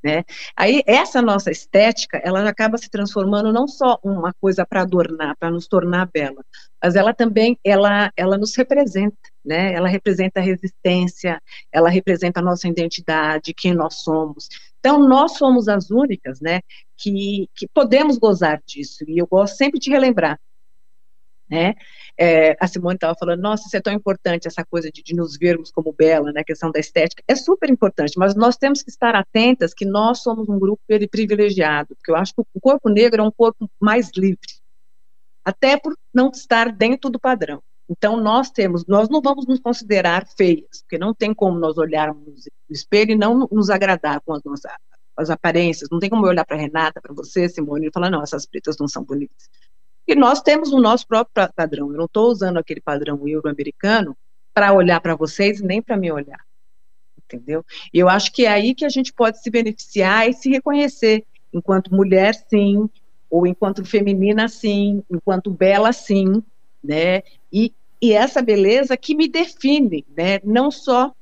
Né? 0.04 0.24
Aí 0.58 0.82
essa 0.88 1.22
nossa 1.22 1.52
estética, 1.52 2.20
ela 2.26 2.50
acaba 2.50 2.80
se 2.80 2.90
transformando 2.90 3.54
não 3.54 3.68
só 3.68 4.00
uma 4.04 4.34
coisa 4.42 4.66
para 4.66 4.82
adornar, 4.82 5.38
para 5.38 5.52
nos 5.52 5.68
tornar 5.68 6.10
bela, 6.12 6.44
mas 6.84 6.96
ela 6.96 7.14
também 7.14 7.56
ela 7.64 8.12
ela 8.18 8.36
nos 8.36 8.56
representa, 8.56 9.16
né? 9.46 9.72
Ela 9.72 9.88
representa 9.88 10.40
a 10.40 10.44
resistência, 10.44 11.40
ela 11.72 11.90
representa 11.90 12.40
a 12.40 12.44
nossa 12.44 12.68
identidade, 12.68 13.54
quem 13.54 13.74
nós 13.74 14.02
somos. 14.04 14.50
Então 14.84 15.00
nós 15.08 15.38
somos 15.38 15.70
as 15.70 15.90
únicas, 15.90 16.42
né, 16.42 16.60
que, 16.98 17.50
que 17.56 17.66
podemos 17.74 18.18
gozar 18.18 18.62
disso. 18.66 19.06
E 19.08 19.18
eu 19.18 19.26
gosto 19.26 19.56
sempre 19.56 19.80
de 19.80 19.90
relembrar, 19.90 20.38
né? 21.50 21.74
É, 22.18 22.58
a 22.60 22.68
Simone 22.68 22.96
estava 22.96 23.16
falando, 23.18 23.42
nossa, 23.42 23.66
isso 23.66 23.78
é 23.78 23.82
tão 23.82 23.94
importante, 23.94 24.46
essa 24.46 24.64
coisa 24.66 24.92
de, 24.92 25.02
de, 25.02 25.16
nos 25.16 25.38
vermos 25.38 25.72
como 25.72 25.94
bela, 25.94 26.34
né, 26.34 26.42
a 26.42 26.44
questão 26.44 26.70
da 26.70 26.80
estética, 26.80 27.24
é 27.28 27.36
super 27.36 27.70
importante, 27.70 28.20
mas 28.20 28.36
nós 28.36 28.58
temos 28.58 28.84
que 28.84 28.90
estar 28.90 29.16
atentas 29.16 29.74
que 29.74 29.86
nós 29.86 30.22
somos 30.22 30.50
um 30.50 30.60
grupo 30.60 30.82
privilegiado, 31.10 31.96
porque 31.96 32.12
eu 32.12 32.16
acho 32.16 32.34
que 32.36 32.42
o 32.42 32.62
corpo 32.62 32.90
negro 32.90 33.22
é 33.22 33.26
um 33.26 33.32
corpo 33.32 33.70
mais 33.80 34.12
livre, 34.16 34.38
até 35.46 35.78
por 35.78 35.98
não 36.14 36.30
estar 36.30 36.72
dentro 36.72 37.10
do 37.10 37.20
padrão. 37.20 37.64
Então, 37.90 38.18
nós 38.18 38.50
temos, 38.50 38.86
nós 38.86 39.10
não 39.10 39.22
vamos 39.22 39.46
nos 39.46 39.60
considerar 39.60 40.26
feias, 40.38 40.82
porque 40.82 40.98
não 40.98 41.14
tem 41.14 41.34
como 41.34 41.60
nós 41.60 41.78
olharmos 41.78 42.26
no 42.26 42.74
espelho 42.74 43.12
e 43.12 43.18
não 43.18 43.48
nos 43.52 43.70
agradar 43.70 44.22
com 44.22 44.34
as 44.34 44.44
nossas 44.44 44.72
as 45.16 45.30
aparências. 45.30 45.90
Não 45.92 46.00
tem 46.00 46.10
como 46.10 46.26
eu 46.26 46.30
olhar 46.30 46.46
para 46.46 46.58
Renata, 46.58 47.02
para 47.02 47.14
você, 47.14 47.48
Simone, 47.48 47.88
e 47.88 47.92
falar, 47.92 48.10
não, 48.10 48.24
essas 48.24 48.46
pretas 48.46 48.78
não 48.78 48.88
são 48.88 49.04
bonitas. 49.04 49.50
E 50.08 50.16
nós 50.16 50.42
temos 50.42 50.72
o 50.72 50.82
nosso 50.82 51.08
próprio 51.08 51.50
padrão. 51.56 51.92
Eu 51.92 51.98
não 51.98 52.06
estou 52.06 52.30
usando 52.30 52.58
aquele 52.58 52.82
padrão 52.82 53.28
euro-americano 53.28 54.18
para 54.54 54.74
olhar 54.74 55.00
para 55.00 55.16
vocês, 55.16 55.62
nem 55.62 55.82
para 55.82 55.96
me 55.96 56.12
olhar. 56.12 56.44
Entendeu? 57.18 57.66
E 57.94 58.00
eu 58.00 58.10
acho 58.10 58.32
que 58.32 58.46
é 58.46 58.50
aí 58.50 58.76
que 58.76 58.86
a 58.86 58.90
gente 58.90 59.14
pode 59.14 59.42
se 59.42 59.50
beneficiar 59.50 60.28
e 60.28 60.34
se 60.34 60.50
reconhecer 60.50 61.26
enquanto 61.54 61.94
mulher, 61.94 62.34
sim, 62.34 62.90
ou 63.30 63.48
enquanto 63.48 63.86
feminina, 63.86 64.48
sim, 64.48 65.04
enquanto 65.10 65.50
bela, 65.50 65.94
sim, 65.94 66.44
né? 66.84 67.24
E, 67.52 67.74
e 68.02 68.14
essa 68.14 68.42
beleza 68.42 68.98
que 68.98 69.16
me 69.16 69.28
define, 69.28 70.06
né? 70.16 70.40
Não 70.44 70.70
só 70.70 71.14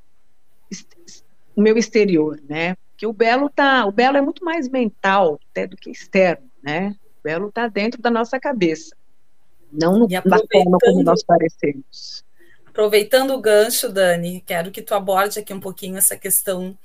o 1.54 1.60
meu 1.60 1.76
exterior, 1.76 2.40
né? 2.48 2.76
que 3.02 3.06
o 3.08 3.12
belo 3.12 3.50
tá, 3.50 3.84
o 3.84 3.90
belo 3.90 4.16
é 4.16 4.20
muito 4.20 4.44
mais 4.44 4.68
mental 4.68 5.40
até 5.50 5.66
do 5.66 5.76
que 5.76 5.90
externo, 5.90 6.48
né? 6.62 6.94
O 7.18 7.22
belo 7.24 7.48
está 7.48 7.66
dentro 7.66 8.00
da 8.00 8.08
nossa 8.08 8.38
cabeça, 8.38 8.94
não 9.72 9.98
no, 9.98 10.06
na 10.08 10.22
forma 10.22 10.78
como 10.80 11.02
nós 11.02 11.24
parecemos. 11.24 12.24
Aproveitando 12.64 13.32
o 13.32 13.40
gancho, 13.40 13.88
Dani, 13.88 14.40
quero 14.46 14.70
que 14.70 14.80
tu 14.80 14.94
aborde 14.94 15.40
aqui 15.40 15.52
um 15.52 15.58
pouquinho 15.58 15.96
essa 15.96 16.16
questão 16.16 16.78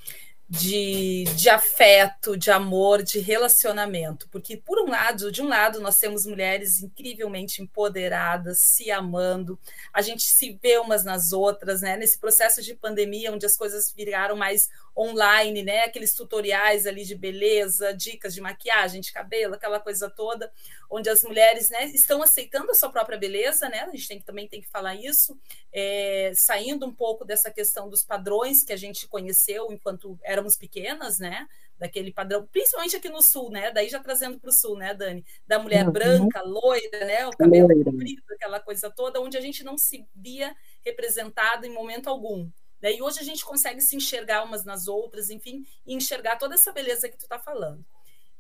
de, 0.50 1.26
de 1.36 1.50
afeto, 1.50 2.38
de 2.38 2.50
amor, 2.50 3.04
de 3.04 3.20
relacionamento. 3.20 4.30
Porque, 4.30 4.56
por 4.56 4.80
um 4.80 4.90
lado, 4.90 5.32
de 5.32 5.42
um 5.42 5.48
lado, 5.48 5.82
nós 5.82 5.98
temos 5.98 6.26
mulheres 6.26 6.82
incrivelmente 6.82 7.62
empoderadas, 7.62 8.60
se 8.62 8.90
amando, 8.90 9.60
a 9.94 10.02
gente 10.02 10.24
se 10.24 10.58
vê 10.62 10.78
umas 10.78 11.04
nas 11.04 11.34
outras, 11.34 11.82
né? 11.82 11.98
Nesse 11.98 12.18
processo 12.18 12.62
de 12.62 12.74
pandemia, 12.74 13.32
onde 13.32 13.46
as 13.46 13.58
coisas 13.58 13.92
viraram 13.94 14.38
mais 14.38 14.70
online, 14.96 15.64
né? 15.64 15.84
Aqueles 15.84 16.14
tutoriais 16.14 16.88
ali 16.88 17.04
de 17.04 17.16
beleza, 17.16 17.94
dicas 17.94 18.34
de 18.34 18.42
maquiagem, 18.42 19.02
de 19.02 19.12
cabelo, 19.12 19.56
aquela 19.56 19.80
coisa 19.80 20.10
toda, 20.10 20.52
onde 20.90 21.10
as 21.10 21.24
mulheres 21.24 21.70
né, 21.70 21.86
estão 21.86 22.22
aceitando 22.22 22.72
a 22.72 22.74
sua 22.76 22.90
própria 22.90 23.18
beleza, 23.18 23.68
né? 23.70 23.82
A 23.82 23.92
gente 23.92 24.08
tem 24.08 24.22
também 24.22 24.48
tem 24.48 24.62
que 24.62 24.70
falar 24.70 24.96
isso, 24.96 25.38
é, 25.72 26.32
saindo 26.36 26.86
um 26.86 26.94
pouco 26.94 27.26
dessa 27.26 27.52
questão 27.52 27.90
dos 27.90 28.04
padrões 28.04 28.64
que 28.64 28.74
a 28.74 28.78
gente 28.78 29.08
conheceu 29.08 29.72
enquanto 29.72 30.18
éramos 30.24 30.56
pequenas, 30.56 31.20
né? 31.20 31.48
Daquele 31.78 32.12
padrão, 32.12 32.48
principalmente 32.48 32.96
aqui 32.96 33.10
no 33.10 33.22
sul, 33.22 33.52
né? 33.52 33.72
Daí 33.72 33.90
já 33.90 34.00
trazendo 34.00 34.40
para 34.40 34.50
o 34.50 34.54
sul, 34.54 34.78
né, 34.78 34.94
Dani? 34.94 35.26
Da 35.46 35.60
mulher 35.60 35.86
uhum. 35.86 35.92
branca, 35.92 36.42
loira, 36.42 37.06
né? 37.06 37.28
O 37.28 37.32
cabelo 37.32 37.68
loira. 37.68 37.84
comprido, 37.84 38.24
aquela 38.32 38.60
coisa 38.60 38.90
toda, 38.90 39.22
onde 39.22 39.38
a 39.38 39.42
gente 39.42 39.64
não 39.64 39.78
se 39.78 40.06
via 40.16 40.56
representado 40.84 41.66
em 41.66 41.74
momento 41.74 42.10
algum. 42.10 42.50
Né? 42.82 42.96
E 42.96 43.02
hoje 43.02 43.20
a 43.20 43.24
gente 43.24 43.44
consegue 43.44 43.82
se 43.82 43.96
enxergar 43.96 44.44
umas 44.44 44.64
nas 44.64 44.88
outras, 44.88 45.30
enfim, 45.30 45.66
e 45.86 45.94
enxergar 45.94 46.38
toda 46.38 46.56
essa 46.56 46.72
beleza 46.72 47.10
que 47.10 47.18
tu 47.18 47.24
está 47.24 47.40
falando. 47.40 47.86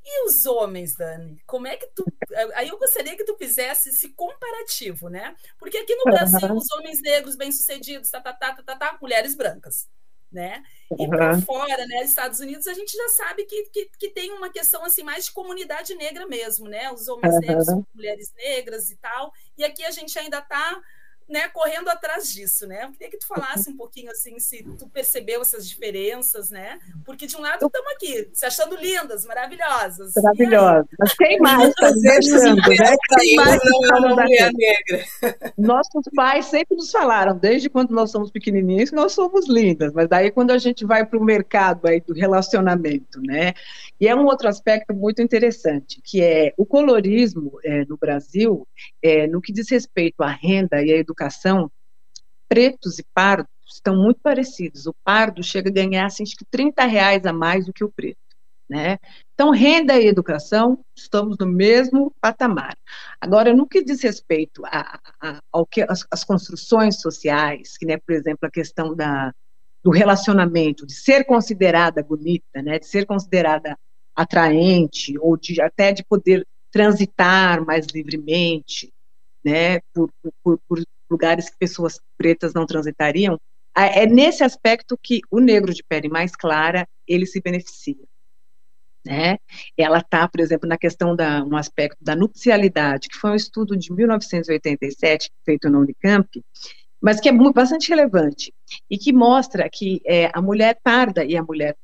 E 0.09 0.25
os 0.25 0.45
homens, 0.45 0.95
Dani? 0.95 1.37
Como 1.45 1.67
é 1.67 1.75
que 1.75 1.85
tu. 1.87 2.05
Aí 2.55 2.69
eu 2.69 2.77
gostaria 2.77 3.17
que 3.17 3.25
tu 3.25 3.35
fizesse 3.35 3.89
esse 3.89 4.13
comparativo, 4.13 5.09
né? 5.09 5.35
Porque 5.59 5.77
aqui 5.77 5.93
no 5.95 6.05
Brasil, 6.05 6.47
uhum. 6.47 6.55
os 6.55 6.71
homens 6.71 7.01
negros 7.01 7.35
bem-sucedidos, 7.35 8.09
tá, 8.09 8.21
tá, 8.21 8.31
tá, 8.31 8.53
tá, 8.53 8.63
tá, 8.63 8.75
tá, 8.77 8.97
mulheres 9.01 9.35
brancas. 9.35 9.89
Né? 10.31 10.63
E 10.97 11.03
uhum. 11.03 11.09
para 11.09 11.41
fora, 11.41 11.85
né, 11.87 12.03
Estados 12.03 12.41
Unidos, 12.41 12.67
a 12.67 12.73
gente 12.73 12.91
já 12.91 13.09
sabe 13.09 13.45
que, 13.45 13.63
que, 13.69 13.89
que, 13.97 14.09
tem 14.09 14.31
uma 14.33 14.49
questão 14.49 14.83
assim 14.83 15.01
mais 15.01 15.25
de 15.25 15.31
comunidade 15.31 15.95
negra 15.95 16.27
mesmo, 16.27 16.67
né? 16.67 16.89
Os 16.91 17.07
homens 17.09 17.33
uhum. 17.35 17.39
negros, 17.41 17.67
mulheres 17.93 18.33
negras 18.33 18.89
e 18.89 18.95
tal. 18.97 19.31
E 19.57 19.65
aqui 19.65 19.83
a 19.83 19.91
gente 19.91 20.17
ainda 20.17 20.39
está 20.39 20.81
né, 21.27 21.49
correndo 21.49 21.89
atrás 21.89 22.31
disso, 22.31 22.65
né? 22.65 22.85
Eu 22.85 22.91
queria 22.91 23.09
que 23.09 23.17
tu 23.17 23.27
falasse 23.27 23.69
um 23.69 23.75
pouquinho 23.75 24.09
assim, 24.11 24.39
se 24.39 24.63
tu 24.77 24.87
percebeu 24.87 25.41
essas 25.41 25.67
diferenças, 25.67 26.49
né? 26.49 26.79
Porque 27.05 27.27
de 27.27 27.35
um 27.35 27.41
lado 27.41 27.65
estamos 27.65 27.91
aqui, 27.91 28.29
se 28.33 28.45
achando 28.45 28.75
lindas, 28.77 29.25
maravilhosas. 29.25 30.13
Maravilhosas. 30.15 30.87
Mas 30.97 31.13
quem 31.13 31.39
mais 31.39 31.69
está 31.69 31.87
achando, 31.87 32.55
né? 32.55 32.95
Quem 33.19 33.35
mais 33.35 33.59
não 33.63 33.85
é 33.85 33.99
uma 33.99 34.15
mulher 34.15 34.51
negra? 34.53 35.05
Nossos 35.57 36.03
pais 36.15 36.45
sempre 36.45 36.77
nos 36.77 36.91
falaram, 36.91 37.37
desde 37.37 37.69
quando 37.69 37.91
nós 37.91 38.09
somos 38.09 38.31
pequenininhos, 38.31 38.89
que 38.89 38.95
nós 38.95 39.11
somos 39.11 39.49
lindas. 39.49 39.91
Mas 39.91 40.07
daí 40.07 40.31
quando 40.31 40.51
a 40.51 40.57
gente 40.57 40.85
vai 40.85 41.05
para 41.05 41.19
o 41.19 41.23
mercado 41.23 41.87
aí 41.87 41.99
do 41.99 42.13
relacionamento, 42.13 43.21
né? 43.21 43.53
E 43.99 44.07
é 44.07 44.15
um 44.15 44.25
outro 44.25 44.47
aspecto 44.47 44.93
muito 44.93 45.21
interessante, 45.21 45.99
que 46.03 46.21
é 46.21 46.53
o 46.55 46.65
colorismo 46.65 47.59
é, 47.63 47.83
no 47.85 47.97
Brasil, 47.97 48.67
é, 49.01 49.27
no 49.27 49.41
que 49.41 49.51
diz 49.51 49.69
respeito 49.69 50.21
à 50.21 50.29
renda 50.29 50.81
e 50.81 50.91
à 50.91 50.97
educação, 50.97 51.16
pretos 52.47 52.99
e 52.99 53.05
pardos 53.13 53.51
estão 53.67 53.95
muito 53.95 54.19
parecidos. 54.21 54.85
O 54.87 54.93
pardo 55.03 55.43
chega 55.43 55.69
a 55.69 55.73
ganhar 55.73 56.05
assim, 56.05 56.23
acho 56.23 56.35
que 56.35 56.45
30 56.45 56.85
reais 56.85 57.25
a 57.25 57.33
mais 57.33 57.65
do 57.65 57.73
que 57.73 57.83
o 57.83 57.91
preto. 57.91 58.17
Né? 58.69 58.97
Então, 59.33 59.49
renda 59.49 59.97
e 59.97 60.07
educação, 60.07 60.83
estamos 60.95 61.37
no 61.37 61.45
mesmo 61.45 62.13
patamar. 62.19 62.75
Agora, 63.21 63.53
no 63.53 63.65
que 63.65 63.81
diz 63.81 64.01
respeito 64.01 64.61
a, 64.65 64.99
a, 65.21 65.39
ao 65.51 65.65
que 65.65 65.81
as, 65.83 66.05
as, 66.11 66.23
construções 66.25 66.99
sociais, 66.99 67.77
que, 67.77 67.85
né, 67.85 67.97
por 67.97 68.13
exemplo, 68.13 68.39
a 68.45 68.51
questão 68.51 68.93
da, 68.93 69.33
do 69.81 69.89
relacionamento, 69.89 70.85
de 70.85 70.93
ser 70.93 71.23
considerada 71.23 72.03
bonita, 72.03 72.61
né, 72.61 72.77
de 72.77 72.87
ser 72.87 73.05
considerada 73.05 73.77
atraente, 74.13 75.17
ou 75.19 75.37
de 75.37 75.61
até 75.61 75.93
de 75.93 76.03
poder 76.03 76.45
transitar 76.69 77.63
mais 77.65 77.87
livremente, 77.87 78.91
né, 79.45 79.79
por, 79.93 80.11
por, 80.43 80.59
por 80.67 80.83
lugares 81.09 81.49
que 81.49 81.57
pessoas 81.57 81.99
pretas 82.17 82.53
não 82.53 82.65
transitariam, 82.65 83.39
é 83.75 84.07
nesse 84.07 84.43
aspecto 84.43 84.97
que 85.01 85.21
o 85.29 85.39
negro 85.39 85.73
de 85.73 85.83
pele 85.83 86.09
mais 86.09 86.35
clara 86.35 86.87
ele 87.07 87.25
se 87.25 87.39
beneficia. 87.39 88.03
Né? 89.05 89.37
Ela 89.77 89.99
está, 89.99 90.27
por 90.27 90.41
exemplo, 90.41 90.67
na 90.67 90.77
questão 90.77 91.15
da 91.15 91.43
um 91.43 91.55
aspecto 91.55 92.03
da 92.03 92.15
nupcialidade, 92.15 93.07
que 93.07 93.15
foi 93.15 93.31
um 93.31 93.35
estudo 93.35 93.77
de 93.77 93.93
1987 93.93 95.29
feito 95.45 95.69
na 95.69 95.79
Unicamp, 95.79 96.43
mas 96.99 97.19
que 97.19 97.29
é 97.29 97.31
muito, 97.31 97.53
bastante 97.53 97.89
relevante 97.89 98.51
e 98.89 98.97
que 98.97 99.13
mostra 99.13 99.69
que 99.71 100.01
é, 100.05 100.31
a 100.33 100.41
mulher 100.41 100.79
parda 100.83 101.23
e 101.23 101.37
a 101.37 101.43
mulher 101.43 101.75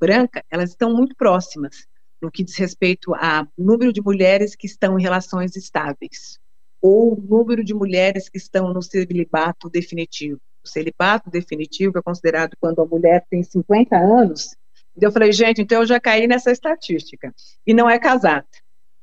branca 0.00 0.42
elas 0.50 0.70
estão 0.70 0.94
muito 0.94 1.14
próximas 1.14 1.86
no 2.20 2.30
que 2.30 2.42
diz 2.42 2.56
respeito 2.56 3.14
a 3.14 3.46
número 3.56 3.92
de 3.92 4.00
mulheres 4.00 4.56
que 4.56 4.66
estão 4.66 4.98
em 4.98 5.02
relações 5.02 5.54
estáveis 5.54 6.40
ou 6.82 7.16
número 7.16 7.62
de 7.62 7.72
mulheres 7.72 8.28
que 8.28 8.36
estão 8.36 8.74
no 8.74 8.82
celibato 8.82 9.70
definitivo. 9.70 10.40
O 10.64 10.68
celibato 10.68 11.30
definitivo 11.30 11.98
é 11.98 12.02
considerado 12.02 12.56
quando 12.60 12.82
a 12.82 12.86
mulher 12.86 13.24
tem 13.30 13.42
50 13.42 13.96
anos. 13.96 14.56
E 15.00 15.04
eu 15.04 15.12
falei, 15.12 15.32
gente, 15.32 15.62
então 15.62 15.80
eu 15.80 15.86
já 15.86 16.00
caí 16.00 16.26
nessa 16.26 16.50
estatística. 16.50 17.32
E 17.64 17.72
não 17.72 17.88
é 17.88 17.98
casada. 17.98 18.46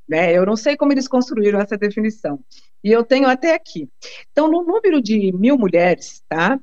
Né? 0.07 0.33
Eu 0.33 0.45
não 0.45 0.57
sei 0.57 0.75
como 0.75 0.91
eles 0.91 1.07
construíram 1.07 1.59
essa 1.59 1.77
definição. 1.77 2.39
E 2.83 2.91
eu 2.91 3.03
tenho 3.03 3.27
até 3.27 3.53
aqui. 3.53 3.89
Então, 4.31 4.49
no 4.49 4.61
número 4.61 5.01
de 5.01 5.31
mil 5.31 5.57
mulheres 5.57 6.21
tá, 6.27 6.59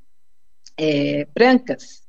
é, 0.76 1.26
brancas, 1.34 2.02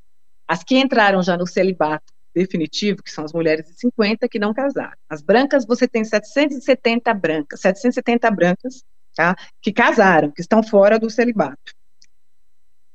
as 0.47 0.63
que 0.63 0.77
entraram 0.77 1.21
já 1.21 1.37
no 1.37 1.47
celibato 1.47 2.13
definitivo, 2.33 3.01
que 3.01 3.11
são 3.11 3.25
as 3.25 3.33
mulheres 3.33 3.65
de 3.65 3.73
50 3.79 4.27
que 4.29 4.37
não 4.37 4.53
casaram. 4.53 4.95
As 5.09 5.21
brancas, 5.21 5.65
você 5.65 5.87
tem 5.87 6.03
770 6.03 7.13
brancas, 7.13 7.59
770 7.61 8.31
brancas, 8.31 8.83
tá, 9.17 9.35
que 9.61 9.73
casaram, 9.73 10.31
que 10.31 10.41
estão 10.41 10.63
fora 10.63 10.99
do 10.99 11.09
celibato. 11.09 11.73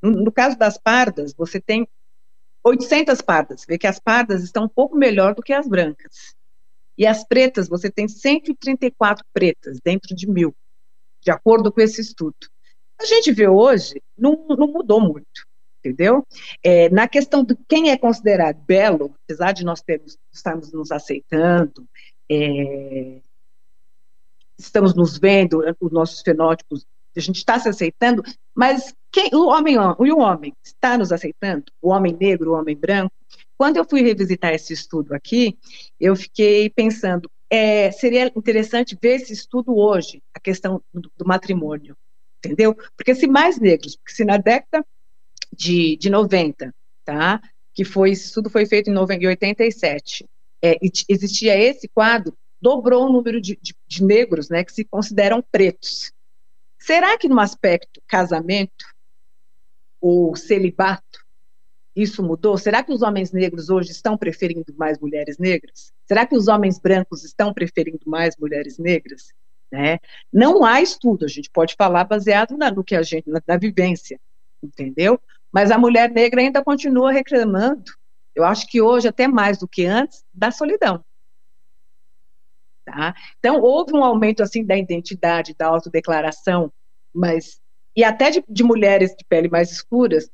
No, 0.01 0.11
no 0.11 0.33
caso 0.33 0.57
das 0.57 0.79
pardas, 0.79 1.35
você 1.35 1.61
tem 1.61 1.87
800 2.65 3.21
pardas, 3.21 3.65
vê 3.67 3.77
que 3.77 3.87
as 3.87 3.99
pardas 3.99 4.43
estão 4.43 4.65
um 4.65 4.69
pouco 4.69 4.97
melhor 4.97 5.35
do 5.35 5.43
que 5.43 5.53
as 5.53 5.67
brancas. 5.67 6.35
E 6.97 7.07
as 7.07 7.25
pretas, 7.25 7.69
você 7.69 7.91
tem 7.91 8.07
134 8.07 9.25
pretas 9.33 9.81
dentro 9.83 10.15
de 10.15 10.29
mil 10.29 10.55
de 11.23 11.31
acordo 11.31 11.73
com 11.73 11.81
esse 11.81 12.01
estudo. 12.01 12.37
A 13.01 13.05
gente 13.05 13.33
vê 13.33 13.49
hoje, 13.49 14.03
não, 14.19 14.45
não 14.49 14.67
mudou 14.67 15.01
muito, 15.01 15.47
entendeu? 15.79 16.27
É, 16.63 16.89
na 16.91 17.09
questão 17.09 17.45
de 17.45 17.57
quem 17.69 17.91
é 17.91 17.97
considerado 17.97 18.61
belo, 18.67 19.15
apesar 19.25 19.53
de 19.53 19.65
nós 19.65 19.81
termos, 19.81 20.19
estarmos 20.33 20.73
nos 20.73 20.91
aceitando, 20.91 21.87
é, 22.31 23.21
estamos 24.59 24.95
nos 24.95 25.19
vendo, 25.19 25.63
os 25.81 25.93
nossos 25.93 26.21
fenótipos, 26.21 26.87
a 27.17 27.21
gente 27.21 27.37
está 27.37 27.59
se 27.59 27.69
aceitando, 27.69 28.23
mas 28.55 28.95
quem, 29.11 29.31
o 29.35 29.49
homem 29.49 29.75
e 29.75 30.13
o 30.13 30.19
homem 30.19 30.55
está 30.65 30.97
nos 30.97 31.13
aceitando? 31.13 31.65
O 31.81 31.91
homem 31.91 32.17
negro, 32.19 32.53
o 32.53 32.55
homem 32.55 32.77
branco? 32.77 33.13
Quando 33.57 33.77
eu 33.77 33.85
fui 33.85 34.03
revisitar 34.03 34.53
esse 34.55 34.73
estudo 34.73 35.15
aqui, 35.15 35.59
eu 36.01 36.17
fiquei 36.17 36.71
pensando, 36.71 37.31
é, 37.51 37.91
seria 37.91 38.33
interessante 38.35 38.99
ver 39.01 39.17
esse 39.17 39.33
estudo 39.33 39.77
hoje, 39.77 40.23
a 40.35 40.41
questão 40.41 40.83
do, 40.93 41.11
do, 41.17 41.27
matrimônio, 41.27 41.97
entendeu? 42.39 42.75
Porque 42.97 43.15
se 43.15 43.27
mais 43.27 43.61
negros, 43.61 43.97
porque 43.97 44.15
se 44.15 44.25
na 44.25 44.39
década 44.39 44.85
de, 45.55 45.97
de 45.99 46.09
90, 46.09 46.75
tá, 47.05 47.41
que 47.75 47.85
foi, 47.85 48.13
esse 48.13 48.27
estudo 48.27 48.49
foi 48.49 48.65
feito 48.65 48.91
em, 48.91 48.95
90, 48.95 49.23
em 49.23 49.29
87, 49.29 50.27
é, 50.63 50.79
existia 51.09 51.59
esse 51.59 51.89
quadro, 51.89 52.37
dobrou 52.63 53.07
o 53.07 53.13
número 53.13 53.41
de, 53.41 53.59
de, 53.61 53.75
de 53.87 54.05
negros, 54.05 54.49
né, 54.49 54.63
que 54.63 54.73
se 54.73 54.85
consideram 54.85 55.43
pretos. 55.43 56.13
Será 56.79 57.19
que 57.19 57.29
no 57.29 57.41
aspecto 57.41 58.01
casamento 58.07 58.87
ou 60.01 60.35
celibato, 60.37 61.21
isso 61.95 62.23
mudou? 62.23 62.57
Será 62.57 62.83
que 62.83 62.93
os 62.93 63.03
homens 63.03 63.33
negros 63.33 63.69
hoje 63.69 63.91
estão 63.91 64.17
preferindo 64.17 64.73
mais 64.77 64.99
mulheres 64.99 65.39
negras? 65.39 65.93
Será 66.07 66.25
que 66.25 66.37
os 66.37 66.49
homens 66.49 66.79
brancos 66.79 67.25
estão 67.25 67.53
preferindo 67.53 68.01
mais 68.07 68.37
mulheres 68.37 68.79
negras? 68.79 69.33
Né? 69.71 69.99
Não 70.33 70.65
há 70.65 70.81
estudo, 70.81 71.25
a 71.25 71.29
gente 71.29 71.51
pode 71.51 71.75
falar 71.77 72.05
baseado 72.05 72.57
na, 72.57 72.71
no 72.71 72.85
que 72.85 72.95
a 72.95 73.03
gente, 73.03 73.29
na, 73.29 73.43
na 73.47 73.57
vivência, 73.57 74.21
entendeu? 74.63 75.21
Mas 75.51 75.71
a 75.71 75.79
mulher 75.79 76.11
negra 76.11 76.41
ainda 76.41 76.63
continua 76.63 77.13
reclamando, 77.13 77.93
eu 78.35 78.45
acho 78.45 78.67
que 78.67 78.81
hoje, 78.81 79.09
até 79.09 79.29
mais 79.29 79.59
do 79.59 79.69
que 79.69 79.85
antes, 79.85 80.25
da 80.33 80.51
solidão. 80.51 81.05
Tá? 82.93 83.15
Então, 83.39 83.61
houve 83.61 83.95
um 83.95 84.05
aumento 84.05 84.43
assim 84.43 84.65
da 84.65 84.77
identidade, 84.77 85.55
da 85.59 85.67
autodeclaração, 85.67 86.71
mas 87.13 87.59
e 87.97 88.05
até 88.05 88.31
de, 88.31 88.45
de 88.47 88.63
mulheres 88.63 89.15
de 89.17 89.25
pele 89.27 89.49
mais 89.49 89.71
escuras, 89.71 90.31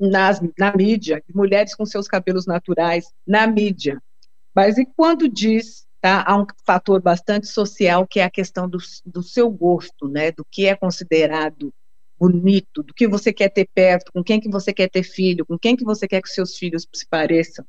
nas, 0.00 0.40
na 0.58 0.74
mídia, 0.74 1.22
mulheres 1.34 1.74
com 1.74 1.84
seus 1.84 2.08
cabelos 2.08 2.46
naturais 2.46 3.06
na 3.26 3.46
mídia. 3.46 4.02
Mas 4.54 4.78
e 4.78 4.86
quando 4.96 5.28
diz, 5.28 5.86
tá, 6.00 6.24
há 6.26 6.36
um 6.36 6.46
fator 6.64 7.00
bastante 7.00 7.46
social 7.46 8.06
que 8.06 8.20
é 8.20 8.24
a 8.24 8.30
questão 8.30 8.68
do, 8.68 8.78
do 9.04 9.22
seu 9.22 9.50
gosto, 9.50 10.08
né, 10.08 10.32
do 10.32 10.44
que 10.50 10.66
é 10.66 10.74
considerado 10.74 11.72
bonito, 12.18 12.82
do 12.82 12.94
que 12.94 13.06
você 13.06 13.32
quer 13.32 13.50
ter 13.50 13.68
perto, 13.74 14.10
com 14.12 14.22
quem 14.22 14.40
que 14.40 14.48
você 14.48 14.72
quer 14.72 14.88
ter 14.88 15.02
filho, 15.02 15.44
com 15.44 15.58
quem 15.58 15.76
que 15.76 15.84
você 15.84 16.08
quer 16.08 16.22
que 16.22 16.28
seus 16.28 16.56
filhos 16.56 16.86
se 16.94 17.06
pareçam. 17.06 17.64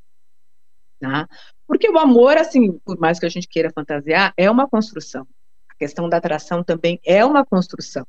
Tá? 1.00 1.28
Porque 1.68 1.90
o 1.90 1.98
amor, 1.98 2.38
assim, 2.38 2.74
por 2.80 2.98
mais 2.98 3.20
que 3.20 3.26
a 3.26 3.30
gente 3.30 3.48
queira 3.48 3.72
fantasiar, 3.72 4.34
é 4.38 4.50
uma 4.50 4.68
construção. 4.68 5.28
A 5.70 5.76
questão 5.76 6.08
da 6.08 6.18
atração 6.18 6.64
também 6.64 7.00
é 7.04 7.26
uma 7.26 7.46
construção, 7.46 8.06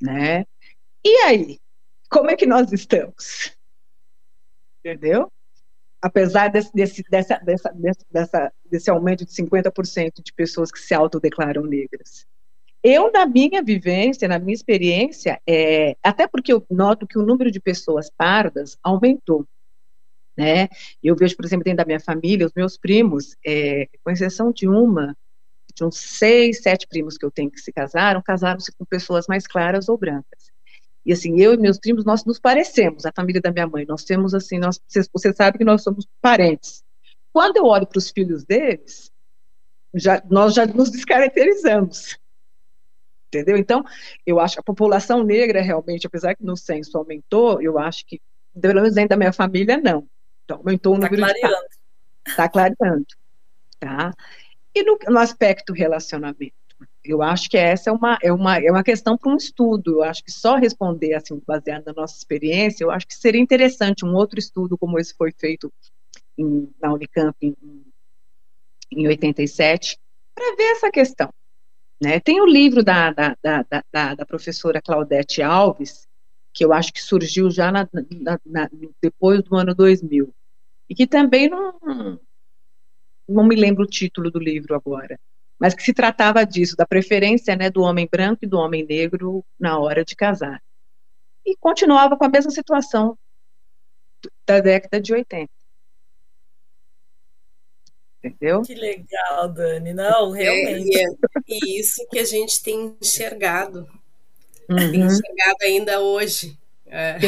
né? 0.00 0.44
E 1.04 1.16
aí, 1.24 1.58
como 2.10 2.30
é 2.30 2.36
que 2.36 2.46
nós 2.46 2.72
estamos? 2.72 3.56
Entendeu? 4.80 5.30
Apesar 6.00 6.48
desse, 6.48 6.72
desse, 6.72 7.02
dessa, 7.10 7.38
dessa, 7.38 7.74
dessa, 8.10 8.52
desse 8.70 8.90
aumento 8.90 9.24
de 9.24 9.32
50% 9.32 10.22
de 10.22 10.32
pessoas 10.32 10.70
que 10.70 10.78
se 10.78 10.94
autodeclaram 10.94 11.64
negras. 11.64 12.26
Eu, 12.82 13.10
na 13.10 13.26
minha 13.26 13.62
vivência, 13.62 14.28
na 14.28 14.38
minha 14.38 14.54
experiência, 14.54 15.40
é, 15.46 15.96
até 16.02 16.28
porque 16.28 16.52
eu 16.52 16.64
noto 16.70 17.06
que 17.06 17.18
o 17.18 17.26
número 17.26 17.50
de 17.50 17.60
pessoas 17.60 18.08
pardas 18.10 18.78
aumentou. 18.82 19.44
Né? 20.38 20.68
Eu 21.02 21.16
vejo, 21.16 21.36
por 21.36 21.44
exemplo, 21.44 21.64
dentro 21.64 21.78
da 21.78 21.84
minha 21.84 21.98
família, 21.98 22.46
os 22.46 22.52
meus 22.54 22.78
primos, 22.78 23.36
é, 23.44 23.88
com 24.04 24.10
exceção 24.10 24.52
de 24.52 24.68
uma, 24.68 25.16
de 25.74 25.84
uns 25.84 25.96
seis, 25.96 26.62
sete 26.62 26.86
primos 26.86 27.18
que 27.18 27.26
eu 27.26 27.30
tenho 27.30 27.50
que 27.50 27.60
se 27.60 27.72
casaram, 27.72 28.22
casaram-se 28.22 28.70
com 28.72 28.84
pessoas 28.84 29.26
mais 29.26 29.48
claras 29.48 29.88
ou 29.88 29.98
brancas. 29.98 30.52
E 31.04 31.12
assim, 31.12 31.40
eu 31.40 31.54
e 31.54 31.56
meus 31.56 31.78
primos, 31.78 32.04
nós 32.04 32.24
nos 32.24 32.38
parecemos, 32.38 33.04
a 33.04 33.12
família 33.12 33.40
da 33.40 33.50
minha 33.50 33.66
mãe, 33.66 33.84
nós 33.84 34.04
temos 34.04 34.32
assim, 34.32 34.58
nós, 34.58 34.80
você, 35.12 35.32
sabe 35.32 35.58
que 35.58 35.64
nós 35.64 35.82
somos 35.82 36.06
parentes. 36.20 36.84
Quando 37.32 37.56
eu 37.56 37.64
olho 37.64 37.86
para 37.86 37.98
os 37.98 38.10
filhos 38.10 38.44
deles, 38.44 39.10
já, 39.92 40.22
nós 40.30 40.54
já 40.54 40.66
nos 40.66 40.90
descaracterizamos. 40.90 42.16
Entendeu? 43.26 43.56
Então, 43.56 43.84
eu 44.24 44.38
acho 44.38 44.54
que 44.54 44.60
a 44.60 44.64
população 44.64 45.24
negra 45.24 45.60
realmente, 45.60 46.06
apesar 46.06 46.34
que 46.36 46.44
no 46.44 46.56
censo 46.56 46.96
aumentou, 46.96 47.60
eu 47.60 47.78
acho 47.78 48.06
que, 48.06 48.20
pelo 48.60 48.74
menos 48.74 48.94
dentro 48.94 49.10
da 49.10 49.16
minha 49.16 49.32
família, 49.32 49.76
não. 49.76 50.06
Então, 50.48 50.56
aumentou 50.56 50.96
o 50.96 51.00
tá 51.00 51.10
número 51.10 51.22
clareando. 51.22 51.68
de 51.68 52.30
Está 52.30 52.48
clareando. 52.48 53.06
Tá? 53.78 54.14
E 54.74 54.82
no, 54.82 54.98
no, 55.08 55.18
aspecto 55.18 55.74
relacionamento? 55.74 56.54
Eu 57.04 57.22
acho 57.22 57.50
que 57.50 57.56
essa 57.56 57.90
é 57.90 57.92
uma, 57.92 58.18
é 58.22 58.32
uma, 58.32 58.58
é 58.58 58.70
uma 58.70 58.82
questão 58.82 59.16
para 59.16 59.30
um 59.30 59.36
estudo. 59.36 59.96
Eu 59.96 60.02
acho 60.04 60.24
que 60.24 60.32
só 60.32 60.56
responder, 60.56 61.14
assim, 61.14 61.40
baseado 61.46 61.84
na 61.86 61.92
nossa 61.92 62.16
experiência, 62.16 62.82
eu 62.82 62.90
acho 62.90 63.06
que 63.06 63.14
seria 63.14 63.40
interessante 63.40 64.06
um 64.06 64.14
outro 64.14 64.38
estudo 64.38 64.78
como 64.78 64.98
esse 64.98 65.14
foi 65.14 65.32
feito 65.32 65.70
em, 66.36 66.70
na 66.80 66.94
Unicamp 66.94 67.36
em, 67.42 67.54
em 68.90 69.06
87, 69.06 69.98
para 70.34 70.56
ver 70.56 70.72
essa 70.72 70.90
questão. 70.90 71.32
Né? 72.00 72.20
Tem 72.20 72.40
o 72.40 72.46
livro 72.46 72.82
da, 72.82 73.10
da, 73.10 73.36
da, 73.42 73.64
da, 73.92 74.14
da 74.14 74.26
professora 74.26 74.80
Claudete 74.80 75.42
Alves, 75.42 76.06
que 76.52 76.64
eu 76.64 76.72
acho 76.72 76.92
que 76.92 77.02
surgiu 77.02 77.50
já 77.50 77.70
na, 77.70 77.88
na, 77.92 78.40
na, 78.44 78.70
depois 79.00 79.42
do 79.42 79.56
ano 79.56 79.74
2000, 79.74 80.32
e 80.88 80.94
que 80.94 81.06
também 81.06 81.48
não, 81.48 82.20
não 83.28 83.44
me 83.44 83.54
lembro 83.54 83.84
o 83.84 83.88
título 83.88 84.30
do 84.30 84.38
livro 84.38 84.74
agora, 84.74 85.18
mas 85.58 85.74
que 85.74 85.82
se 85.82 85.92
tratava 85.92 86.44
disso, 86.44 86.76
da 86.76 86.86
preferência 86.86 87.56
né, 87.56 87.70
do 87.70 87.82
homem 87.82 88.08
branco 88.10 88.44
e 88.44 88.48
do 88.48 88.58
homem 88.58 88.84
negro 88.86 89.44
na 89.58 89.78
hora 89.78 90.04
de 90.04 90.14
casar. 90.14 90.62
E 91.44 91.56
continuava 91.56 92.16
com 92.16 92.24
a 92.24 92.28
mesma 92.28 92.50
situação 92.50 93.18
da 94.46 94.60
década 94.60 95.00
de 95.00 95.12
80 95.12 95.48
entendeu? 98.22 98.62
Que 98.62 98.74
legal, 98.74 99.48
Dani. 99.48 99.94
Não, 99.94 100.34
é, 100.34 100.42
realmente. 100.42 100.98
É, 100.98 101.04
e, 101.48 101.80
isso 101.80 102.06
que 102.10 102.18
a 102.18 102.24
gente 102.24 102.62
tem 102.62 102.96
enxergado, 103.00 103.88
uhum. 104.68 104.76
tem 104.76 105.00
enxergado 105.00 105.56
ainda 105.62 106.00
hoje. 106.00 106.58
É. 106.90 107.18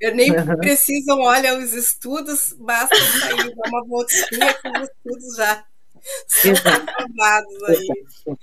Eu 0.00 0.14
nem 0.14 0.32
preciso, 0.58 1.16
olha, 1.18 1.56
os 1.58 1.72
estudos, 1.72 2.54
basta 2.58 2.96
sair, 2.96 3.54
dar 3.54 3.68
uma 3.68 3.86
voltinha 3.86 4.54
com 4.62 4.68
os 4.70 4.88
estudos 4.88 5.36
já 5.36 5.64
são 6.26 6.52
aí. 7.68 8.36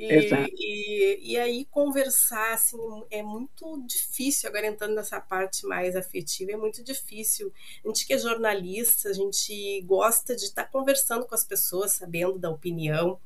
Exato. 0.00 0.52
E, 0.54 0.54
e, 0.54 1.32
e, 1.32 1.38
aí 1.38 1.64
conversar 1.64 2.54
assim 2.54 2.78
é 3.10 3.20
muito 3.20 3.84
difícil 3.84 4.48
agora 4.48 4.68
entrando 4.68 4.94
nessa 4.94 5.20
parte 5.20 5.66
mais 5.66 5.96
afetiva 5.96 6.52
é 6.52 6.56
muito 6.56 6.84
difícil 6.84 7.52
a 7.84 7.88
gente 7.88 8.06
que 8.06 8.12
é 8.12 8.18
jornalista 8.18 9.08
a 9.08 9.12
gente 9.12 9.82
gosta 9.82 10.36
de 10.36 10.44
estar 10.44 10.64
tá 10.64 10.70
conversando 10.70 11.26
com 11.26 11.34
as 11.34 11.42
pessoas 11.42 11.92
sabendo 11.92 12.38
da 12.38 12.48
opinião 12.48 13.18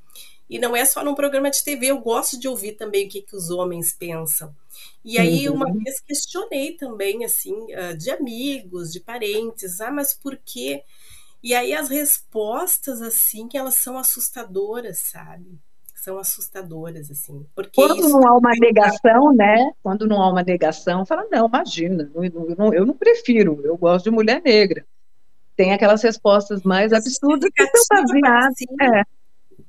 e 0.53 0.59
não 0.59 0.77
é 0.77 0.85
só 0.85 1.03
num 1.03 1.15
programa 1.15 1.51
de 1.51 1.65
TV 1.65 1.87
eu 1.87 1.99
gosto 1.99 2.39
de 2.39 2.47
ouvir 2.47 2.73
também 2.73 3.07
o 3.07 3.09
que, 3.09 3.23
que 3.23 3.35
os 3.35 3.49
homens 3.49 3.97
pensam 3.99 4.55
e 5.05 5.19
aí 5.19 5.49
uhum. 5.49 5.57
uma 5.57 5.73
vez 5.73 6.01
questionei 6.01 6.77
também 6.77 7.25
assim 7.25 7.73
ah, 7.75 7.95
de 7.95 8.11
amigos 8.11 8.93
de 8.93 9.01
parentes 9.01 9.81
ah 9.81 9.91
mas 9.91 10.13
por 10.13 10.37
que 10.37 10.83
e 11.43 11.55
aí 11.55 11.73
as 11.73 11.89
respostas 11.89 13.01
assim 13.01 13.49
que 13.49 13.57
elas 13.57 13.77
são 13.77 13.97
assustadoras 13.97 14.99
sabe 14.99 15.59
são 16.03 16.19
assustadoras, 16.19 17.09
assim. 17.13 17.47
Porque 17.55 17.71
Quando 17.77 18.09
não 18.09 18.27
há 18.27 18.37
uma 18.37 18.51
negação, 18.59 19.33
né? 19.33 19.71
Quando 19.85 20.05
não 20.05 20.21
há 20.21 20.31
uma 20.31 20.43
negação, 20.43 21.07
fala, 21.07 21.25
não, 21.31 21.47
imagina, 21.47 22.11
eu 22.13 22.57
não, 22.59 22.75
eu 22.75 22.85
não 22.85 22.95
prefiro, 22.95 23.61
eu 23.63 23.77
gosto 23.77 24.07
de 24.07 24.11
mulher 24.11 24.43
negra. 24.43 24.85
Tem 25.55 25.73
aquelas 25.73 26.03
respostas 26.03 26.65
mais 26.65 26.93
absurdas 26.93 27.49
que 27.55 27.67
são 27.67 28.03
baseadas. 28.03 28.57
É. 28.81 29.22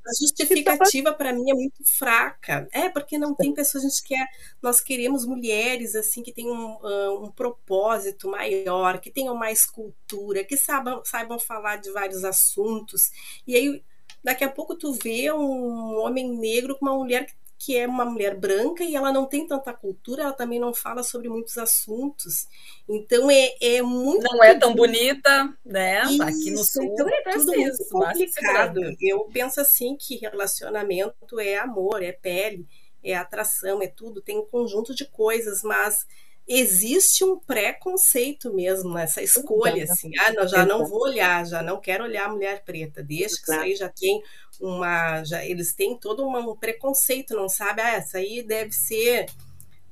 A 0.06 0.12
justificativa 0.20 1.14
para 1.14 1.32
mim 1.34 1.50
é 1.50 1.54
muito 1.54 1.82
fraca. 1.98 2.68
É, 2.74 2.90
porque 2.90 3.18
não 3.18 3.34
tem 3.34 3.54
pessoas, 3.54 3.86
a 3.86 3.88
gente 3.88 4.04
quer, 4.04 4.28
nós 4.62 4.82
queremos 4.82 5.26
mulheres 5.26 5.96
assim 5.96 6.22
que 6.22 6.34
tenham 6.34 6.78
um, 6.84 7.26
um 7.26 7.32
propósito 7.32 8.30
maior, 8.30 9.00
que 9.00 9.10
tenham 9.10 9.36
mais 9.36 9.66
cultura, 9.66 10.44
que 10.44 10.58
saibam, 10.58 11.02
saibam 11.06 11.40
falar 11.40 11.78
de 11.78 11.92
vários 11.92 12.24
assuntos. 12.24 13.12
E 13.48 13.56
aí 13.56 13.84
daqui 14.24 14.44
a 14.44 14.50
pouco 14.50 14.76
tu 14.76 14.94
vê 14.94 15.32
um 15.32 15.98
homem 16.00 16.30
negro 16.38 16.78
com 16.78 16.86
uma 16.86 16.96
mulher 16.96 17.26
que 17.26 17.34
é 17.72 17.88
uma 17.88 18.04
mulher 18.04 18.36
branca 18.36 18.84
e 18.84 18.96
ela 18.96 19.12
não 19.12 19.26
tem 19.26 19.48
tanta 19.48 19.72
cultura, 19.74 20.24
ela 20.24 20.34
também 20.34 20.60
não 20.60 20.74
fala 20.74 21.04
sobre 21.04 21.30
muitos 21.30 21.58
assuntos. 21.58 22.48
Então 22.90 23.30
é, 23.30 23.54
é 23.62 23.82
muito. 23.82 24.24
Não 24.24 24.44
é 24.44 24.58
tão 24.58 24.76
bonita, 24.76 25.56
né? 25.64 26.04
Isso, 26.04 26.24
Aqui 26.24 26.52
no 26.52 26.64
sul. 26.64 26.84
Então 26.84 27.08
é 27.08 27.22
tudo 27.32 27.52
muito 27.54 27.90
complicado. 27.90 28.82
Eu 29.00 29.26
penso 29.32 29.62
assim 29.62 29.96
que 29.96 30.18
relacionamento 30.18 31.40
é 31.40 31.58
amor, 31.58 32.02
é 32.04 32.12
pele, 32.12 32.68
é 33.04 33.16
atração, 33.16 33.82
é 33.82 33.88
tudo, 33.88 34.22
tem 34.22 34.38
um 34.38 34.46
conjunto 34.46 34.96
de 34.96 35.06
coisas, 35.06 35.62
mas 35.62 36.06
existe 36.48 37.24
um 37.24 37.40
preconceito 37.40 38.54
mesmo 38.54 38.94
nessa 38.94 39.22
escolha, 39.22 39.86
assim, 39.86 40.12
ah, 40.20 40.34
não, 40.34 40.48
já 40.48 40.66
não 40.66 40.86
vou 40.86 41.04
olhar, 41.04 41.46
já 41.46 41.62
não 41.62 41.80
quero 41.80 42.04
olhar 42.04 42.26
a 42.26 42.32
mulher 42.32 42.64
preta, 42.64 43.02
desde 43.02 43.38
que 43.38 43.52
isso 43.52 43.60
aí 43.60 43.76
já 43.76 43.90
tem 43.90 44.22
uma, 44.60 45.24
já, 45.24 45.44
eles 45.46 45.74
têm 45.74 45.98
todo 45.98 46.28
um 46.28 46.56
preconceito, 46.56 47.36
não 47.36 47.48
sabe, 47.48 47.82
ah, 47.82 47.94
essa 47.94 48.18
aí 48.18 48.44
deve 48.44 48.72
ser 48.72 49.28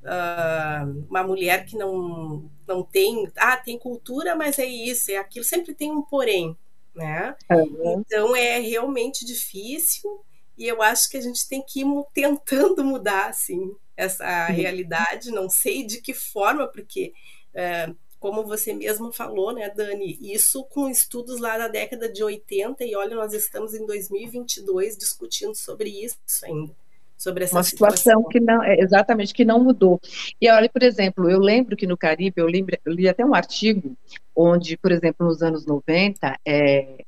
uh, 0.04 1.06
uma 1.10 1.24
mulher 1.24 1.66
que 1.66 1.78
não, 1.78 2.50
não 2.68 2.84
tem, 2.84 3.32
ah, 3.38 3.58
tem 3.58 3.78
cultura, 3.80 4.36
mas 4.36 4.60
é 4.60 4.66
isso, 4.66 5.12
é 5.12 5.18
aquilo, 5.18 5.46
sempre 5.46 5.74
tem 5.74 5.92
um 5.92 6.02
porém, 6.02 6.56
né? 6.94 7.36
Uhum. 7.50 8.02
Então 8.02 8.36
é 8.36 8.60
realmente 8.60 9.26
difícil 9.26 10.22
e 10.58 10.68
eu 10.68 10.82
acho 10.82 11.10
que 11.10 11.18
a 11.18 11.22
gente 11.22 11.48
tem 11.48 11.64
que 11.66 11.82
ir 11.82 11.86
tentando 12.14 12.84
mudar, 12.84 13.30
assim, 13.30 13.76
essa 13.96 14.46
realidade, 14.48 15.32
não 15.32 15.50
sei 15.50 15.86
de 15.86 16.02
que 16.02 16.14
forma, 16.14 16.68
porque, 16.68 17.14
é, 17.54 17.92
como 18.20 18.44
você 18.44 18.74
mesmo 18.74 19.12
falou, 19.12 19.54
né, 19.54 19.70
Dani, 19.70 20.18
isso 20.22 20.64
com 20.66 20.90
estudos 20.90 21.40
lá 21.40 21.58
da 21.58 21.68
década 21.68 22.12
de 22.12 22.24
80, 22.24 22.84
e 22.84 22.96
olha, 22.96 23.16
nós 23.16 23.34
estamos 23.34 23.74
em 23.74 23.86
2022 23.86 24.98
discutindo 24.98 25.56
sobre 25.56 25.90
isso 25.90 26.18
ainda. 26.44 26.74
Sobre 27.18 27.44
essa 27.44 27.56
uma 27.56 27.64
situação, 27.64 27.98
situação. 27.98 28.30
que 28.30 28.40
não 28.40 28.64
é 28.64 28.80
exatamente 28.80 29.32
que 29.32 29.46
não 29.46 29.64
mudou. 29.64 30.02
E 30.42 30.50
olha 30.50 30.68
por 30.68 30.82
exemplo 30.82 31.30
eu 31.30 31.38
lembro 31.38 31.78
que 31.78 31.86
no 31.86 31.96
Caribe 31.96 32.42
eu, 32.42 32.48
lembro, 32.48 32.76
eu 32.84 32.92
li 32.92 33.08
até 33.08 33.24
um 33.24 33.36
artigo 33.36 33.96
onde 34.36 34.76
por 34.76 34.92
exemplo 34.92 35.28
nos 35.28 35.44
anos 35.44 35.64
90 35.64 36.40
é, 36.44 37.06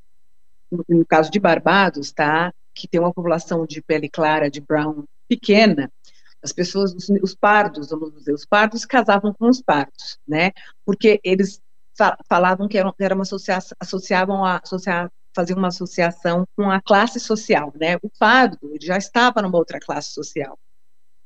no, 0.70 0.84
no 0.88 1.04
caso 1.04 1.32
de 1.32 1.40
Barbados 1.40 2.12
tá 2.12 2.54
que 2.74 2.88
tem 2.88 3.00
uma 3.00 3.12
população 3.12 3.64
de 3.66 3.80
pele 3.80 4.08
clara 4.08 4.50
de 4.50 4.60
brown 4.60 5.04
pequena 5.28 5.90
as 6.44 6.52
pessoas, 6.52 6.92
os, 6.92 7.08
os, 7.08 7.34
pardos, 7.34 7.88
vamos 7.88 8.12
dizer, 8.16 8.34
os 8.34 8.44
pardos 8.44 8.84
casavam 8.84 9.32
com 9.32 9.48
os 9.48 9.62
pardos, 9.62 10.18
né? 10.28 10.52
Porque 10.84 11.18
eles 11.24 11.60
falavam 12.28 12.68
que 12.68 12.76
era, 12.76 13.14
uma 13.14 13.22
associação, 13.22 13.74
associavam 13.80 14.44
a 14.44 14.60
associar, 14.62 15.10
faziam 15.34 15.56
uma 15.56 15.68
associação 15.68 16.46
com 16.54 16.70
a 16.70 16.82
classe 16.82 17.18
social, 17.18 17.72
né? 17.74 17.96
O 18.02 18.10
pardo 18.18 18.74
já 18.78 18.98
estava 18.98 19.40
numa 19.40 19.56
outra 19.56 19.80
classe 19.80 20.12
social, 20.12 20.58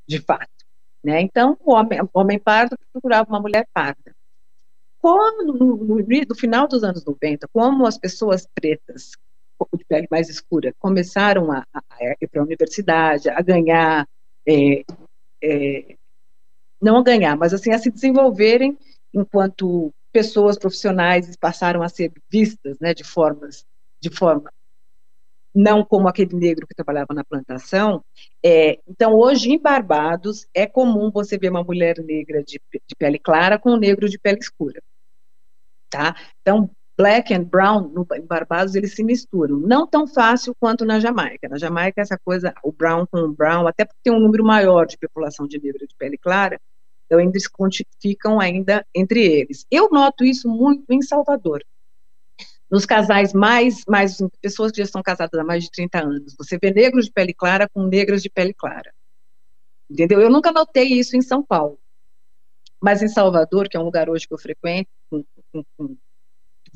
de 0.07 0.21
fato, 0.21 0.65
né? 1.03 1.21
Então 1.21 1.59
o 1.65 1.73
homem, 1.73 2.01
o 2.01 2.09
homem 2.13 2.39
pardo 2.39 2.77
procurava 2.93 3.29
uma 3.29 3.41
mulher 3.41 3.67
parda. 3.75 4.15
Como 5.01 5.43
no, 5.43 5.77
no, 5.77 5.99
no 5.99 6.35
final 6.37 6.69
dos 6.69 6.85
anos 6.85 7.05
90, 7.05 7.49
como 7.53 7.87
as 7.87 7.99
pessoas 7.99 8.47
pretas 8.55 9.13
de 9.75 9.85
pele 9.85 10.07
mais 10.11 10.29
escura 10.29 10.75
começaram 10.79 11.51
a, 11.51 11.65
a 11.73 12.05
ir 12.21 12.29
para 12.29 12.41
a 12.41 12.45
universidade, 12.45 13.29
a 13.29 13.41
ganhar 13.41 14.07
é, 14.47 14.85
é, 15.43 15.97
não 16.81 16.99
a 16.99 17.03
ganhar, 17.03 17.37
mas 17.37 17.53
assim 17.53 17.73
a 17.73 17.79
se 17.79 17.91
desenvolverem 17.91 18.79
enquanto 19.13 19.93
pessoas 20.13 20.59
profissionais 20.59 21.35
passaram 21.37 21.83
a 21.83 21.89
ser 21.89 22.13
vistas, 22.31 22.79
né, 22.81 22.95
de 22.95 23.05
formas, 23.05 23.65
de 24.01 24.11
forma 24.11 24.51
não 25.55 25.85
como 25.85 26.09
aquele 26.09 26.37
negro 26.37 26.67
que 26.67 26.75
trabalhava 26.75 27.13
na 27.13 27.25
plantação. 27.25 28.05
É, 28.45 28.79
então, 28.87 29.15
hoje 29.15 29.51
em 29.51 29.59
Barbados 29.59 30.47
é 30.55 30.67
comum 30.67 31.11
você 31.11 31.37
ver 31.37 31.51
uma 31.51 31.65
mulher 31.65 31.99
negra 31.99 32.43
de, 32.45 32.61
de 32.73 32.95
pele 32.97 33.19
clara 33.19 33.59
com 33.59 33.73
um 33.73 33.77
negro 33.77 34.09
de 34.09 34.19
pele 34.19 34.39
escura, 34.39 34.81
tá? 35.91 36.15
Então, 36.41 36.71
black 36.99 37.33
and 37.33 37.45
brown 37.45 37.89
no, 37.89 38.05
em 38.17 38.27
Barbados 38.27 38.75
eles 38.75 38.95
se 38.95 39.05
misturam. 39.05 39.57
Não 39.57 39.87
tão 39.87 40.05
fácil 40.05 40.53
quanto 40.59 40.85
na 40.85 40.99
Jamaica. 40.99 41.49
Na 41.49 41.57
Jamaica 41.57 42.01
essa 42.01 42.19
coisa, 42.19 42.53
o 42.63 42.73
brown 42.73 43.07
com 43.07 43.21
o 43.21 43.33
brown, 43.33 43.69
até 43.69 43.85
porque 43.85 44.01
tem 44.03 44.13
um 44.13 44.19
número 44.19 44.45
maior 44.45 44.85
de 44.85 44.99
população 44.99 45.47
de 45.47 45.63
negro 45.63 45.87
de 45.87 45.95
pele 45.97 46.19
clara, 46.19 46.61
então 47.07 47.21
eles 47.21 47.45
ficam 48.03 48.41
ainda 48.41 48.85
entre 48.93 49.25
eles. 49.25 49.65
Eu 49.71 49.89
noto 49.91 50.25
isso 50.25 50.49
muito 50.49 50.85
em 50.91 51.01
Salvador. 51.01 51.65
nos 52.71 52.85
casais 52.85 53.33
mais, 53.33 53.83
mais 53.89 54.19
pessoas 54.43 54.73
que 54.73 54.79
já 54.79 54.85
estão 54.85 55.03
casadas 55.03 55.41
há 55.41 55.45
mais 55.45 55.65
de 55.65 55.71
30 55.71 56.05
anos. 56.05 56.35
Você 56.37 56.59
vê 56.61 56.71
negros 56.71 57.07
de 57.07 57.13
pele 57.13 57.33
clara 57.33 57.67
com 57.73 57.85
negras 57.85 58.23
de 58.23 58.29
pele 58.29 58.53
clara. 58.53 58.93
Entendeu? 59.89 60.21
Eu 60.21 60.29
nunca 60.29 60.53
notei 60.53 60.89
isso 60.89 61.17
em 61.17 61.23
São 61.23 61.43
Paulo. 61.43 61.79
Mas 62.79 63.03
em 63.03 63.09
Salvador, 63.09 63.69
que 63.69 63.77
é 63.77 63.81
um 63.81 63.85
lugar 63.85 64.11
hoje 64.11 64.29
que 64.29 64.35
eu 64.35 64.39
frequento, 64.39 64.91
com, 65.09 65.25
com, 65.51 65.65
com, 65.77 65.97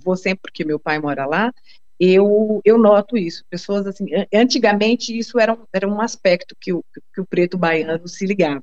vou 0.02 0.16
sempre 0.16 0.40
porque 0.42 0.64
meu 0.64 0.78
pai 0.78 0.98
mora 0.98 1.26
lá, 1.26 1.52
eu, 1.98 2.60
eu 2.64 2.78
noto 2.78 3.16
isso. 3.16 3.44
Pessoas 3.48 3.86
assim, 3.86 4.06
antigamente 4.34 5.16
isso 5.16 5.38
era 5.38 5.54
um, 5.54 5.64
era 5.72 5.88
um 5.88 6.00
aspecto 6.00 6.56
que 6.60 6.72
o, 6.72 6.84
que 7.14 7.20
o 7.20 7.26
preto 7.26 7.56
baiano 7.56 8.08
se 8.08 8.26
ligava, 8.26 8.62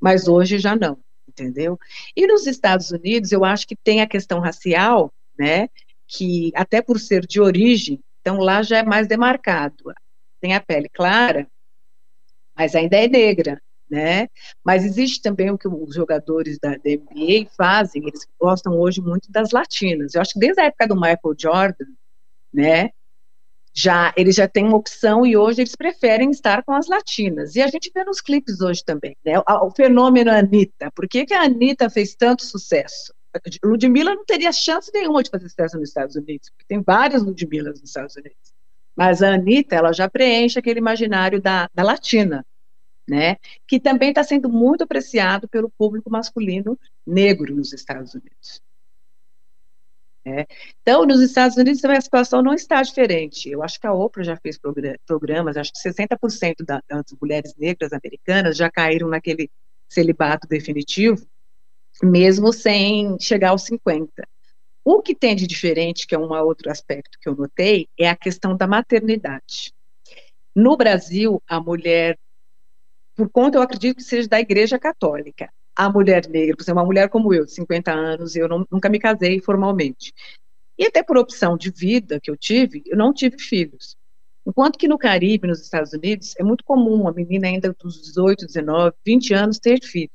mas 0.00 0.28
hoje 0.28 0.58
já 0.58 0.74
não, 0.74 0.98
entendeu? 1.28 1.78
E 2.16 2.26
nos 2.26 2.46
Estados 2.46 2.90
Unidos, 2.90 3.32
eu 3.32 3.44
acho 3.44 3.66
que 3.66 3.76
tem 3.76 4.00
a 4.00 4.06
questão 4.06 4.40
racial, 4.40 5.12
né, 5.38 5.68
que 6.06 6.52
até 6.54 6.80
por 6.80 6.98
ser 6.98 7.26
de 7.26 7.40
origem, 7.40 8.00
então 8.20 8.38
lá 8.38 8.62
já 8.62 8.78
é 8.78 8.82
mais 8.82 9.06
demarcado. 9.06 9.92
Tem 10.40 10.54
a 10.54 10.60
pele 10.60 10.88
clara, 10.88 11.46
mas 12.56 12.74
ainda 12.74 12.96
é 12.96 13.08
negra, 13.08 13.60
né? 13.88 14.28
Mas 14.64 14.84
existe 14.84 15.20
também 15.20 15.50
o 15.50 15.58
que 15.58 15.68
os 15.68 15.94
jogadores 15.94 16.58
da, 16.58 16.70
NBA 16.70 17.48
fazem, 17.56 18.02
eles 18.06 18.26
gostam 18.40 18.78
hoje 18.78 19.00
muito 19.00 19.30
das 19.30 19.50
latinas. 19.50 20.14
Eu 20.14 20.20
acho 20.20 20.32
que 20.32 20.40
desde 20.40 20.60
a 20.60 20.66
época 20.66 20.88
do 20.88 20.94
Michael 20.94 21.34
Jordan, 21.38 21.86
né? 22.52 22.90
Já 23.76 24.14
eles 24.16 24.36
já 24.36 24.46
têm 24.46 24.64
uma 24.66 24.76
opção 24.76 25.26
e 25.26 25.36
hoje 25.36 25.60
eles 25.60 25.74
preferem 25.74 26.30
estar 26.30 26.62
com 26.62 26.72
as 26.72 26.86
latinas. 26.86 27.56
E 27.56 27.62
a 27.62 27.66
gente 27.66 27.90
vê 27.92 28.04
nos 28.04 28.20
clipes 28.20 28.60
hoje 28.60 28.84
também, 28.84 29.16
né? 29.24 29.38
O, 29.40 29.66
o 29.66 29.70
fenômeno 29.70 30.30
Anitta. 30.30 30.92
Por 30.92 31.08
que, 31.08 31.26
que 31.26 31.34
a 31.34 31.42
Anitta 31.42 31.90
fez 31.90 32.14
tanto 32.14 32.44
sucesso? 32.44 33.12
Ludmilla 33.64 34.14
não 34.14 34.24
teria 34.24 34.52
chance 34.52 34.92
nenhuma 34.94 35.22
de 35.22 35.30
fazer 35.30 35.48
sucesso 35.48 35.76
nos 35.76 35.88
Estados 35.88 36.14
Unidos, 36.14 36.50
porque 36.50 36.64
tem 36.68 36.80
várias 36.80 37.22
Ludmillas 37.24 37.80
nos 37.80 37.90
Estados 37.90 38.14
Unidos. 38.14 38.54
Mas 38.94 39.22
a 39.22 39.34
Anitta, 39.34 39.74
ela 39.74 39.92
já 39.92 40.08
preenche 40.08 40.58
aquele 40.58 40.78
imaginário 40.78 41.40
da, 41.40 41.68
da 41.74 41.82
latina, 41.82 42.46
né? 43.08 43.36
Que 43.66 43.78
também 43.78 44.10
está 44.10 44.24
sendo 44.24 44.48
muito 44.48 44.84
apreciado 44.84 45.48
pelo 45.48 45.70
público 45.70 46.10
masculino 46.10 46.78
negro 47.06 47.54
nos 47.54 47.72
Estados 47.72 48.14
Unidos. 48.14 48.62
É. 50.26 50.46
Então, 50.80 51.04
nos 51.04 51.20
Estados 51.20 51.56
Unidos 51.58 51.84
a 51.84 52.00
situação 52.00 52.40
não 52.42 52.54
está 52.54 52.82
diferente. 52.82 53.50
Eu 53.50 53.62
acho 53.62 53.78
que 53.78 53.86
a 53.86 53.92
Oprah 53.92 54.24
já 54.24 54.36
fez 54.36 54.58
programas, 55.06 55.56
acho 55.56 55.70
que 55.70 55.88
60% 55.88 56.64
das 56.64 57.04
mulheres 57.20 57.54
negras 57.58 57.92
americanas 57.92 58.56
já 58.56 58.70
caíram 58.70 59.08
naquele 59.08 59.50
celibato 59.86 60.48
definitivo, 60.48 61.26
mesmo 62.02 62.54
sem 62.54 63.18
chegar 63.20 63.50
aos 63.50 63.64
50. 63.64 64.26
O 64.82 65.02
que 65.02 65.14
tem 65.14 65.36
de 65.36 65.46
diferente, 65.46 66.06
que 66.06 66.14
é 66.14 66.18
um 66.18 66.32
outro 66.42 66.70
aspecto 66.70 67.18
que 67.20 67.28
eu 67.28 67.36
notei, 67.36 67.88
é 67.98 68.08
a 68.08 68.16
questão 68.16 68.56
da 68.56 68.66
maternidade. 68.66 69.74
No 70.54 70.76
Brasil, 70.76 71.42
a 71.46 71.60
mulher, 71.60 72.18
por 73.16 73.28
conta, 73.30 73.58
eu 73.58 73.62
acredito 73.62 73.96
que 73.96 74.02
seja 74.02 74.28
da 74.28 74.40
Igreja 74.40 74.78
Católica, 74.78 75.50
a 75.76 75.90
mulher 75.90 76.28
negra, 76.28 76.56
por 76.56 76.62
exemplo, 76.62 76.80
uma 76.80 76.86
mulher 76.86 77.08
como 77.08 77.32
eu, 77.34 77.44
de 77.44 77.52
50 77.52 77.92
anos, 77.92 78.36
eu 78.36 78.48
não, 78.48 78.66
nunca 78.70 78.88
me 78.88 78.98
casei 78.98 79.40
formalmente. 79.40 80.12
E 80.78 80.84
até 80.86 81.02
por 81.02 81.16
opção 81.16 81.56
de 81.56 81.70
vida 81.70 82.20
que 82.20 82.30
eu 82.30 82.36
tive, 82.36 82.82
eu 82.86 82.96
não 82.96 83.12
tive 83.12 83.38
filhos. 83.38 83.96
Enquanto 84.46 84.78
que 84.78 84.88
no 84.88 84.98
Caribe, 84.98 85.48
nos 85.48 85.60
Estados 85.60 85.92
Unidos, 85.92 86.34
é 86.38 86.42
muito 86.42 86.64
comum 86.64 87.00
uma 87.00 87.12
menina 87.12 87.48
ainda 87.48 87.74
dos 87.80 88.02
18, 88.02 88.46
19, 88.46 88.94
20 89.04 89.34
anos 89.34 89.58
ter 89.58 89.80
filho. 89.82 90.10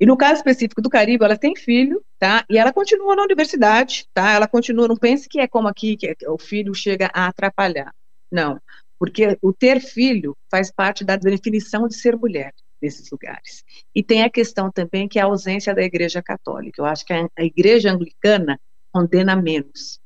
E 0.00 0.06
no 0.06 0.16
caso 0.16 0.36
específico 0.36 0.82
do 0.82 0.90
Caribe, 0.90 1.24
ela 1.24 1.36
tem 1.36 1.54
filho, 1.54 2.02
tá? 2.18 2.44
E 2.48 2.58
ela 2.58 2.72
continua 2.72 3.14
na 3.14 3.22
universidade, 3.22 4.06
tá? 4.12 4.32
Ela 4.32 4.48
continua, 4.48 4.88
não 4.88 4.96
pense 4.96 5.28
que 5.28 5.40
é 5.40 5.46
como 5.46 5.68
aqui, 5.68 5.96
que 5.96 6.16
o 6.26 6.38
filho 6.38 6.74
chega 6.74 7.10
a 7.12 7.26
atrapalhar. 7.26 7.94
Não, 8.30 8.60
porque 9.04 9.38
o 9.42 9.52
ter 9.52 9.80
filho 9.80 10.34
faz 10.50 10.72
parte 10.72 11.04
da 11.04 11.14
definição 11.14 11.86
de 11.86 11.94
ser 11.94 12.16
mulher 12.16 12.54
nesses 12.80 13.10
lugares. 13.10 13.62
E 13.94 14.02
tem 14.02 14.22
a 14.22 14.30
questão 14.30 14.70
também 14.72 15.06
que 15.06 15.18
é 15.18 15.22
a 15.22 15.26
ausência 15.26 15.74
da 15.74 15.82
Igreja 15.82 16.22
Católica. 16.22 16.80
Eu 16.80 16.86
acho 16.86 17.04
que 17.04 17.12
a, 17.12 17.28
a 17.36 17.44
Igreja 17.44 17.92
Anglicana 17.92 18.58
condena 18.90 19.36
menos. 19.36 20.00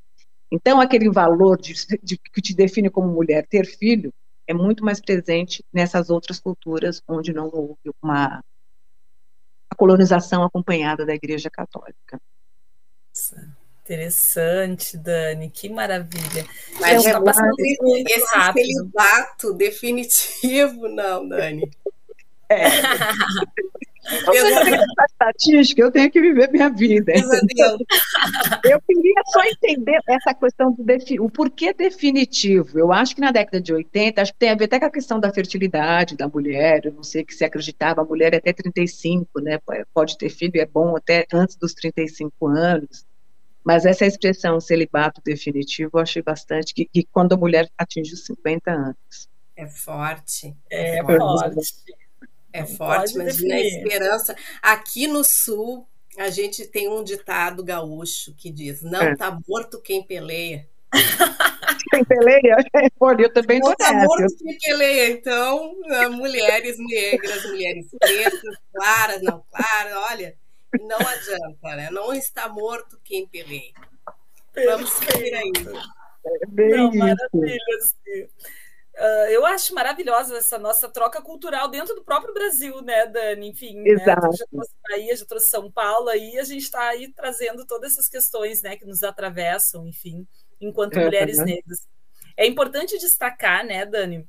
Então, 0.50 0.80
aquele 0.80 1.08
valor 1.10 1.60
de, 1.60 1.74
de, 2.02 2.18
que 2.18 2.42
te 2.42 2.52
define 2.52 2.90
como 2.90 3.06
mulher, 3.06 3.46
ter 3.46 3.66
filho, 3.66 4.12
é 4.48 4.52
muito 4.52 4.84
mais 4.84 5.00
presente 5.00 5.64
nessas 5.72 6.10
outras 6.10 6.40
culturas 6.40 7.00
onde 7.06 7.32
não 7.32 7.48
houve 7.52 7.78
uma 8.02 8.42
colonização 9.76 10.42
acompanhada 10.42 11.06
da 11.06 11.14
Igreja 11.14 11.48
Católica. 11.48 12.20
Interessante, 13.88 14.98
Dani, 14.98 15.48
que 15.48 15.66
maravilha. 15.70 16.44
Mas 16.78 17.06
é, 17.06 17.12
tá 17.12 17.22
passando 17.22 17.54
muito 17.80 18.10
esse 18.10 18.36
rápido. 18.36 18.66
celibato 18.66 19.54
definitivo, 19.54 20.88
não, 20.88 21.26
Dani. 21.26 21.70
É. 22.50 22.64
Eu 24.32 24.64
tenho 24.64 24.82
estatística, 25.06 25.82
eu 25.82 25.92
tenho 25.92 26.10
que 26.10 26.18
viver 26.18 26.50
minha 26.50 26.70
vida. 26.70 27.12
eu 28.64 28.80
queria 28.80 29.22
só 29.26 29.42
entender 29.44 30.00
essa 30.08 30.32
questão 30.32 30.72
do 30.72 30.82
o 31.22 31.30
porquê 31.30 31.74
definitivo. 31.74 32.78
Eu 32.78 32.90
acho 32.90 33.14
que 33.14 33.20
na 33.20 33.30
década 33.30 33.60
de 33.60 33.70
80, 33.70 34.22
acho 34.22 34.32
que 34.32 34.38
tem 34.38 34.48
a 34.48 34.54
ver 34.54 34.64
até 34.64 34.80
com 34.80 34.86
a 34.86 34.90
questão 34.90 35.20
da 35.20 35.30
fertilidade 35.30 36.16
da 36.16 36.26
mulher. 36.26 36.86
Eu 36.86 36.94
não 36.94 37.02
sei 37.02 37.22
que 37.22 37.34
se 37.34 37.44
acreditava, 37.44 38.00
a 38.00 38.04
mulher 38.04 38.32
é 38.32 38.38
até 38.38 38.50
35, 38.50 39.40
né? 39.42 39.58
Pode 39.92 40.16
ter 40.16 40.30
filho, 40.30 40.58
é 40.58 40.64
bom 40.64 40.96
até 40.96 41.26
antes 41.30 41.56
dos 41.56 41.74
35 41.74 42.46
anos. 42.46 43.04
Mas 43.64 43.84
essa 43.84 44.06
expressão 44.06 44.60
celibato 44.60 45.20
definitivo, 45.24 45.90
eu 45.94 46.00
achei 46.00 46.22
bastante 46.22 46.72
que, 46.72 46.86
que 46.86 47.04
quando 47.04 47.34
a 47.34 47.36
mulher 47.36 47.68
atinge 47.76 48.14
os 48.14 48.24
50 48.24 48.70
anos. 48.70 49.28
É 49.56 49.66
forte. 49.66 50.56
É, 50.70 50.98
é 50.98 51.04
forte. 51.04 51.18
forte. 51.54 52.08
É 52.52 52.64
forte, 52.64 53.18
mas 53.18 53.42
na 53.42 53.60
esperança. 53.60 54.36
Aqui 54.62 55.06
no 55.06 55.22
sul, 55.24 55.86
a 56.16 56.30
gente 56.30 56.66
tem 56.66 56.88
um 56.88 57.04
ditado 57.04 57.62
gaúcho 57.62 58.34
que 58.34 58.50
diz: 58.50 58.82
Não 58.82 59.02
é. 59.02 59.16
tá 59.16 59.38
morto 59.46 59.80
quem 59.80 60.02
peleia. 60.02 60.66
quem 61.90 62.04
peleia? 62.04 62.56
Eu 63.18 63.32
também 63.32 63.60
não 63.60 63.74
tá 63.74 63.92
morto 63.92 64.36
quem 64.38 64.58
peleia. 64.58 65.10
Então, 65.10 65.74
mulheres 66.12 66.76
negras, 66.78 67.44
mulheres 67.44 67.86
pretas, 67.98 68.56
claras, 68.72 69.22
não 69.22 69.44
claras, 69.50 70.10
olha, 70.10 70.36
não 70.80 70.98
adianta, 70.98 71.76
né? 71.76 71.90
Não 71.90 72.12
está 72.12 72.48
morto 72.48 73.00
quem 73.04 73.26
peleia. 73.26 73.72
Vamos 74.54 74.90
seguir 74.90 75.34
aí. 75.34 75.52
É 76.26 76.76
não, 76.76 76.92
maravilha, 76.92 77.80
sim. 77.80 78.28
Uh, 78.98 79.30
eu 79.30 79.46
acho 79.46 79.72
maravilhosa 79.74 80.36
essa 80.36 80.58
nossa 80.58 80.88
troca 80.88 81.22
cultural 81.22 81.68
dentro 81.68 81.94
do 81.94 82.02
próprio 82.02 82.34
Brasil, 82.34 82.82
né, 82.82 83.06
Dani? 83.06 83.48
Enfim, 83.48 83.86
Exato. 83.86 84.26
Né? 84.26 84.36
já 84.36 84.46
trouxe 84.50 84.72
Bahia, 84.88 85.16
já 85.16 85.24
trouxe 85.24 85.50
São 85.50 85.70
Paulo, 85.70 86.08
aí 86.08 86.36
a 86.36 86.42
gente 86.42 86.64
está 86.64 86.88
aí 86.88 87.06
trazendo 87.12 87.64
todas 87.64 87.92
essas 87.92 88.08
questões, 88.08 88.60
né, 88.60 88.76
que 88.76 88.84
nos 88.84 89.04
atravessam, 89.04 89.86
enfim, 89.86 90.26
enquanto 90.60 90.98
mulheres 90.98 91.38
negras. 91.38 91.86
É 92.36 92.44
importante 92.44 92.98
destacar, 92.98 93.64
né, 93.64 93.86
Dani, 93.86 94.28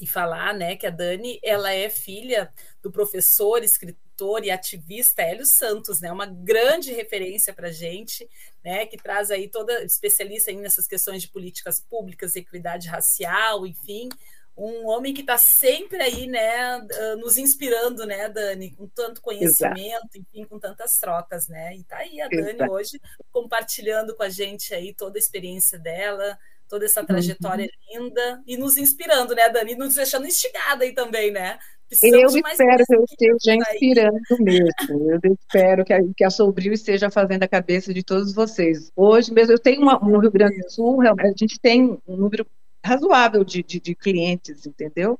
e 0.00 0.06
falar, 0.06 0.54
né, 0.54 0.76
que 0.76 0.86
a 0.86 0.90
Dani, 0.90 1.38
ela 1.42 1.72
é 1.72 1.88
filha 1.88 2.52
do 2.82 2.90
professor, 2.90 3.62
escritor 3.62 4.44
e 4.44 4.50
ativista 4.50 5.22
Hélio 5.22 5.46
Santos, 5.46 6.00
né? 6.00 6.12
Uma 6.12 6.26
grande 6.26 6.92
referência 6.92 7.52
para 7.52 7.68
a 7.68 7.72
gente, 7.72 8.28
né? 8.64 8.86
Que 8.86 8.96
traz 8.96 9.30
aí 9.30 9.48
toda 9.48 9.84
especialista 9.84 10.50
aí 10.50 10.56
nessas 10.56 10.86
questões 10.86 11.22
de 11.22 11.28
políticas 11.28 11.80
públicas, 11.80 12.36
equidade 12.36 12.88
racial, 12.88 13.66
enfim, 13.66 14.08
um 14.56 14.86
homem 14.86 15.12
que 15.12 15.20
está 15.20 15.36
sempre 15.36 16.00
aí, 16.00 16.26
né, 16.26 16.56
ah, 16.56 17.16
nos 17.16 17.36
inspirando, 17.36 18.06
né, 18.06 18.28
Dani, 18.28 18.70
com 18.70 18.86
tanto 18.86 19.20
conhecimento, 19.20 19.80
Exato. 19.80 20.18
enfim, 20.18 20.44
com 20.44 20.58
tantas 20.60 20.96
trocas, 20.98 21.48
né? 21.48 21.74
E 21.76 21.82
tá 21.82 21.98
aí 21.98 22.20
a 22.20 22.28
Dani 22.28 22.54
Exato. 22.54 22.72
hoje 22.72 23.00
compartilhando 23.32 24.14
com 24.14 24.22
a 24.22 24.28
gente 24.28 24.72
aí 24.72 24.94
toda 24.94 25.18
a 25.18 25.20
experiência 25.20 25.78
dela, 25.78 26.38
toda 26.74 26.86
essa 26.86 27.04
trajetória 27.04 27.70
uhum. 27.88 28.04
linda 28.06 28.42
e 28.44 28.56
nos 28.56 28.76
inspirando, 28.76 29.32
né, 29.32 29.48
Dani? 29.48 29.74
E 29.74 29.76
nos 29.76 29.94
deixando 29.94 30.26
instigada 30.26 30.82
aí 30.82 30.92
também, 30.92 31.30
né? 31.30 31.56
eu 32.02 32.26
espero 32.26 32.84
que 32.84 32.96
eu 32.96 33.04
esteja 33.04 33.54
inspirando 33.54 34.20
mesmo. 34.40 35.12
Eu 35.12 35.20
espero 35.32 35.84
que 35.84 35.92
a, 35.92 36.00
que 36.16 36.24
a 36.24 36.30
Sobril 36.30 36.72
esteja 36.72 37.08
fazendo 37.10 37.44
a 37.44 37.48
cabeça 37.48 37.94
de 37.94 38.02
todos 38.02 38.34
vocês. 38.34 38.90
Hoje 38.96 39.32
mesmo, 39.32 39.52
eu 39.52 39.58
tenho 39.58 39.82
uma, 39.82 40.00
no 40.00 40.18
Rio 40.18 40.32
Grande 40.32 40.60
do 40.60 40.70
Sul, 40.72 41.00
a 41.02 41.26
gente 41.36 41.60
tem 41.60 41.96
um 42.08 42.16
número 42.16 42.44
razoável 42.84 43.44
de, 43.44 43.62
de, 43.62 43.78
de 43.78 43.94
clientes, 43.94 44.66
entendeu? 44.66 45.16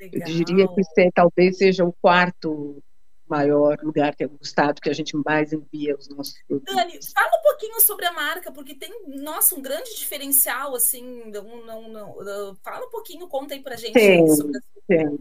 Legal. 0.00 0.28
Eu 0.28 0.34
diria 0.34 0.66
que 0.66 0.82
você, 0.82 1.10
talvez 1.14 1.58
seja 1.58 1.84
o 1.84 1.92
quarto 1.92 2.82
maior 3.28 3.78
lugar, 3.82 4.14
que 4.14 4.24
é 4.24 4.26
o 4.26 4.38
estado 4.40 4.80
que 4.80 4.88
a 4.88 4.92
gente 4.92 5.16
mais 5.24 5.52
envia 5.52 5.96
os 5.96 6.08
nossos 6.08 6.34
produtos. 6.46 6.74
Dani, 6.74 6.98
fala 7.14 7.38
um 7.38 7.42
pouquinho 7.42 7.80
sobre 7.80 8.06
a 8.06 8.12
marca, 8.12 8.52
porque 8.52 8.74
tem, 8.74 8.90
nossa, 9.06 9.54
um 9.54 9.62
grande 9.62 9.96
diferencial, 9.96 10.74
assim, 10.74 11.30
não, 11.30 11.64
não, 11.64 11.88
não, 12.22 12.56
fala 12.62 12.86
um 12.86 12.90
pouquinho, 12.90 13.28
conta 13.28 13.54
aí 13.54 13.60
pra 13.60 13.76
gente 13.76 13.92
tem, 13.92 14.26
sobre 14.28 14.56
a... 14.56 14.60
tem. 14.86 15.18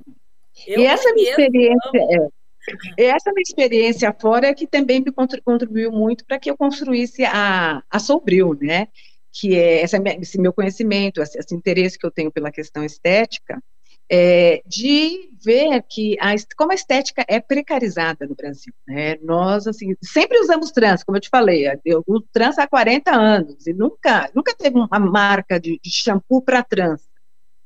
Eu 0.66 0.82
e 0.82 0.86
essa 0.86 1.14
minha 1.14 1.30
experiência, 1.30 1.92
é, 2.98 3.06
essa 3.06 3.32
minha 3.32 3.44
experiência 3.44 4.16
fora 4.20 4.48
é 4.48 4.54
que 4.54 4.66
também 4.66 5.02
me 5.02 5.12
contribuiu 5.12 5.92
muito 5.92 6.26
para 6.26 6.40
que 6.40 6.50
eu 6.50 6.58
construísse 6.58 7.24
a, 7.24 7.84
a 7.90 8.00
Sobril, 8.00 8.58
né? 8.60 8.88
que 9.40 9.56
é 9.56 9.82
essa, 9.82 9.98
esse 10.20 10.40
meu 10.40 10.52
conhecimento, 10.52 11.22
esse, 11.22 11.38
esse, 11.38 11.54
interesse 11.54 11.98
que 11.98 12.06
eu 12.06 12.12
tenho 12.12 12.32
pela 12.32 12.52
questão 12.52 12.84
estética, 12.84 13.62
é, 14.10 14.62
de 14.66 15.30
ver 15.44 15.84
que 15.90 16.18
a, 16.20 16.34
como 16.58 16.72
a 16.72 16.76
estética 16.76 17.26
é 17.28 17.40
precarizada 17.40 18.26
no 18.26 18.36
Brasil. 18.36 18.74
Né? 18.88 19.18
Nós, 19.22 19.68
assim, 19.68 19.96
sempre 20.02 20.40
usamos 20.40 20.72
trans, 20.72 21.04
como 21.04 21.18
eu 21.18 21.22
te 21.22 21.30
falei, 21.30 21.66
eu 21.86 22.04
uso 22.08 22.26
trans 22.32 22.58
há 22.58 22.68
40 22.68 23.12
anos, 23.12 23.68
e 23.68 23.74
nunca, 23.74 24.30
nunca 24.34 24.56
teve 24.56 24.78
uma 24.78 25.00
marca 25.00 25.60
de, 25.60 25.80
de 25.82 25.90
shampoo 25.92 26.42
para 26.42 26.64
trans. 26.64 27.02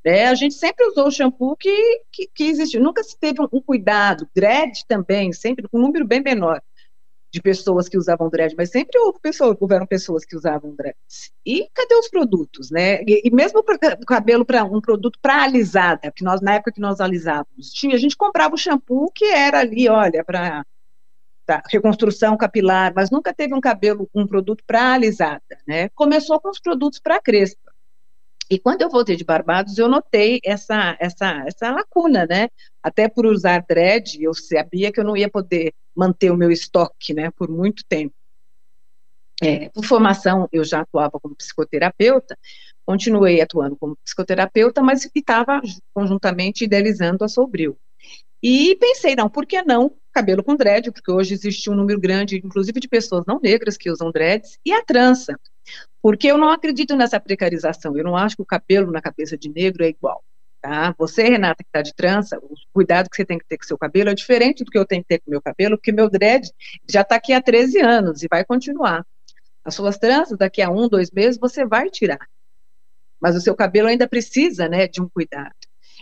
Né? 0.03 0.25
A 0.25 0.35
gente 0.35 0.55
sempre 0.55 0.85
usou 0.87 1.07
o 1.07 1.11
shampoo 1.11 1.55
que, 1.55 2.01
que, 2.11 2.27
que 2.33 2.79
nunca 2.79 3.03
se 3.03 3.17
teve 3.17 3.41
um, 3.41 3.47
um 3.53 3.61
cuidado, 3.61 4.27
dread 4.35 4.85
também, 4.87 5.31
sempre 5.31 5.67
com 5.67 5.77
um 5.77 5.81
número 5.81 6.05
bem 6.05 6.21
menor 6.21 6.61
de 7.31 7.41
pessoas 7.41 7.87
que 7.87 7.97
usavam 7.97 8.29
dread, 8.29 8.53
mas 8.57 8.69
sempre 8.69 8.99
houve 8.99 9.19
pessoas, 9.21 9.55
houveram 9.59 9.87
pessoas 9.87 10.25
que 10.25 10.35
usavam 10.35 10.75
dreads. 10.75 11.31
E 11.45 11.69
cadê 11.73 11.95
os 11.95 12.09
produtos, 12.09 12.69
né? 12.69 13.01
E, 13.03 13.21
e 13.25 13.31
mesmo 13.31 13.59
o 13.59 14.05
cabelo 14.05 14.43
para 14.43 14.65
um 14.65 14.81
produto 14.81 15.17
para 15.21 15.43
alisada, 15.43 16.11
que 16.11 16.23
nós 16.23 16.41
na 16.41 16.55
época 16.55 16.73
que 16.73 16.81
nós 16.81 16.99
alisávamos, 16.99 17.71
tinha, 17.71 17.95
a 17.95 17.99
gente 17.99 18.17
comprava 18.17 18.53
o 18.53 18.57
shampoo 18.57 19.09
que 19.15 19.25
era 19.25 19.59
ali, 19.59 19.87
olha, 19.87 20.25
para 20.25 20.65
tá, 21.45 21.63
reconstrução 21.69 22.35
capilar, 22.35 22.91
mas 22.93 23.09
nunca 23.09 23.33
teve 23.33 23.55
um 23.55 23.61
cabelo, 23.61 24.09
um 24.13 24.27
produto 24.27 24.61
para 24.67 24.93
alisada, 24.93 25.57
né? 25.65 25.87
Começou 25.89 26.39
com 26.41 26.49
os 26.49 26.59
produtos 26.59 26.99
para 26.99 27.21
crespa. 27.21 27.71
E 28.49 28.59
quando 28.59 28.81
eu 28.81 28.89
voltei 28.89 29.15
de 29.15 29.23
Barbados, 29.23 29.77
eu 29.77 29.87
notei 29.87 30.41
essa, 30.43 30.97
essa, 30.99 31.45
essa 31.47 31.71
lacuna, 31.71 32.25
né? 32.25 32.49
Até 32.83 33.07
por 33.07 33.25
usar 33.25 33.63
dread, 33.65 34.21
eu 34.21 34.33
sabia 34.33 34.91
que 34.91 34.99
eu 34.99 35.05
não 35.05 35.15
ia 35.15 35.29
poder 35.29 35.73
manter 35.95 36.31
o 36.31 36.37
meu 36.37 36.51
estoque, 36.51 37.13
né, 37.13 37.31
por 37.31 37.49
muito 37.49 37.83
tempo. 37.87 38.15
É, 39.43 39.69
por 39.69 39.83
formação, 39.83 40.47
eu 40.51 40.63
já 40.63 40.81
atuava 40.81 41.19
como 41.19 41.35
psicoterapeuta, 41.35 42.37
continuei 42.85 43.41
atuando 43.41 43.75
como 43.75 43.97
psicoterapeuta, 44.03 44.83
mas 44.83 45.09
estava 45.15 45.61
conjuntamente 45.93 46.63
idealizando 46.63 47.23
a 47.23 47.27
Sobril. 47.27 47.75
E 48.43 48.75
pensei, 48.75 49.15
não, 49.15 49.29
por 49.29 49.45
que 49.45 49.61
não 49.63 49.95
cabelo 50.11 50.43
com 50.43 50.55
dread? 50.55 50.91
Porque 50.91 51.11
hoje 51.11 51.33
existe 51.33 51.69
um 51.69 51.75
número 51.75 51.99
grande, 51.99 52.37
inclusive 52.37 52.79
de 52.79 52.87
pessoas 52.87 53.25
não 53.25 53.39
negras 53.39 53.77
que 53.77 53.89
usam 53.89 54.11
dreads, 54.11 54.59
e 54.65 54.71
a 54.73 54.83
trança. 54.83 55.39
Porque 56.01 56.27
eu 56.27 56.37
não 56.37 56.49
acredito 56.49 56.95
nessa 56.95 57.19
precarização, 57.19 57.97
eu 57.97 58.03
não 58.03 58.15
acho 58.15 58.35
que 58.35 58.41
o 58.41 58.45
cabelo 58.45 58.91
na 58.91 59.01
cabeça 59.01 59.37
de 59.37 59.49
negro 59.49 59.83
é 59.83 59.89
igual. 59.89 60.23
Tá? 60.61 60.93
Você, 60.97 61.23
Renata, 61.23 61.63
que 61.63 61.69
está 61.69 61.81
de 61.81 61.93
trança, 61.93 62.37
o 62.37 62.53
cuidado 62.71 63.09
que 63.09 63.15
você 63.15 63.25
tem 63.25 63.39
que 63.39 63.45
ter 63.45 63.57
com 63.57 63.63
seu 63.63 63.77
cabelo 63.77 64.11
é 64.11 64.13
diferente 64.13 64.63
do 64.63 64.69
que 64.69 64.77
eu 64.77 64.85
tenho 64.85 65.01
que 65.01 65.07
ter 65.07 65.19
com 65.19 65.31
meu 65.31 65.41
cabelo, 65.41 65.75
porque 65.75 65.91
meu 65.91 66.07
dread 66.07 66.47
já 66.87 67.01
está 67.01 67.15
aqui 67.15 67.33
há 67.33 67.41
13 67.41 67.79
anos 67.79 68.21
e 68.21 68.27
vai 68.29 68.45
continuar. 68.45 69.03
As 69.65 69.73
suas 69.73 69.97
tranças, 69.97 70.37
daqui 70.37 70.61
a 70.61 70.69
um, 70.69 70.87
dois 70.87 71.09
meses, 71.09 71.39
você 71.39 71.65
vai 71.65 71.89
tirar. 71.89 72.27
Mas 73.19 73.35
o 73.35 73.41
seu 73.41 73.55
cabelo 73.55 73.87
ainda 73.87 74.07
precisa 74.07 74.69
né, 74.69 74.87
de 74.87 75.01
um 75.01 75.09
cuidado. 75.09 75.55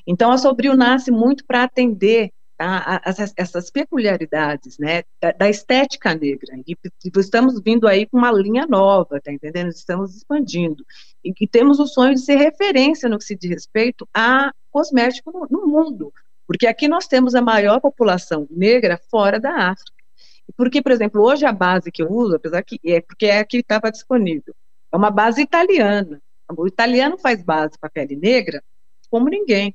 Então, 0.06 0.30
a 0.30 0.38
Sobril 0.38 0.76
nasce 0.76 1.10
muito 1.10 1.46
para 1.46 1.64
atender 1.64 2.32
tá? 2.60 3.02
essas, 3.38 3.72
peculiaridades 3.72 4.78
né, 4.78 5.04
da, 5.22 5.32
da, 5.32 5.50
estética 5.50 6.14
negra. 6.14 6.60
E, 6.68 6.74
e, 6.74 7.12
estamos 7.18 7.60
vindo 7.62 7.88
aí 7.88 8.06
com 8.06 8.18
uma 8.18 8.32
linha 8.32 8.68
nova, 8.68 9.22
tá 9.22 9.32
entendendo? 9.32 9.70
Estamos 9.70 10.18
expandindo. 10.18 10.86
E, 11.24 11.34
e, 11.40 11.48
temos 11.48 11.80
o 11.80 11.88
sonho 11.88 12.14
de 12.14 12.20
ser 12.20 12.36
referência 12.36 13.08
no 13.08 13.18
que 13.18 13.24
se 13.24 13.36
diz 13.36 13.50
respeito 13.50 14.08
a 14.14 14.52
cosmético 14.70 15.32
no, 15.32 15.48
no 15.50 15.68
mundo. 15.68 16.14
Porque 16.46 16.68
aqui 16.68 16.88
nós 16.90 17.08
temos 17.08 17.34
a 17.34 17.42
maior 17.42 17.80
população 17.80 18.46
negra 18.52 19.00
fora 19.10 19.40
da 19.40 19.70
África. 19.70 19.94
Porque, 20.58 20.82
por 20.82 20.92
exemplo, 20.92 21.22
hoje 21.22 21.46
a 21.46 21.54
base 21.54 21.92
que 21.92 22.04
eu 22.04 22.12
uso, 22.12 22.36
apesar 22.36 22.62
que 22.64 22.80
é 22.84 23.00
porque 23.00 23.28
é 23.28 23.40
a 23.40 23.46
que 23.46 23.58
estava 23.58 23.90
disponível, 23.90 24.54
é 24.92 24.98
uma 24.98 25.12
base 25.12 25.42
italiana. 25.42 26.22
O 26.58 26.68
italiano 26.68 27.18
faz 27.18 27.42
base 27.42 27.78
para 27.80 27.90
pele 27.90 28.16
negra 28.16 28.62
como 29.10 29.30
ninguém. 29.30 29.74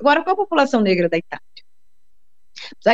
Agora, 0.00 0.22
qual 0.22 0.34
a 0.34 0.36
população 0.36 0.80
negra 0.80 1.08
da 1.08 1.18
Itália? 1.18 1.57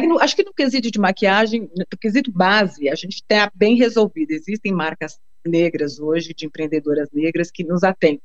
No, 0.06 0.20
acho 0.20 0.36
que 0.36 0.44
no 0.44 0.52
quesito 0.52 0.90
de 0.90 0.98
maquiagem, 0.98 1.70
no 1.76 1.98
quesito 1.98 2.30
base, 2.30 2.88
a 2.88 2.94
gente 2.94 3.14
está 3.14 3.50
bem 3.54 3.76
resolvido. 3.76 4.32
Existem 4.32 4.72
marcas 4.72 5.18
negras 5.46 5.98
hoje, 5.98 6.34
de 6.34 6.46
empreendedoras 6.46 7.08
negras, 7.12 7.50
que 7.50 7.64
nos 7.64 7.82
atendem. 7.82 8.20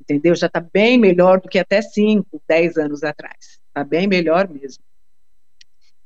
Entendeu? 0.00 0.34
Já 0.34 0.46
está 0.46 0.60
bem 0.60 0.98
melhor 0.98 1.40
do 1.40 1.48
que 1.48 1.58
até 1.58 1.82
5, 1.82 2.42
10 2.48 2.76
anos 2.78 3.02
atrás. 3.02 3.58
Está 3.68 3.84
bem 3.84 4.06
melhor 4.06 4.48
mesmo. 4.48 4.82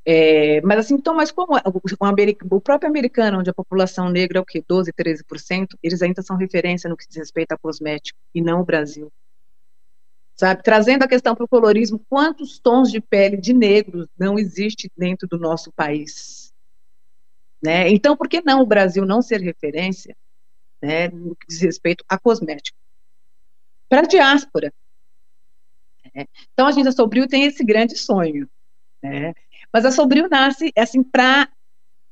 É, 0.05 0.61
mas 0.63 0.81
assim, 0.81 0.95
então, 0.95 1.15
mas 1.15 1.31
como 1.31 1.57
o, 1.57 2.57
o, 2.57 2.61
próprio 2.61 2.91
americano, 2.91 3.39
onde 3.39 3.51
a 3.51 3.55
população 3.55 4.11
negra 4.11 4.39
é 4.39 4.41
o 4.41 4.45
quê? 4.45 4.63
12, 4.67 4.93
13%, 4.93 5.77
eles 5.81 6.03
ainda 6.03 6.23
são 6.23 6.37
referência 6.37 6.91
no 6.91 6.97
que 6.97 7.07
diz 7.07 7.17
respeito 7.17 7.53
a 7.53 7.59
cosmético, 7.59 8.19
e 8.35 8.43
não 8.43 8.61
o 8.61 8.65
Brasil 8.65 9.13
sabe? 10.35 10.63
Trazendo 10.63 11.03
a 11.03 11.09
questão 11.09 11.35
para 11.35 11.45
o 11.45 11.49
colorismo, 11.49 12.01
quantos 12.09 12.59
tons 12.59 12.91
de 12.91 13.01
pele 13.01 13.37
de 13.37 13.53
negros 13.53 14.09
não 14.19 14.39
existe 14.39 14.91
dentro 14.97 15.29
do 15.29 15.39
nosso 15.39 15.73
país? 15.73 16.53
Né? 17.63 17.89
Então, 17.91 18.17
por 18.17 18.29
que 18.29 18.43
não 18.43 18.61
o 18.61 18.67
Brasil 18.67 19.07
não 19.07 19.23
ser 19.23 19.41
referência 19.41 20.17
né, 20.81 21.09
no 21.09 21.37
que 21.37 21.47
diz 21.49 21.61
respeito 21.61 22.05
a 22.09 22.19
cosmético? 22.19 22.77
Para 23.89 24.01
a 24.01 24.07
diáspora. 24.07 24.73
Né? 26.15 26.27
Então, 26.53 26.67
a 26.67 26.73
gente, 26.73 26.89
a 26.89 26.93
Sobril 26.93 27.29
tem 27.29 27.45
esse 27.45 27.63
grande 27.63 27.97
sonho. 27.97 28.49
Né? 29.03 29.33
Mas 29.73 29.85
a 29.85 29.93
Sobril 29.93 30.29
nasce 30.29 30.73
assim 30.77 31.03
para 31.03 31.49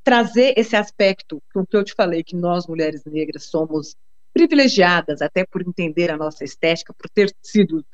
trazer 0.04 0.54
esse 0.56 0.76
aspecto, 0.76 1.42
o 1.54 1.66
que 1.66 1.76
eu 1.76 1.84
te 1.84 1.94
falei, 1.94 2.22
que 2.22 2.36
nós, 2.36 2.66
mulheres 2.66 3.04
negras, 3.04 3.44
somos 3.44 3.96
privilegiadas 4.32 5.20
até 5.20 5.44
por 5.44 5.62
entender 5.62 6.10
a 6.10 6.16
nossa 6.16 6.44
estética, 6.44 6.94
por 6.94 7.08
ter 7.10 7.34
sido 7.42 7.84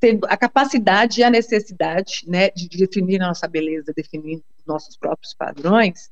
tendo 0.00 0.26
a 0.26 0.36
capacidade 0.36 1.20
e 1.20 1.24
a 1.24 1.30
necessidade 1.30 2.24
né, 2.26 2.50
de 2.50 2.68
definir 2.68 3.20
a 3.22 3.28
nossa 3.28 3.48
beleza, 3.48 3.92
definir 3.94 4.36
os 4.36 4.66
nossos 4.66 4.96
próprios 4.96 5.34
padrões, 5.34 6.10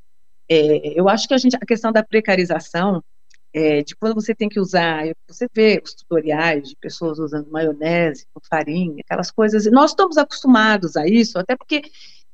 é, 0.49 0.99
eu 0.99 1.09
acho 1.09 1.26
que 1.26 1.34
a, 1.34 1.39
gente, 1.39 1.57
a 1.57 1.66
questão 1.66 1.93
da 1.93 2.03
precarização, 2.03 3.03
é, 3.53 3.82
de 3.82 3.97
quando 3.97 4.14
você 4.14 4.34
tem 4.34 4.49
que 4.49 4.61
usar, 4.61 5.05
você 5.26 5.49
vê 5.53 5.80
os 5.82 5.95
tutoriais 5.95 6.68
de 6.68 6.76
pessoas 6.76 7.18
usando 7.18 7.51
maionese 7.51 8.26
com 8.34 8.41
farinha, 8.49 9.03
aquelas 9.05 9.30
coisas, 9.30 9.70
nós 9.70 9.91
estamos 9.91 10.16
acostumados 10.18 10.97
a 10.97 11.07
isso, 11.07 11.39
até 11.39 11.57
porque 11.57 11.82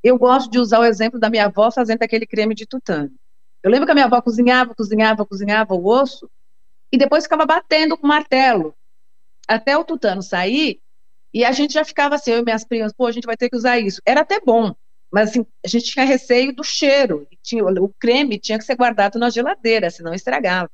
eu 0.03 0.19
gosto 0.19 0.51
de 0.51 0.59
usar 0.59 0.81
o 0.81 0.85
exemplo 0.85 1.19
da 1.19 1.31
minha 1.31 1.47
avó 1.47 1.71
fazendo 1.71 2.03
aquele 2.03 2.27
creme 2.27 2.55
de 2.55 2.67
tutano. 2.67 3.13
Eu 3.63 3.71
lembro 3.71 3.87
que 3.87 3.93
a 3.93 3.95
minha 3.95 4.07
avó 4.07 4.21
cozinhava, 4.21 4.75
cozinhava, 4.75 5.25
cozinhava 5.25 5.75
o 5.75 5.87
osso, 5.87 6.29
e 6.91 6.99
depois 6.99 7.25
ficava 7.25 7.47
batendo 7.47 7.97
com 7.97 8.07
martelo, 8.07 8.75
até 9.47 9.77
o 9.77 9.85
tutano 9.85 10.23
sair, 10.23 10.81
e 11.33 11.45
a 11.45 11.53
gente 11.53 11.75
já 11.75 11.85
ficava 11.85 12.17
assim, 12.17 12.33
eu 12.33 12.41
e 12.41 12.45
minhas 12.45 12.65
primas, 12.65 12.93
pô, 12.93 13.07
a 13.07 13.13
gente 13.13 13.25
vai 13.27 13.37
ter 13.37 13.49
que 13.49 13.57
usar 13.57 13.79
isso. 13.79 14.01
Era 14.05 14.21
até 14.21 14.41
bom, 14.41 14.75
mas 15.11 15.31
assim, 15.31 15.47
a 15.65 15.69
gente 15.69 15.93
tinha 15.93 16.05
receio 16.05 16.55
do 16.55 16.65
cheiro. 16.65 17.27
Tinha, 17.43 17.65
o 17.65 17.89
creme 17.99 18.39
tinha 18.39 18.59
que 18.59 18.65
ser 18.65 18.77
guardado 18.77 19.19
na 19.19 19.31
geladeira, 19.31 19.91
senão 19.91 20.15
estragava. 20.15 20.71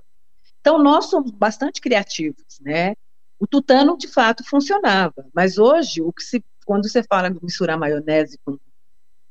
Então, 0.60 0.82
nós 0.82 1.06
somos 1.06 1.30
bastante 1.30 1.80
criativos, 1.80 2.60
né? 2.60 2.94
O 3.38 3.46
tutano, 3.46 3.96
de 3.96 4.08
fato, 4.08 4.44
funcionava. 4.44 5.26
Mas 5.32 5.58
hoje, 5.58 6.02
o 6.02 6.12
que 6.12 6.22
se, 6.22 6.44
quando 6.64 6.88
você 6.88 7.02
fala 7.02 7.30
de 7.30 7.42
misturar 7.42 7.78
maionese 7.78 8.38
com, 8.44 8.58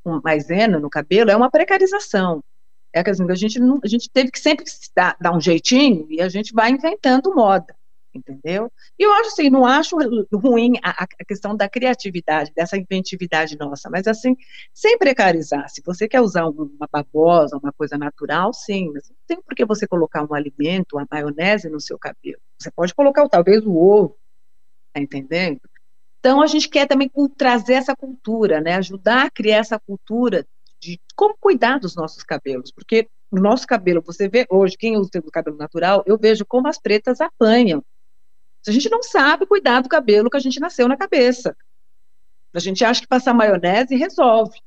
com 0.03 0.21
maisena 0.23 0.79
no 0.79 0.89
cabelo, 0.89 1.29
é 1.29 1.35
uma 1.35 1.51
precarização. 1.51 2.43
É 2.93 3.03
que 3.03 3.09
assim, 3.09 3.29
a, 3.29 3.35
gente 3.35 3.59
a 3.61 3.87
gente 3.87 4.09
teve 4.09 4.31
que 4.31 4.39
sempre 4.39 4.65
dar, 4.95 5.15
dar 5.19 5.35
um 5.35 5.41
jeitinho 5.41 6.07
e 6.09 6.21
a 6.21 6.29
gente 6.29 6.53
vai 6.53 6.71
inventando 6.71 7.35
moda 7.35 7.76
entendeu? 8.17 8.71
E 8.97 9.03
eu 9.03 9.11
acho 9.13 9.27
assim, 9.29 9.49
não 9.49 9.65
acho 9.65 9.95
ruim 10.33 10.73
a, 10.83 11.03
a, 11.03 11.07
questão 11.25 11.55
da 11.55 11.69
criatividade, 11.69 12.51
dessa 12.55 12.77
inventividade 12.77 13.57
nossa, 13.57 13.89
mas 13.89 14.07
assim, 14.07 14.35
sem 14.73 14.97
precarizar. 14.97 15.69
Se 15.69 15.81
você 15.85 16.07
quer 16.07 16.21
usar 16.21 16.45
uma 16.47 16.87
babosa, 16.91 17.57
uma 17.57 17.71
coisa 17.71 17.97
natural, 17.97 18.53
sim, 18.53 18.91
mas 18.93 19.09
não 19.09 19.15
tem 19.27 19.41
por 19.41 19.55
que 19.55 19.65
você 19.65 19.87
colocar 19.87 20.23
um 20.23 20.33
alimento, 20.33 20.97
uma 20.97 21.07
maionese 21.09 21.69
no 21.69 21.79
seu 21.79 21.97
cabelo. 21.97 22.41
Você 22.57 22.71
pode 22.71 22.93
colocar 22.93 23.27
talvez 23.29 23.65
o 23.65 23.75
ovo, 23.75 24.17
tá 24.93 24.99
entendendo? 24.99 25.61
Então 26.19 26.41
a 26.41 26.47
gente 26.47 26.67
quer 26.67 26.87
também 26.87 27.09
trazer 27.37 27.73
essa 27.73 27.95
cultura, 27.95 28.59
né? 28.59 28.75
Ajudar 28.75 29.27
a 29.27 29.29
criar 29.29 29.57
essa 29.57 29.79
cultura 29.79 30.45
de 30.79 30.99
como 31.15 31.35
cuidar 31.39 31.79
dos 31.79 31.95
nossos 31.95 32.23
cabelos, 32.23 32.71
porque 32.71 33.07
o 33.29 33.39
nosso 33.39 33.67
cabelo, 33.67 34.01
você 34.01 34.27
vê 34.29 34.45
hoje, 34.49 34.77
quem 34.77 34.97
usa 34.97 35.09
o 35.15 35.31
cabelo 35.31 35.57
natural, 35.57 36.03
eu 36.05 36.17
vejo 36.17 36.45
como 36.45 36.67
as 36.67 36.79
pretas 36.79 37.19
apanham 37.19 37.83
a 38.67 38.73
gente 38.73 38.89
não 38.89 39.01
sabe 39.01 39.45
cuidar 39.45 39.81
do 39.81 39.89
cabelo 39.89 40.29
que 40.29 40.37
a 40.37 40.41
gente 40.41 40.59
nasceu 40.59 40.87
na 40.87 40.97
cabeça. 40.97 41.55
A 42.53 42.59
gente 42.59 42.83
acha 42.83 43.01
que 43.01 43.07
passar 43.07 43.33
maionese 43.33 43.95
resolve. 43.95 44.59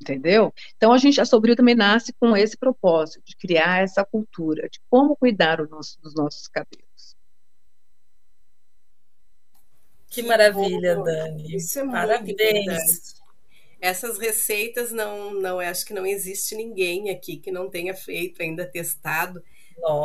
Entendeu? 0.00 0.52
Então 0.76 0.92
a 0.92 0.98
gente, 0.98 1.20
a 1.20 1.24
Sobril 1.24 1.56
também 1.56 1.74
nasce 1.74 2.12
com 2.12 2.36
esse 2.36 2.56
propósito 2.56 3.22
de 3.24 3.36
criar 3.36 3.82
essa 3.82 4.04
cultura 4.04 4.68
de 4.68 4.80
como 4.88 5.16
cuidar 5.16 5.58
nosso, 5.68 6.00
dos 6.00 6.14
nossos 6.14 6.46
cabelos. 6.46 7.16
Que 10.08 10.22
maravilha, 10.22 10.96
Dani. 10.96 11.56
Isso 11.56 11.78
é 11.78 11.86
Parabéns. 11.86 13.16
Essas 13.80 14.18
receitas 14.18 14.90
não, 14.90 15.34
não, 15.34 15.60
acho 15.60 15.84
que 15.84 15.92
não 15.92 16.06
existe 16.06 16.54
ninguém 16.54 17.10
aqui 17.10 17.36
que 17.36 17.50
não 17.50 17.68
tenha 17.68 17.94
feito 17.94 18.42
ainda 18.42 18.64
testado 18.64 19.42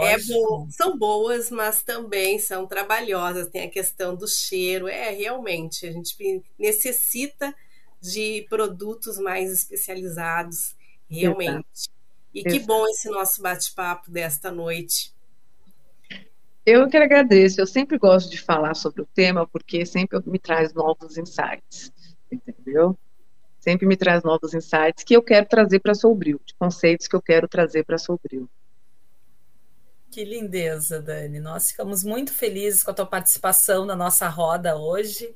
É 0.03 0.17
bo... 0.19 0.67
São 0.69 0.97
boas, 0.97 1.49
mas 1.49 1.81
também 1.81 2.37
são 2.39 2.67
trabalhosas. 2.67 3.47
Tem 3.47 3.63
a 3.63 3.69
questão 3.69 4.15
do 4.15 4.27
cheiro. 4.27 4.87
É, 4.87 5.09
realmente, 5.11 5.87
a 5.87 5.91
gente 5.91 6.43
necessita 6.57 7.55
de 8.01 8.45
produtos 8.49 9.17
mais 9.17 9.51
especializados, 9.51 10.75
realmente. 11.09 11.65
Exato. 11.73 12.01
E 12.33 12.39
Exato. 12.39 12.55
que 12.55 12.59
bom 12.65 12.85
esse 12.87 13.09
nosso 13.09 13.41
bate-papo 13.41 14.09
desta 14.09 14.51
noite. 14.51 15.13
Eu 16.65 16.87
que 16.87 16.97
agradeço. 16.97 17.59
Eu 17.59 17.67
sempre 17.67 17.97
gosto 17.97 18.29
de 18.29 18.39
falar 18.39 18.75
sobre 18.75 19.01
o 19.01 19.05
tema 19.05 19.47
porque 19.47 19.85
sempre 19.85 20.21
me 20.25 20.39
traz 20.39 20.73
novos 20.73 21.17
insights, 21.17 21.91
entendeu? 22.31 22.97
Sempre 23.59 23.85
me 23.85 23.97
traz 23.97 24.23
novos 24.23 24.53
insights 24.53 25.03
que 25.03 25.15
eu 25.15 25.21
quero 25.21 25.47
trazer 25.47 25.79
para 25.79 25.93
Sobril, 25.93 26.39
de 26.45 26.53
conceitos 26.55 27.07
que 27.07 27.15
eu 27.15 27.21
quero 27.21 27.47
trazer 27.47 27.83
para 27.83 27.97
Sobril. 27.97 28.49
Que 30.11 30.25
lindeza, 30.25 31.01
Dani. 31.01 31.39
Nós 31.39 31.71
ficamos 31.71 32.03
muito 32.03 32.33
felizes 32.33 32.83
com 32.83 32.91
a 32.91 32.93
tua 32.93 33.05
participação 33.05 33.85
na 33.85 33.95
nossa 33.95 34.27
roda 34.27 34.75
hoje. 34.75 35.33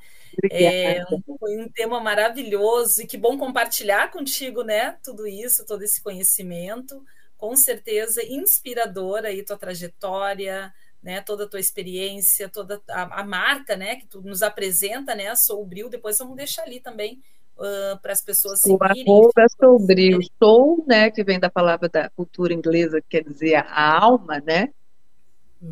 É, 0.52 1.02
foi 1.40 1.58
um 1.58 1.70
tema 1.70 2.02
maravilhoso 2.02 3.02
e 3.02 3.08
que 3.08 3.18
bom 3.18 3.38
compartilhar 3.38 4.12
contigo, 4.12 4.64
né? 4.64 4.98
Tudo 5.02 5.26
isso, 5.26 5.66
todo 5.66 5.82
esse 5.82 6.04
conhecimento, 6.04 7.02
com 7.38 7.56
certeza 7.56 8.22
inspiradora 8.26 9.30
aí 9.30 9.44
tua 9.44 9.58
trajetória, 9.58 10.74
né? 11.02 11.22
Toda 11.22 11.46
a 11.46 11.48
tua 11.48 11.60
experiência, 11.60 12.50
toda 12.50 12.82
a, 12.90 13.22
a 13.22 13.24
marca, 13.24 13.78
né? 13.78 13.96
Que 13.96 14.08
tu 14.08 14.22
nos 14.22 14.44
apresenta, 14.44 15.16
né? 15.16 15.34
Sou 15.36 15.62
o 15.62 15.66
Bril. 15.66 15.88
Depois 15.88 16.18
vamos 16.18 16.36
deixar 16.36 16.64
ali 16.64 16.82
também 16.82 17.24
uh, 17.58 18.00
para 18.02 18.14
as 18.14 18.22
pessoas 18.22 18.60
o 18.64 18.78
seguirem. 18.78 19.06
O 19.08 19.12
arroba 19.12 19.46
Sobril. 19.60 20.20
Sou, 20.42 20.84
né? 20.88 21.10
Que 21.12 21.24
vem 21.24 21.40
da 21.40 21.50
palavra 21.50 21.90
da 21.90 22.10
cultura 22.10 22.54
inglesa, 22.54 23.02
que 23.02 23.08
quer 23.10 23.24
dizer 23.24 23.56
a 23.56 24.00
alma, 24.00 24.42
né? 24.46 24.70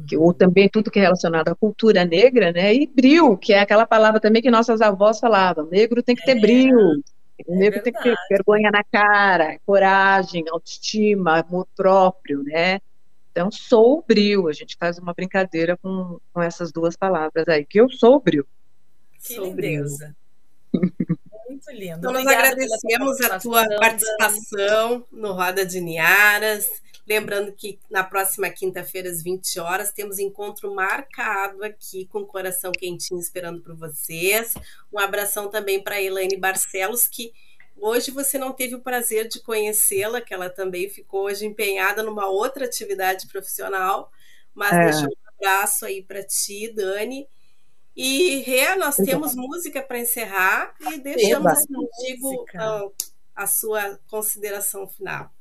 que, 0.08 0.18
ou 0.18 0.34
também 0.34 0.70
tudo 0.70 0.90
que 0.90 1.00
é 1.00 1.04
relacionado 1.04 1.50
à 1.50 1.56
cultura 1.56 2.06
negra, 2.06 2.52
né? 2.52 2.74
E 2.74 2.88
bril, 2.88 3.38
que 3.38 3.54
é 3.54 3.60
aquela 3.60 3.86
palavra 3.86 4.20
também 4.20 4.42
que 4.42 4.50
nossas 4.50 4.82
avós 4.82 5.20
falavam, 5.20 5.68
negro 5.70 6.02
tem 6.02 6.16
que 6.16 6.26
ter 6.26 6.38
é, 6.38 6.40
bril, 6.40 6.78
o 7.48 7.56
negro 7.56 7.82
tem 7.82 7.94
que 7.94 8.02
ter 8.02 8.16
vergonha 8.30 8.70
na 8.72 8.84
cara, 8.84 9.58
coragem, 9.66 10.46
autoestima, 10.50 11.40
amor 11.40 11.68
próprio, 11.76 12.44
né? 12.44 12.80
Então, 13.32 13.52
sou 13.52 14.00
o 14.00 14.04
bril, 14.08 14.48
a 14.48 14.54
gente 14.54 14.78
faz 14.78 15.00
uma 15.00 15.14
brincadeira 15.14 15.76
com, 15.78 16.20
com 16.32 16.42
essas 16.42 16.72
duas 16.72 16.96
palavras 16.96 17.48
aí, 17.48 17.66
que 17.66 17.82
eu 17.82 17.90
sou 17.90 18.16
o 18.16 18.20
bril. 18.20 18.46
Que 19.14 19.34
sou 19.34 19.46
lindeza. 19.46 20.16
Muito 21.66 21.80
lindo. 21.80 21.98
Então, 21.98 22.12
nós 22.12 22.26
agradecemos 22.26 23.22
a 23.22 23.40
tua 23.40 23.68
participação 23.80 25.06
no 25.12 25.32
Roda 25.32 25.66
de 25.66 25.80
Niaras. 25.80 26.68
Lembrando 27.08 27.52
que 27.52 27.80
na 27.90 28.04
próxima 28.04 28.50
quinta-feira, 28.50 29.10
às 29.10 29.22
20 29.22 29.60
horas, 29.60 29.92
temos 29.92 30.20
encontro 30.20 30.74
marcado 30.74 31.64
aqui 31.64 32.06
com 32.06 32.20
o 32.20 32.26
coração 32.26 32.72
quentinho 32.72 33.20
esperando 33.20 33.62
por 33.62 33.76
vocês. 33.76 34.54
Um 34.92 35.00
abração 35.00 35.50
também 35.50 35.82
para 35.82 36.02
Elaine 36.02 36.38
Barcelos, 36.38 37.08
que 37.08 37.34
hoje 37.78 38.10
você 38.10 38.38
não 38.38 38.54
teve 38.54 38.76
o 38.76 38.82
prazer 38.82 39.28
de 39.28 39.42
conhecê-la, 39.42 40.22
que 40.22 40.34
ela 40.34 40.50
também 40.50 40.90
ficou 40.90 41.26
hoje 41.26 41.46
empenhada 41.46 42.02
numa 42.02 42.28
outra 42.28 42.66
atividade 42.66 43.28
profissional, 43.28 44.10
mas 44.54 44.72
é. 44.72 44.84
deixa 44.86 45.06
um 45.06 45.14
abraço 45.38 45.86
aí 45.86 46.02
para 46.02 46.24
ti, 46.24 46.72
Dani. 46.74 47.28
E 47.96 48.40
Rê, 48.40 48.76
nós 48.76 48.96
temos 48.96 49.36
música 49.36 49.82
para 49.82 50.00
encerrar 50.00 50.74
e 50.82 50.98
deixamos 50.98 51.66
contigo 51.68 52.46
a, 52.56 52.90
a 53.36 53.48
sua 53.48 54.00
consideração 54.10 54.88
final. 54.88 55.32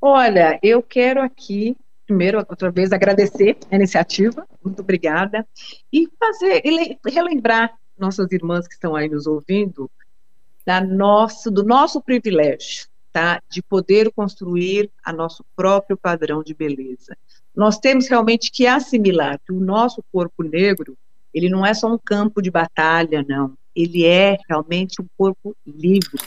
Olha, 0.00 0.58
eu 0.62 0.82
quero 0.82 1.22
aqui, 1.22 1.76
primeiro, 2.06 2.38
outra 2.38 2.70
vez, 2.70 2.92
agradecer 2.92 3.56
a 3.70 3.74
iniciativa, 3.74 4.46
muito 4.62 4.80
obrigada, 4.80 5.46
e 5.92 6.08
fazer, 6.18 6.62
e 6.64 6.98
relembrar 7.06 7.76
nossas 7.98 8.30
irmãs 8.30 8.68
que 8.68 8.74
estão 8.74 8.94
aí 8.94 9.08
nos 9.08 9.26
ouvindo, 9.26 9.90
da 10.64 10.80
nosso, 10.80 11.50
do 11.50 11.64
nosso 11.64 12.00
privilégio, 12.00 12.86
tá? 13.12 13.40
De 13.48 13.62
poder 13.62 14.12
construir 14.12 14.90
a 15.02 15.12
nosso 15.12 15.44
próprio 15.56 15.96
padrão 15.96 16.42
de 16.42 16.54
beleza. 16.54 17.16
Nós 17.54 17.78
temos 17.78 18.08
realmente 18.08 18.50
que 18.50 18.66
assimilar 18.66 19.38
que 19.44 19.52
o 19.52 19.60
nosso 19.60 20.02
corpo 20.12 20.42
negro, 20.42 20.96
ele 21.32 21.48
não 21.48 21.64
é 21.64 21.72
só 21.72 21.92
um 21.92 21.98
campo 21.98 22.42
de 22.42 22.50
batalha, 22.50 23.24
não. 23.28 23.56
Ele 23.74 24.04
é 24.04 24.36
realmente 24.48 25.00
um 25.00 25.06
corpo 25.16 25.56
livre, 25.66 26.20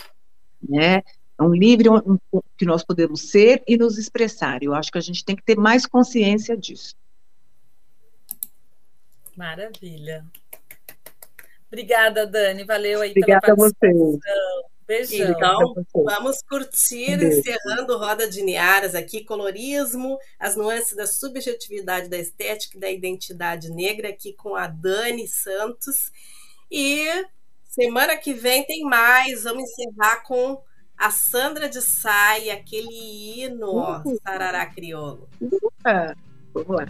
né? 0.62 1.02
É 1.40 1.44
um 1.44 1.54
livre 1.54 1.90
um, 1.90 1.98
um, 2.34 2.42
que 2.58 2.66
nós 2.66 2.84
podemos 2.84 3.30
ser 3.30 3.64
e 3.68 3.78
nos 3.78 3.98
expressar. 3.98 4.64
Eu 4.64 4.74
acho 4.74 4.92
que 4.92 4.98
a 4.98 5.02
gente 5.02 5.24
tem 5.24 5.36
que 5.36 5.44
ter 5.44 5.58
mais 5.58 5.86
consciência 5.86 6.58
disso. 6.58 6.96
Maravilha. 9.36 10.26
Obrigada, 11.68 12.26
Dani. 12.26 12.64
Valeu 12.64 13.02
aí 13.02 13.12
Obrigada 13.12 13.42
pela 13.42 13.58
participação. 13.58 14.00
A 14.00 14.12
você. 14.14 14.77
Beijão. 14.88 15.32
Então, 15.32 15.86
vamos 15.94 16.38
curtir, 16.50 17.18
Beijo. 17.18 17.40
encerrando 17.40 17.98
Roda 17.98 18.30
de 18.30 18.42
Niaras 18.42 18.96
aqui, 18.96 19.24
colorismo, 19.24 20.18
as 20.40 20.56
nuances 20.56 20.96
da 20.96 21.06
subjetividade, 21.06 22.08
da 22.08 22.18
estética 22.18 22.78
e 22.78 22.80
da 22.80 22.90
identidade 22.90 23.70
negra, 23.70 24.10
aqui 24.10 24.34
com 24.34 24.56
a 24.56 24.68
Dani 24.68 25.28
Santos. 25.28 26.12
E 26.72 27.06
semana 27.66 28.16
que 28.16 28.34
vem 28.34 28.66
tem 28.66 28.84
mais. 28.84 29.44
Vamos 29.44 29.64
encerrar 29.64 30.24
com 30.24 30.62
a 30.98 31.12
Sandra 31.12 31.68
de 31.70 31.82
Sai, 31.82 32.50
aquele 32.50 33.44
hino, 33.44 33.76
ó, 33.76 34.02
uhum. 34.04 34.18
Sarará 34.24 34.66
Crioulo. 34.66 35.30
Vamos 36.54 36.76
lá. 36.76 36.86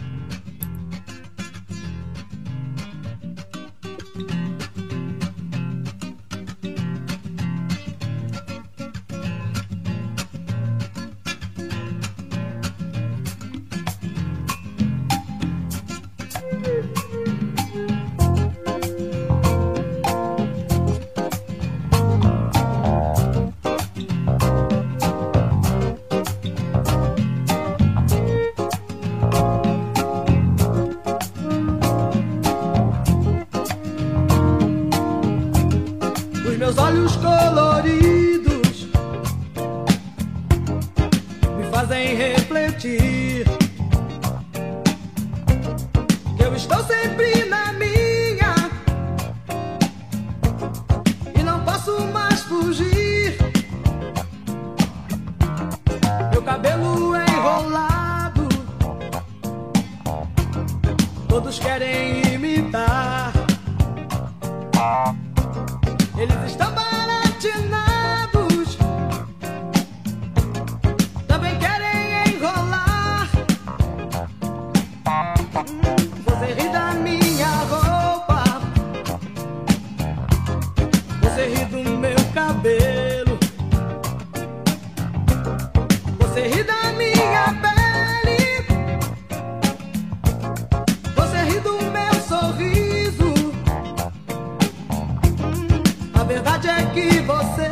verdade 96.28 96.68
é 96.68 96.84
que 96.92 97.20
você 97.20 97.70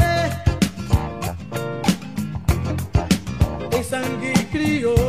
tem 3.71 3.83
sangue 3.83 4.33
criou. 4.51 5.06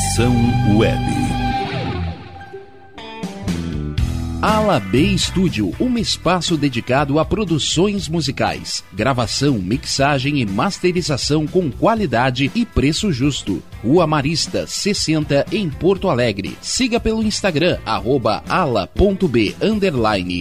Estação 0.00 0.34
Web. 0.78 1.04
Ala 4.40 4.80
B 4.80 5.18
Studio, 5.18 5.74
um 5.78 5.98
espaço 5.98 6.56
dedicado 6.56 7.18
a 7.18 7.24
produções 7.24 8.08
musicais, 8.08 8.82
gravação, 8.94 9.58
mixagem 9.58 10.40
e 10.40 10.46
masterização 10.46 11.46
com 11.46 11.70
qualidade 11.70 12.50
e 12.54 12.64
preço 12.64 13.12
justo. 13.12 13.62
Rua 13.82 14.06
Marista, 14.06 14.66
60, 14.66 15.46
em 15.52 15.68
Porto 15.68 16.08
Alegre. 16.08 16.56
Siga 16.60 17.00
pelo 17.00 17.22
Instagram, 17.22 17.78
arroba 17.84 18.42
ala.b 18.48 19.54